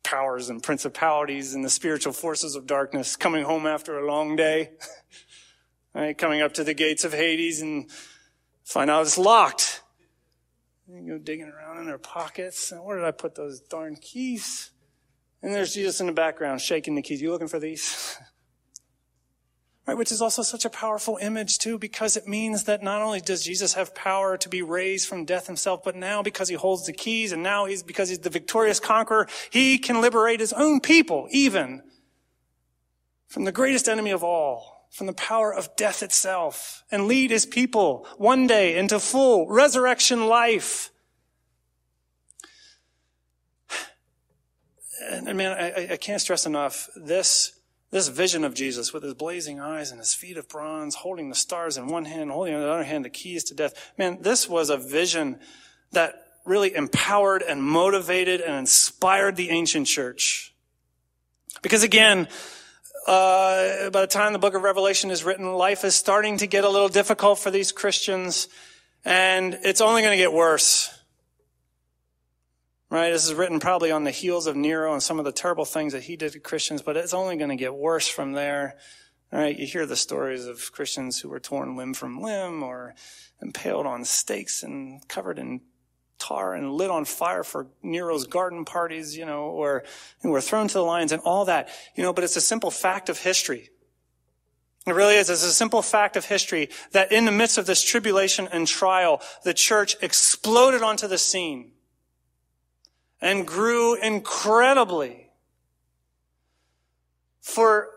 powers 0.02 0.50
and 0.50 0.64
principalities 0.64 1.54
and 1.54 1.64
the 1.64 1.70
spiritual 1.70 2.14
forces 2.14 2.56
of 2.56 2.66
darkness 2.66 3.16
coming 3.16 3.44
home 3.44 3.68
after 3.68 4.00
a 4.00 4.08
long 4.08 4.36
day, 4.36 4.72
right? 5.94 6.18
Coming 6.18 6.42
up 6.42 6.56
to 6.56 6.64
the 6.64 6.74
gates 6.74 7.04
of 7.04 7.14
Hades 7.14 7.62
and 7.62 7.92
find 8.64 8.90
out 8.90 9.04
it's 9.04 9.20
locked. 9.20 9.84
And 10.88 11.08
go 11.08 11.20
digging 11.20 11.52
around 11.56 11.78
in 11.78 11.86
their 11.86 12.00
pockets. 12.00 12.72
And 12.72 12.84
where 12.84 12.98
did 12.98 13.06
I 13.06 13.12
put 13.12 13.36
those 13.36 13.62
darn 13.62 13.98
keys? 13.98 14.72
And 15.44 15.54
there's 15.54 15.76
Jesus 15.76 16.02
in 16.02 16.08
the 16.08 16.12
background 16.12 16.60
shaking 16.62 16.96
the 16.96 17.04
keys. 17.04 17.22
You 17.22 17.30
looking 17.30 17.48
for 17.48 17.60
these? 17.60 18.18
right? 19.90 19.98
Which 19.98 20.12
is 20.12 20.22
also 20.22 20.44
such 20.44 20.66
a 20.66 20.70
powerful 20.70 21.18
image 21.20 21.58
too, 21.58 21.80
because 21.80 22.16
it 22.16 22.28
means 22.28 22.66
that 22.66 22.84
not 22.84 23.02
only 23.02 23.22
does 23.22 23.44
Jesus 23.44 23.74
have 23.74 23.96
power 23.96 24.38
to 24.38 24.48
be 24.48 24.62
raised 24.62 25.08
from 25.08 25.26
death 25.26 25.48
himself, 25.48 25.84
but 25.84 25.96
now 25.96 26.22
because 26.22 26.48
he 26.48 26.54
holds 26.54 26.86
the 26.86 26.94
keys 26.94 27.32
and 27.32 27.42
now 27.42 27.66
he's, 27.66 27.82
because 27.82 28.08
he's 28.08 28.20
the 28.20 28.30
victorious 28.30 28.80
conqueror, 28.80 29.28
he 29.50 29.80
can 29.80 30.00
liberate 30.00 30.42
his 30.42 30.54
own 30.54 30.80
people, 30.80 31.28
even 31.32 31.82
from 33.26 33.46
the 33.46 33.52
greatest 33.52 33.90
enemy 33.90 34.12
of 34.12 34.24
all, 34.24 34.88
from 34.92 35.08
the 35.08 35.14
power 35.14 35.52
of 35.52 35.76
death 35.76 36.04
itself, 36.04 36.84
and 36.92 37.08
lead 37.08 37.32
his 37.32 37.48
people 37.48 38.06
one 38.18 38.46
day 38.46 38.78
into 38.78 39.00
full 39.00 39.48
resurrection 39.50 40.28
life. 40.28 40.92
And 45.12 45.36
man, 45.38 45.54
I, 45.54 45.94
I 45.94 45.98
can't 45.98 46.22
stress 46.22 46.46
enough 46.46 46.90
this 46.96 47.59
this 47.92 48.08
vision 48.08 48.44
of 48.44 48.54
Jesus 48.54 48.94
with 48.94 49.04
his 49.04 49.14
blazing 49.14 49.60
eyes 49.60 49.92
and 49.92 50.00
his 50.00 50.14
feet 50.14 50.38
of 50.38 50.48
bronze, 50.48 50.96
holding 50.96 51.30
the 51.30 51.36
stars 51.36 51.78
in 51.78 51.88
one 51.88 52.06
hand, 52.06 52.32
holding 52.32 52.54
in 52.54 52.60
the 52.60 52.72
other 52.72 52.84
hand 52.84 53.04
the 53.04 53.10
keys 53.10 53.44
to 53.46 53.56
death. 53.56 53.94
Man, 53.98 54.20
this 54.22 54.48
was 54.48 54.70
a 54.70 54.78
vision 54.78 55.40
that 55.92 56.14
really 56.46 56.76
empowered 56.76 57.42
and 57.42 57.64
motivated 57.64 58.42
and 58.42 58.56
inspired 58.56 59.36
the 59.36 59.50
ancient 59.50 59.88
church. 59.88 60.54
Because 61.62 61.84
again, 61.84 62.28
uh, 63.08 63.90
by 63.90 64.02
the 64.02 64.08
time 64.08 64.34
the 64.34 64.40
book 64.40 64.54
of 64.54 64.62
Revelation 64.62 65.10
is 65.10 65.24
written, 65.24 65.52
life 65.54 65.84
is 65.84 65.96
starting 65.96 66.38
to 66.38 66.48
get 66.48 66.64
a 66.64 66.70
little 66.70 66.90
difficult 66.90 67.40
for 67.40 67.50
these 67.50 67.72
Christians, 67.72 68.48
and 69.04 69.58
it's 69.64 69.82
only 69.82 70.04
going 70.04 70.14
to 70.14 70.22
get 70.22 70.32
worse. 70.32 70.94
Right? 72.90 73.12
This 73.12 73.26
is 73.26 73.36
written 73.36 73.60
probably 73.60 73.92
on 73.92 74.04
the 74.04 74.12
heels 74.12 74.48
of 74.48 74.56
Nero 74.56 74.94
and 74.94 75.04
some 75.04 75.20
of 75.20 75.26
the 75.26 75.32
terrible 75.32 75.66
things 75.66 75.94
that 75.94 76.04
he 76.04 76.16
did 76.16 76.34
to 76.34 76.40
Christians, 76.40 76.82
but 76.82 76.98
it's 76.98 77.14
only 77.14 77.38
going 77.38 77.52
to 77.52 77.56
get 77.56 77.76
worse 77.76 78.08
from 78.08 78.32
there. 78.32 78.78
Right? 79.32 79.58
You 79.58 79.68
hear 79.68 79.86
the 79.86 79.96
stories 79.96 80.48
of 80.48 80.72
Christians 80.72 81.20
who 81.20 81.30
were 81.30 81.40
torn 81.40 81.76
limb 81.76 81.94
from 81.94 82.20
limb 82.20 82.64
or 82.64 82.96
impaled 83.42 83.86
on 83.86 84.06
stakes 84.06 84.64
and 84.64 85.08
covered 85.08 85.38
in 85.38 85.62
tar 86.18 86.54
and 86.54 86.74
lit 86.74 86.90
on 86.90 87.06
fire 87.06 87.44
for 87.44 87.68
Nero's 87.84 88.26
garden 88.26 88.66
parties, 88.66 89.16
you 89.16 89.26
know, 89.26 89.44
or 89.44 89.84
were 90.24 90.42
thrown 90.42 90.68
to 90.68 90.74
the 90.74 90.84
lions 90.84 91.12
and 91.12 91.22
all 91.24 91.46
that, 91.46 91.70
you 91.96 92.04
know, 92.04 92.12
but 92.12 92.24
it's 92.24 92.36
a 92.36 92.42
simple 92.42 92.72
fact 92.72 93.08
of 93.08 93.20
history. 93.20 93.70
It 94.88 94.94
really 94.94 95.16
is. 95.16 95.30
It's 95.30 95.44
a 95.44 95.54
simple 95.54 95.82
fact 95.82 96.18
of 96.18 96.26
history 96.26 96.70
that 96.92 97.12
in 97.12 97.26
the 97.26 97.32
midst 97.32 97.58
of 97.58 97.68
this 97.68 97.84
tribulation 97.84 98.48
and 98.52 98.68
trial, 98.68 99.22
the 99.44 99.54
church 99.54 99.96
exploded 100.02 100.82
onto 100.82 101.08
the 101.08 101.18
scene 101.18 101.72
and 103.22 103.46
grew 103.46 103.96
incredibly 103.96 105.30
for 107.42 107.90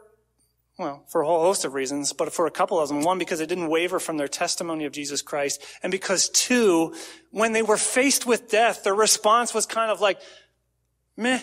well, 0.78 1.04
for 1.06 1.20
a 1.20 1.26
whole 1.26 1.42
host 1.42 1.64
of 1.64 1.74
reasons, 1.74 2.12
but 2.12 2.32
for 2.32 2.46
a 2.46 2.50
couple 2.50 2.80
of 2.80 2.88
them. 2.88 3.02
One, 3.02 3.18
because 3.18 3.40
it 3.40 3.48
didn't 3.48 3.68
waver 3.68 4.00
from 4.00 4.16
their 4.16 4.26
testimony 4.26 4.84
of 4.84 4.92
Jesus 4.92 5.22
Christ. 5.22 5.62
And 5.82 5.90
because 5.90 6.28
two, 6.30 6.94
when 7.30 7.52
they 7.52 7.62
were 7.62 7.76
faced 7.76 8.26
with 8.26 8.50
death, 8.50 8.82
their 8.82 8.94
response 8.94 9.54
was 9.54 9.66
kind 9.66 9.90
of 9.92 10.00
like, 10.00 10.18
meh. 11.16 11.40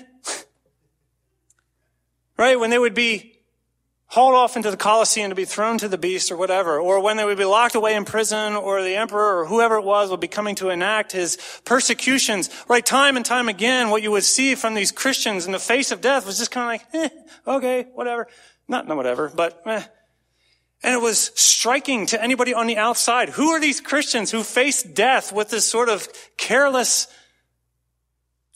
right? 2.38 2.60
When 2.60 2.70
they 2.70 2.80
would 2.80 2.96
be 2.96 3.38
hauled 4.10 4.34
off 4.34 4.58
into 4.58 4.72
the 4.72 4.78
Colosseum 4.78 5.30
to 5.30 5.36
be 5.36 5.45
thrown 5.45 5.78
to 5.78 5.88
the 5.88 5.98
beast 5.98 6.32
or 6.32 6.38
whatever, 6.38 6.80
or 6.80 7.00
when 7.00 7.15
they 7.15 7.24
would 7.24 7.38
be 7.38 7.45
locked 7.45 7.76
away 7.76 7.95
in 7.95 8.06
prison, 8.06 8.56
or 8.56 8.82
the 8.82 8.95
emperor 8.95 9.39
or 9.39 9.45
whoever 9.45 9.76
it 9.76 9.84
was 9.84 10.10
would 10.10 10.19
be 10.19 10.28
coming 10.28 10.56
to 10.56 10.69
enact 10.69 11.12
his 11.12 11.38
persecutions, 11.63 12.50
right? 12.67 12.84
Time 12.84 13.17
and 13.17 13.26
time 13.26 13.48
again, 13.48 13.91
what 13.91 14.02
you 14.02 14.10
would 14.12 14.24
see 14.24 14.56
from 14.56 14.74
these 14.74 14.91
Christians 14.91 15.45
in 15.45 15.52
the 15.52 15.60
face 15.60 15.91
of 15.91 16.02
death 16.02 16.26
was 16.26 16.39
just 16.39 16.50
kind 16.50 16.82
of 16.82 16.93
like, 16.93 17.12
eh, 17.12 17.15
okay, 17.48 17.88
whatever. 17.93 18.28
Not, 18.67 18.88
not 18.88 18.98
whatever, 18.98 19.32
but 19.34 19.62
eh. 19.67 19.84
And 20.82 20.95
it 20.95 21.02
was 21.02 21.32
striking 21.36 22.06
to 22.08 22.24
anybody 22.24 22.54
on 22.54 22.65
the 22.65 22.78
outside. 22.78 23.30
Who 23.30 23.50
are 23.50 23.60
these 23.60 23.82
Christians 23.82 24.32
who 24.32 24.43
face 24.43 24.82
death 24.82 25.32
with 25.32 25.50
this 25.50 25.69
sort 25.69 25.89
of 25.89 26.08
careless 26.38 27.08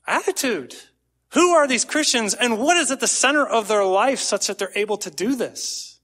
attitude? 0.08 0.76
Who 1.34 1.52
are 1.52 1.68
these 1.68 1.86
Christians 1.86 2.34
and 2.34 2.60
what 2.60 2.78
is 2.78 2.92
at 2.92 3.00
the 3.00 3.08
center 3.08 3.46
of 3.46 3.68
their 3.68 3.84
life 3.84 4.20
such 4.20 4.48
that 4.48 4.60
they're 4.60 4.72
able 4.76 4.98
to 4.98 5.10
do 5.10 5.36
this? 5.36 6.00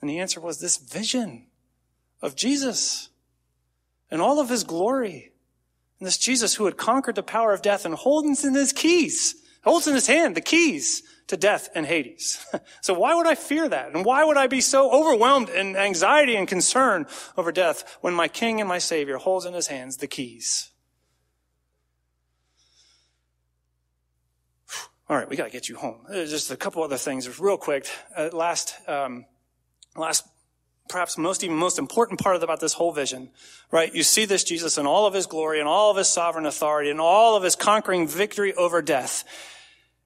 And 0.00 0.08
the 0.08 0.18
answer 0.18 0.40
was 0.40 0.60
this 0.60 0.78
vision 0.78 1.46
of 2.22 2.36
Jesus 2.36 3.10
and 4.10 4.22
all 4.22 4.40
of 4.40 4.48
his 4.48 4.64
glory. 4.64 5.32
And 5.98 6.06
this 6.06 6.16
Jesus 6.16 6.54
who 6.54 6.64
had 6.64 6.78
conquered 6.78 7.16
the 7.16 7.22
power 7.22 7.52
of 7.52 7.60
death 7.60 7.84
and 7.84 7.94
holds 7.94 8.44
in 8.44 8.54
his 8.54 8.72
keys, 8.72 9.34
holds 9.62 9.86
in 9.86 9.94
his 9.94 10.06
hand 10.06 10.34
the 10.34 10.40
keys 10.40 11.02
to 11.26 11.36
death 11.36 11.68
and 11.74 11.84
Hades. 11.84 12.46
so 12.80 12.94
why 12.94 13.14
would 13.14 13.26
I 13.26 13.34
fear 13.34 13.68
that? 13.68 13.94
And 13.94 14.06
why 14.06 14.24
would 14.24 14.38
I 14.38 14.46
be 14.46 14.62
so 14.62 14.90
overwhelmed 14.90 15.50
in 15.50 15.76
anxiety 15.76 16.36
and 16.36 16.48
concern 16.48 17.06
over 17.36 17.52
death 17.52 17.98
when 18.00 18.14
my 18.14 18.28
King 18.28 18.60
and 18.60 18.68
my 18.68 18.78
Savior 18.78 19.18
holds 19.18 19.44
in 19.44 19.52
his 19.52 19.66
hands 19.66 19.98
the 19.98 20.06
keys? 20.06 20.70
All 25.10 25.16
right, 25.16 25.26
we 25.26 25.36
got 25.36 25.44
to 25.44 25.50
get 25.50 25.70
you 25.70 25.76
home. 25.76 26.00
There's 26.06 26.30
just 26.30 26.50
a 26.50 26.56
couple 26.56 26.82
other 26.82 26.98
things, 26.98 27.40
real 27.40 27.56
quick. 27.56 27.86
Uh, 28.14 28.28
last, 28.30 28.74
um, 28.86 29.24
last, 29.96 30.28
perhaps 30.90 31.16
most 31.16 31.42
even 31.42 31.56
most 31.56 31.78
important 31.78 32.20
part 32.20 32.42
about 32.42 32.60
this 32.60 32.74
whole 32.74 32.92
vision, 32.92 33.30
right? 33.70 33.94
You 33.94 34.02
see 34.02 34.26
this 34.26 34.44
Jesus 34.44 34.76
in 34.76 34.84
all 34.86 35.06
of 35.06 35.14
his 35.14 35.24
glory 35.24 35.60
and 35.60 35.68
all 35.68 35.90
of 35.90 35.96
his 35.96 36.08
sovereign 36.08 36.44
authority 36.44 36.90
and 36.90 37.00
all 37.00 37.36
of 37.36 37.42
his 37.42 37.56
conquering 37.56 38.06
victory 38.06 38.52
over 38.52 38.82
death. 38.82 39.24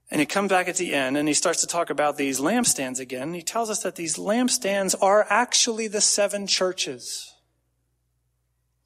And 0.09 0.21
he 0.21 0.27
comes 0.27 0.51
back 0.51 0.69
at 0.69 0.77
the 0.77 0.95
end 0.95 1.17
and 1.17 1.27
he 1.27 1.35
starts 1.35 1.63
to 1.63 1.67
talk 1.67 1.91
about 1.91 2.17
these 2.17 2.39
lampstands 2.39 3.01
again. 3.01 3.35
He 3.35 3.43
tells 3.43 3.71
us 3.71 3.83
that 3.83 3.97
these 3.97 4.17
lampstands 4.17 4.95
are 5.03 5.27
actually 5.29 5.89
the 5.89 6.01
seven 6.01 6.47
churches. 6.47 7.32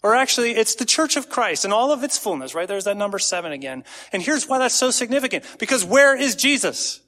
Or 0.03 0.15
actually, 0.15 0.53
it's 0.53 0.75
the 0.75 0.85
church 0.85 1.17
of 1.17 1.29
Christ 1.29 1.65
in 1.65 1.73
all 1.73 1.93
of 1.93 2.05
its 2.05 2.19
fullness, 2.19 2.55
right? 2.55 2.69
There's 2.69 2.85
that 2.85 2.97
number 2.97 3.19
seven 3.19 3.53
again. 3.53 3.85
And 4.13 4.23
here's 4.23 4.47
why 4.47 4.59
that's 4.59 4.75
so 4.75 4.91
significant. 4.91 5.45
Because 5.59 5.85
where 5.85 6.15
is 6.15 6.37
Jesus? 6.37 7.01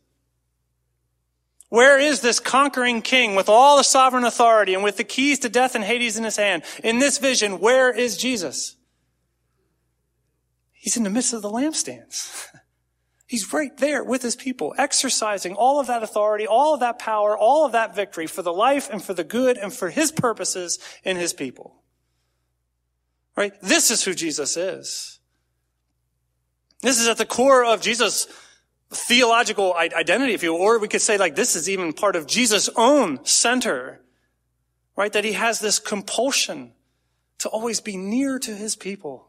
Where 1.69 1.99
is 1.99 2.21
this 2.21 2.41
conquering 2.41 3.03
king 3.03 3.35
with 3.35 3.49
all 3.49 3.77
the 3.77 3.85
sovereign 3.85 4.25
authority 4.25 4.75
and 4.75 4.83
with 4.83 4.97
the 4.97 5.05
keys 5.05 5.39
to 5.41 5.49
death 5.49 5.75
and 5.75 5.85
Hades 5.85 6.17
in 6.17 6.25
his 6.25 6.37
hand? 6.37 6.63
In 6.83 6.99
this 6.99 7.19
vision, 7.19 7.61
where 7.61 7.95
is 7.95 8.17
Jesus? 8.17 8.77
He's 10.73 10.97
in 10.97 11.03
the 11.03 11.11
midst 11.11 11.35
of 11.35 11.43
the 11.43 11.51
lampstands. 11.51 12.47
He's 13.27 13.53
right 13.53 13.77
there 13.77 14.03
with 14.03 14.23
his 14.23 14.35
people, 14.35 14.75
exercising 14.79 15.55
all 15.55 15.79
of 15.81 15.87
that 15.89 16.03
authority, 16.03 16.47
all 16.47 16.73
of 16.73 16.81
that 16.81 16.99
power, 16.99 17.37
all 17.37 17.67
of 17.67 17.73
that 17.73 17.95
victory 17.95 18.27
for 18.27 18.41
the 18.41 18.55
life 18.55 18.89
and 18.91 19.05
for 19.05 19.13
the 19.13 19.23
good 19.23 19.59
and 19.59 19.71
for 19.71 19.91
his 19.91 20.11
purposes 20.11 20.79
in 21.05 21.19
his 21.19 21.35
people. 21.35 21.78
Right? 23.39 23.55
This 23.63 23.93
is 23.93 24.03
who 24.03 24.15
Jesus 24.15 24.57
is. 24.57 25.21
This 26.83 27.01
is 27.01 27.07
at 27.07 27.19
the 27.19 27.25
core 27.25 27.65
of 27.65 27.81
Jesus' 27.81 28.27
theological 28.91 29.73
identity, 29.75 30.35
if 30.35 30.43
you 30.43 30.53
will, 30.53 30.61
or 30.61 30.81
we 30.81 30.89
could 30.89 31.01
say 31.01 31.19
like 31.19 31.37
this 31.37 31.55
is 31.55 31.69
even 31.69 31.93
part 31.93 32.17
of 32.17 32.27
Jesus' 32.27 32.69
own 32.75 33.25
center, 33.25 34.01
right? 34.97 35.13
That 35.13 35.25
he 35.25 35.35
has 35.35 35.61
this 35.61 35.79
compulsion 35.79 36.73
to 37.39 37.49
always 37.49 37.81
be 37.81 37.97
near 37.97 38.41
to 38.41 38.57
his 38.57 38.75
people, 38.75 39.29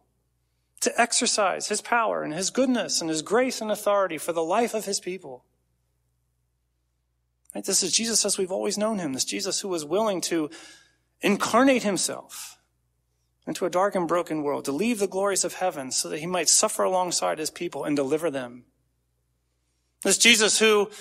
to 0.79 0.99
exercise 0.99 1.67
his 1.67 1.79
power 1.79 2.23
and 2.23 2.33
his 2.33 2.49
goodness 2.49 3.01
and 3.01 3.11
his 3.11 3.21
grace 3.21 3.61
and 3.61 3.69
authority 3.69 4.17
for 4.17 4.33
the 4.33 4.41
life 4.41 4.73
of 4.73 4.85
his 4.85 4.99
people. 4.99 5.45
Right? 7.53 7.63
This 7.63 7.83
is 7.83 7.91
Jesus 7.91 8.25
as 8.25 8.39
we've 8.39 8.51
always 8.51 8.75
known 8.75 8.97
him, 8.97 9.13
this 9.13 9.23
Jesus 9.23 9.59
who 9.59 9.67
was 9.67 9.85
willing 9.85 10.19
to 10.21 10.49
incarnate 11.21 11.83
himself 11.83 12.58
into 13.49 13.65
a 13.65 13.69
dark 13.69 13.95
and 13.95 14.07
broken 14.07 14.43
world, 14.43 14.63
to 14.63 14.71
leave 14.71 14.99
the 14.99 15.07
glories 15.07 15.43
of 15.43 15.55
heaven 15.55 15.91
so 15.91 16.07
that 16.07 16.19
he 16.19 16.27
might 16.27 16.47
suffer 16.47 16.83
alongside 16.83 17.39
his 17.39 17.49
people 17.49 17.83
and 17.83 17.95
deliver 17.95 18.29
them. 18.29 18.63
This 20.03 20.19
Jesus 20.19 20.59
who, 20.59 20.91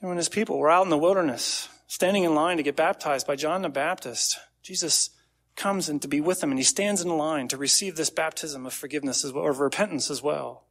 when 0.00 0.16
his 0.16 0.28
people 0.28 0.58
were 0.58 0.72
out 0.72 0.82
in 0.82 0.90
the 0.90 0.98
wilderness, 0.98 1.68
standing 1.86 2.24
in 2.24 2.34
line 2.34 2.56
to 2.56 2.64
get 2.64 2.74
baptized 2.74 3.28
by 3.28 3.36
John 3.36 3.62
the 3.62 3.68
Baptist, 3.68 4.40
Jesus 4.60 5.10
comes 5.54 5.88
and 5.88 6.02
to 6.02 6.08
be 6.08 6.20
with 6.20 6.40
them 6.40 6.50
and 6.50 6.58
he 6.58 6.64
stands 6.64 7.00
in 7.00 7.16
line 7.16 7.46
to 7.46 7.56
receive 7.56 7.94
this 7.94 8.10
baptism 8.10 8.66
of 8.66 8.72
forgiveness 8.74 9.24
as 9.24 9.32
well, 9.32 9.44
or 9.44 9.50
of 9.50 9.60
repentance 9.60 10.10
as 10.10 10.20
well. 10.20 10.64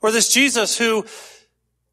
Or 0.00 0.12
this 0.12 0.32
Jesus 0.32 0.78
who 0.78 1.04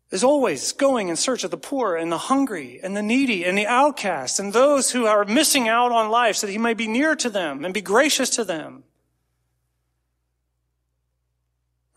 is 0.10 0.24
always 0.24 0.72
going 0.72 1.10
in 1.10 1.16
search 1.16 1.44
of 1.44 1.52
the 1.52 1.58
poor 1.58 1.96
and 1.96 2.12
the 2.12 2.18
hungry 2.18 2.80
and 2.82 2.96
the 2.96 3.02
needy 3.02 3.44
and 3.44 3.58
the 3.58 3.68
outcast 3.68 4.40
and 4.40 4.54
those 4.54 4.92
who 4.92 5.06
are 5.06 5.26
missing 5.26 5.68
out 5.68 5.92
on 5.92 6.10
life 6.10 6.38
so 6.38 6.48
that 6.48 6.54
he 6.54 6.58
may 6.58 6.74
be 6.74 6.88
near 6.88 7.16
to 7.16 7.30
them 7.30 7.66
and 7.66 7.74
be 7.74 7.82
gracious 7.82 8.30
to 8.30 8.44
them. 8.46 8.84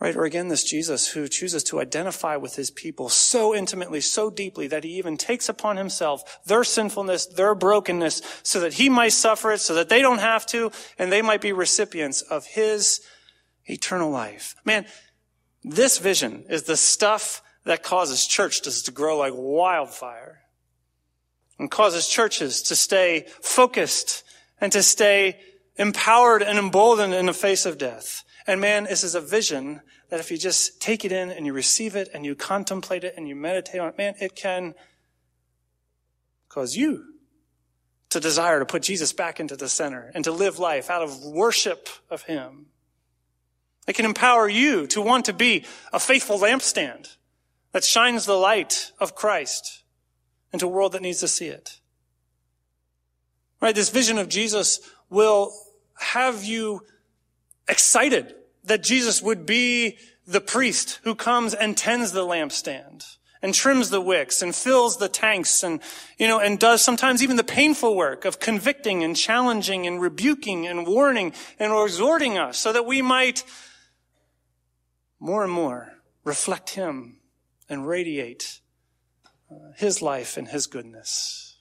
Right? 0.01 0.17
Or 0.17 0.25
again, 0.25 0.49
this 0.49 0.65
Jesus 0.65 1.09
who 1.09 1.29
chooses 1.29 1.63
to 1.65 1.79
identify 1.79 2.37
with 2.37 2.57
his 2.57 2.71
people 2.71 3.11
so 3.11 3.55
intimately, 3.55 4.01
so 4.01 4.31
deeply 4.31 4.67
that 4.67 4.83
he 4.83 4.97
even 4.97 5.19
takes 5.19 5.49
upon 5.49 5.77
himself 5.77 6.41
their 6.47 6.65
sinfulness, 6.65 7.27
their 7.27 7.55
brokenness, 7.55 8.23
so 8.43 8.61
that 8.61 8.75
he 8.75 8.89
might 8.89 9.13
suffer 9.13 9.53
it, 9.53 9.59
so 9.59 9.75
that 9.75 9.91
they 9.91 10.01
don't 10.01 10.21
have 10.21 10.47
to, 10.47 10.73
and 10.99 11.13
they 11.13 11.21
might 11.21 11.43
be 11.43 11.53
recipients 11.53 12.23
of 12.23 12.47
his 12.47 13.03
eternal 13.67 14.11
life. 14.11 14.57
Man, 14.65 14.87
this 15.63 15.99
vision 15.99 16.47
is 16.49 16.63
the 16.63 16.79
stuff 16.79 17.43
that 17.65 17.83
causes 17.83 18.27
churches 18.27 18.83
to 18.83 18.91
grow 18.91 19.19
like 19.19 19.33
wildfire 19.35 20.41
and 21.59 21.71
causes 21.71 22.09
churches 22.09 22.63
to 22.63 22.77
stay 22.77 23.27
focused 23.43 24.25
and 24.61 24.73
to 24.73 24.83
stay 24.83 25.39
empowered 25.77 26.43
and 26.43 26.59
emboldened 26.59 27.15
in 27.15 27.27
the 27.27 27.35
face 27.35 27.67
of 27.67 27.79
death. 27.79 28.25
And 28.47 28.61
man, 28.61 28.85
this 28.85 29.05
is 29.05 29.15
a 29.15 29.21
vision 29.21 29.83
that 30.09 30.21
if 30.21 30.31
you 30.31 30.39
just 30.39 30.81
take 30.81 31.05
it 31.05 31.13
in 31.13 31.31
and 31.31 31.47
you 31.47 31.53
receive 31.53 31.97
it 31.97 32.09
and 32.13 32.25
you 32.25 32.35
contemplate 32.35 33.05
it 33.05 33.15
and 33.17 33.29
you 33.29 33.37
meditate 33.37 33.81
on 33.81 33.89
it, 33.89 33.99
man, 33.99 34.15
it 34.21 34.35
can 34.35 34.75
cause 36.49 36.77
you 36.77 37.05
to 38.11 38.21
desire 38.21 38.59
to 38.59 38.67
put 38.67 38.83
Jesus 38.83 39.13
back 39.13 39.39
into 39.39 39.57
the 39.57 39.69
center 39.69 40.11
and 40.15 40.25
to 40.25 40.33
live 40.33 40.59
life 40.59 40.91
out 40.91 41.03
of 41.03 41.25
worship 41.25 41.89
of 42.11 42.23
Him. 42.23 42.67
It 43.87 43.95
can 43.95 44.05
empower 44.05 44.49
you 44.49 44.87
to 44.89 45.01
want 45.01 45.27
to 45.27 45.33
be 45.33 45.65
a 45.93 46.01
faithful 46.01 46.39
lampstand 46.39 47.17
that 47.73 47.85
shines 47.85 48.27
the 48.27 48.35
light 48.35 48.93
of 48.99 49.15
Christ 49.15 49.83
into 50.53 50.67
a 50.67 50.69
world 50.69 50.93
that 50.93 51.03
needs 51.03 51.21
to 51.21 51.29
see 51.29 51.47
it. 51.47 51.81
Right? 53.61 53.75
This 53.75 53.91
vision 53.91 54.19
of 54.19 54.29
Jesus 54.29 54.81
will 55.09 55.53
have 55.99 56.45
you 56.45 56.83
excited 57.69 58.35
that 58.65 58.83
Jesus 58.83 59.23
would 59.23 59.47
be 59.47 59.99
the 60.27 60.41
priest 60.41 61.01
who 61.03 61.15
comes 61.15 61.55
and 61.55 61.77
tends 61.77 62.13
the 62.13 62.25
lampstand 62.25 63.17
and 63.43 63.55
trims 63.55 63.91
the 63.91 64.01
wicks 64.01 64.43
and 64.43 64.55
fills 64.55 64.99
the 64.99 65.09
tanks 65.09 65.63
and, 65.63 65.81
you 66.19 66.29
know, 66.29 66.39
and 66.39 66.59
does 66.59 66.83
sometimes 66.83 67.23
even 67.23 67.37
the 67.37 67.45
painful 67.45 67.97
work 67.97 68.25
of 68.25 68.39
convicting 68.39 69.03
and 69.03 69.17
challenging 69.17 69.87
and 69.87 70.01
rebuking 70.01 70.67
and 70.67 70.87
warning 70.87 71.33
and 71.59 71.73
exhorting 71.73 72.37
us 72.37 72.59
so 72.59 72.73
that 72.73 72.87
we 72.87 73.01
might 73.01 73.45
more 75.19 75.43
and 75.43 75.53
more 75.53 75.95
reflect 76.25 76.71
him 76.71 77.20
and 77.71 77.87
radiate 77.87 78.61
uh, 79.51 79.73
his 79.77 80.03
life 80.03 80.37
and 80.37 80.49
his 80.49 80.67
goodness. 80.67 81.57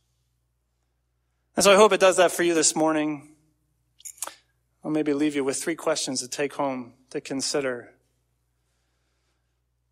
And 1.55 1.63
so 1.63 1.71
I 1.71 1.75
hope 1.75 1.93
it 1.93 1.99
does 1.99 2.17
that 2.17 2.31
for 2.31 2.43
you 2.43 2.53
this 2.53 2.75
morning. 2.75 3.35
I'll 4.83 4.91
maybe 4.91 5.13
leave 5.13 5.35
you 5.35 5.43
with 5.43 5.61
three 5.61 5.75
questions 5.75 6.21
to 6.21 6.27
take 6.27 6.53
home 6.53 6.93
to 7.11 7.21
consider. 7.21 7.93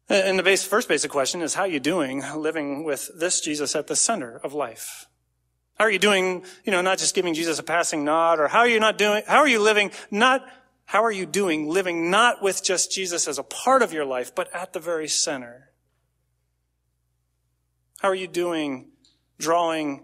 And 0.09 0.39
the 0.39 0.43
base, 0.43 0.65
first 0.65 0.87
basic 0.87 1.11
question 1.11 1.41
is 1.41 1.53
how 1.53 1.63
are 1.63 1.67
you 1.67 1.81
doing 1.81 2.23
living 2.35 2.83
with 2.83 3.09
this 3.19 3.41
Jesus 3.41 3.75
at 3.75 3.87
the 3.87 3.95
center 3.95 4.37
of 4.37 4.53
life? 4.53 5.07
How 5.75 5.85
are 5.85 5.91
you 5.91 5.99
doing, 5.99 6.43
you 6.63 6.71
know, 6.71 6.81
not 6.81 6.97
just 6.97 7.13
giving 7.13 7.33
Jesus 7.33 7.59
a 7.59 7.63
passing 7.63 8.05
nod 8.05 8.39
or 8.39 8.47
how 8.47 8.59
are 8.59 8.67
you 8.67 8.79
not 8.79 8.97
doing, 8.97 9.23
how 9.27 9.39
are 9.39 9.47
you 9.47 9.61
living 9.61 9.91
not, 10.09 10.47
how 10.85 11.03
are 11.03 11.11
you 11.11 11.25
doing 11.25 11.67
living 11.67 12.09
not 12.09 12.41
with 12.41 12.63
just 12.63 12.91
Jesus 12.91 13.27
as 13.27 13.37
a 13.37 13.43
part 13.43 13.81
of 13.81 13.91
your 13.91 14.05
life, 14.05 14.33
but 14.33 14.53
at 14.55 14.73
the 14.73 14.79
very 14.79 15.07
center? 15.07 15.67
How 17.97 18.09
are 18.09 18.15
you 18.15 18.27
doing 18.27 18.89
drawing 19.39 20.03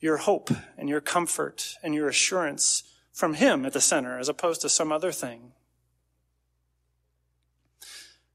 your 0.00 0.16
hope 0.18 0.50
and 0.78 0.88
your 0.88 1.00
comfort 1.00 1.76
and 1.82 1.94
your 1.94 2.08
assurance 2.08 2.84
from 3.12 3.34
Him 3.34 3.66
at 3.66 3.72
the 3.72 3.80
center 3.80 4.18
as 4.18 4.28
opposed 4.28 4.60
to 4.62 4.68
some 4.68 4.90
other 4.90 5.12
thing? 5.12 5.52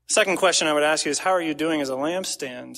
Second 0.08 0.38
question 0.38 0.68
I 0.68 0.74
would 0.74 0.84
ask 0.84 1.06
you 1.06 1.12
is 1.12 1.20
how 1.20 1.32
are 1.32 1.42
you 1.42 1.54
doing 1.54 1.80
as 1.80 1.90
a 1.90 1.94
lampstand? 1.94 2.78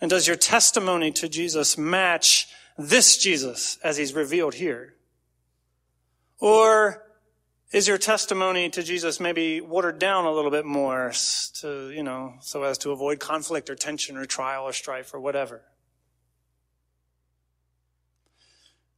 And 0.00 0.10
does 0.10 0.26
your 0.26 0.36
testimony 0.36 1.12
to 1.12 1.28
Jesus 1.28 1.78
match 1.78 2.48
this 2.76 3.16
Jesus 3.16 3.78
as 3.84 3.96
he's 3.96 4.12
revealed 4.12 4.54
here? 4.54 4.94
Or 6.40 7.04
is 7.72 7.88
your 7.88 7.98
testimony 7.98 8.68
to 8.70 8.82
Jesus 8.82 9.18
maybe 9.18 9.60
watered 9.60 9.98
down 9.98 10.24
a 10.24 10.32
little 10.32 10.50
bit 10.50 10.64
more 10.64 11.12
to, 11.60 11.90
you 11.90 12.02
know, 12.02 12.34
so 12.40 12.62
as 12.62 12.78
to 12.78 12.90
avoid 12.90 13.18
conflict 13.18 13.70
or 13.70 13.74
tension 13.74 14.16
or 14.16 14.24
trial 14.24 14.64
or 14.64 14.72
strife 14.72 15.14
or 15.14 15.20
whatever? 15.20 15.62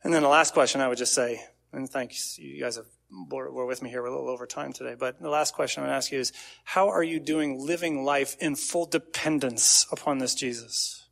And 0.03 0.13
then 0.13 0.23
the 0.23 0.29
last 0.29 0.53
question 0.53 0.81
I 0.81 0.89
would 0.89 0.99
just 0.99 1.15
say, 1.15 1.43
and 1.73 1.89
thanks, 1.89 2.39
you 2.39 2.61
guys 2.61 2.77
have 2.77 2.87
were 3.31 3.67
with 3.67 3.83
me 3.83 3.91
here. 3.91 4.05
A 4.05 4.11
little 4.11 4.29
over 4.29 4.47
time 4.47 4.73
today. 4.73 4.97
But 4.99 5.21
the 5.21 5.29
last 5.29 5.55
question 5.55 5.83
going 5.83 5.91
to 5.91 5.97
ask 5.97 6.11
you 6.11 6.19
is, 6.19 6.33
how 6.65 6.89
are 6.89 7.03
you 7.03 7.21
doing 7.21 7.65
living 7.65 8.05
life 8.05 8.37
in 8.41 8.57
full 8.57 8.87
dependence 8.87 9.87
upon 9.93 10.19
this 10.19 10.35
Jesus? 10.35 11.07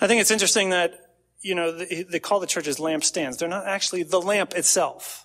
I 0.00 0.06
think 0.06 0.20
it's 0.20 0.30
interesting 0.30 0.70
that, 0.70 0.92
you 1.40 1.54
know, 1.54 1.72
they 1.72 2.18
call 2.18 2.40
the 2.40 2.46
churches 2.46 2.78
lampstands. 2.78 3.38
They're 3.38 3.48
not 3.48 3.66
actually 3.66 4.02
the 4.02 4.20
lamp 4.20 4.54
itself. 4.54 5.23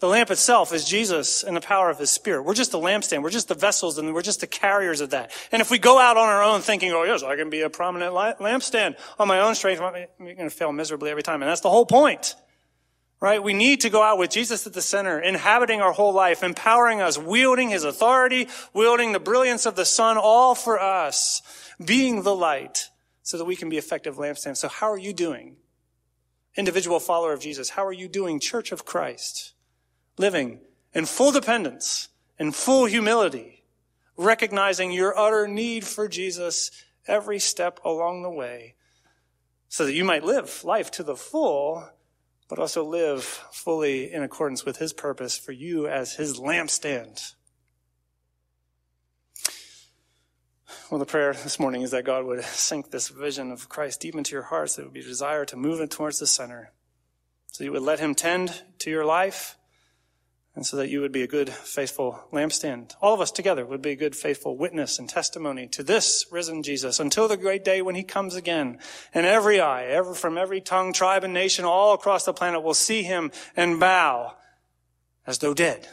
The 0.00 0.06
lamp 0.06 0.30
itself 0.30 0.72
is 0.72 0.84
Jesus 0.84 1.42
and 1.42 1.56
the 1.56 1.60
power 1.60 1.90
of 1.90 1.98
his 1.98 2.10
spirit. 2.10 2.44
We're 2.44 2.54
just 2.54 2.70
the 2.70 2.78
lampstand. 2.78 3.22
We're 3.22 3.30
just 3.30 3.48
the 3.48 3.56
vessels 3.56 3.98
and 3.98 4.14
we're 4.14 4.22
just 4.22 4.40
the 4.40 4.46
carriers 4.46 5.00
of 5.00 5.10
that. 5.10 5.32
And 5.50 5.60
if 5.60 5.72
we 5.72 5.78
go 5.78 5.98
out 5.98 6.16
on 6.16 6.28
our 6.28 6.42
own 6.42 6.60
thinking, 6.60 6.92
oh 6.92 7.02
yes, 7.02 7.24
I 7.24 7.34
can 7.34 7.50
be 7.50 7.62
a 7.62 7.70
prominent 7.70 8.14
lampstand 8.14 8.96
on 9.18 9.26
my 9.26 9.40
own 9.40 9.56
strength, 9.56 9.80
I'm 9.80 10.06
going 10.18 10.36
to 10.36 10.50
fail 10.50 10.72
miserably 10.72 11.10
every 11.10 11.24
time. 11.24 11.42
And 11.42 11.50
that's 11.50 11.62
the 11.62 11.70
whole 11.70 11.86
point. 11.86 12.36
Right? 13.20 13.42
We 13.42 13.54
need 13.54 13.80
to 13.80 13.90
go 13.90 14.00
out 14.00 14.18
with 14.18 14.30
Jesus 14.30 14.64
at 14.68 14.74
the 14.74 14.82
center, 14.82 15.18
inhabiting 15.18 15.80
our 15.80 15.90
whole 15.90 16.12
life, 16.12 16.44
empowering 16.44 17.00
us, 17.00 17.18
wielding 17.18 17.68
his 17.68 17.82
authority, 17.82 18.46
wielding 18.72 19.10
the 19.10 19.18
brilliance 19.18 19.66
of 19.66 19.74
the 19.74 19.84
sun, 19.84 20.16
all 20.16 20.54
for 20.54 20.80
us, 20.80 21.42
being 21.84 22.22
the 22.22 22.36
light 22.36 22.90
so 23.24 23.36
that 23.36 23.44
we 23.44 23.56
can 23.56 23.68
be 23.68 23.76
effective 23.76 24.14
lampstands. 24.14 24.58
So 24.58 24.68
how 24.68 24.92
are 24.92 24.98
you 24.98 25.12
doing? 25.12 25.56
Individual 26.56 27.00
follower 27.00 27.32
of 27.32 27.40
Jesus, 27.40 27.70
how 27.70 27.84
are 27.84 27.92
you 27.92 28.06
doing, 28.06 28.38
Church 28.38 28.70
of 28.70 28.84
Christ? 28.84 29.54
Living 30.18 30.60
in 30.92 31.06
full 31.06 31.32
dependence, 31.32 32.08
in 32.38 32.52
full 32.52 32.86
humility, 32.86 33.64
recognizing 34.16 34.90
your 34.90 35.16
utter 35.16 35.46
need 35.46 35.84
for 35.84 36.08
Jesus 36.08 36.70
every 37.06 37.38
step 37.38 37.80
along 37.84 38.22
the 38.22 38.30
way 38.30 38.74
so 39.68 39.84
that 39.84 39.94
you 39.94 40.04
might 40.04 40.24
live 40.24 40.64
life 40.64 40.90
to 40.90 41.02
the 41.02 41.16
full 41.16 41.88
but 42.48 42.58
also 42.58 42.82
live 42.82 43.22
fully 43.22 44.12
in 44.12 44.22
accordance 44.22 44.64
with 44.64 44.78
his 44.78 44.92
purpose 44.92 45.36
for 45.36 45.52
you 45.52 45.86
as 45.86 46.14
his 46.14 46.40
lampstand. 46.40 47.34
Well, 50.90 50.98
the 50.98 51.04
prayer 51.04 51.34
this 51.34 51.60
morning 51.60 51.82
is 51.82 51.90
that 51.90 52.06
God 52.06 52.24
would 52.24 52.42
sink 52.44 52.90
this 52.90 53.08
vision 53.08 53.52
of 53.52 53.68
Christ 53.68 54.00
deep 54.00 54.14
into 54.14 54.32
your 54.32 54.44
hearts. 54.44 54.76
That 54.76 54.82
it 54.82 54.84
would 54.86 54.94
be 54.94 55.00
a 55.00 55.04
desire 55.04 55.44
to 55.44 55.56
move 55.56 55.80
it 55.82 55.90
towards 55.90 56.18
the 56.18 56.26
center. 56.26 56.72
So 57.52 57.64
you 57.64 57.72
would 57.72 57.82
let 57.82 58.00
him 58.00 58.14
tend 58.14 58.62
to 58.78 58.90
your 58.90 59.04
life 59.04 59.57
and 60.58 60.66
so 60.66 60.76
that 60.76 60.90
you 60.90 61.00
would 61.00 61.12
be 61.12 61.22
a 61.22 61.28
good, 61.28 61.48
faithful 61.48 62.18
lampstand. 62.32 62.96
All 63.00 63.14
of 63.14 63.20
us 63.20 63.30
together 63.30 63.64
would 63.64 63.80
be 63.80 63.92
a 63.92 63.96
good, 63.96 64.16
faithful 64.16 64.56
witness 64.56 64.98
and 64.98 65.08
testimony 65.08 65.68
to 65.68 65.84
this 65.84 66.26
risen 66.32 66.64
Jesus 66.64 66.98
until 66.98 67.28
the 67.28 67.36
great 67.36 67.62
day 67.62 67.80
when 67.80 67.94
he 67.94 68.02
comes 68.02 68.34
again. 68.34 68.80
And 69.14 69.24
every 69.24 69.60
eye, 69.60 69.84
ever 69.84 70.14
from 70.14 70.36
every 70.36 70.60
tongue, 70.60 70.92
tribe, 70.92 71.22
and 71.22 71.32
nation 71.32 71.64
all 71.64 71.94
across 71.94 72.24
the 72.24 72.32
planet 72.32 72.64
will 72.64 72.74
see 72.74 73.04
him 73.04 73.30
and 73.56 73.78
bow 73.78 74.34
as 75.28 75.38
though 75.38 75.54
dead 75.54 75.86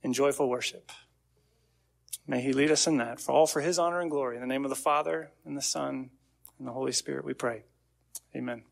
in 0.00 0.12
joyful 0.12 0.48
worship. 0.48 0.92
May 2.24 2.42
he 2.42 2.52
lead 2.52 2.70
us 2.70 2.86
in 2.86 2.98
that, 2.98 3.20
for 3.20 3.32
all 3.32 3.48
for 3.48 3.62
his 3.62 3.80
honor 3.80 4.00
and 4.00 4.12
glory. 4.12 4.36
In 4.36 4.42
the 4.42 4.46
name 4.46 4.64
of 4.64 4.70
the 4.70 4.76
Father, 4.76 5.32
and 5.44 5.56
the 5.56 5.60
Son, 5.60 6.10
and 6.60 6.68
the 6.68 6.72
Holy 6.72 6.92
Spirit, 6.92 7.24
we 7.24 7.34
pray. 7.34 7.64
Amen. 8.32 8.62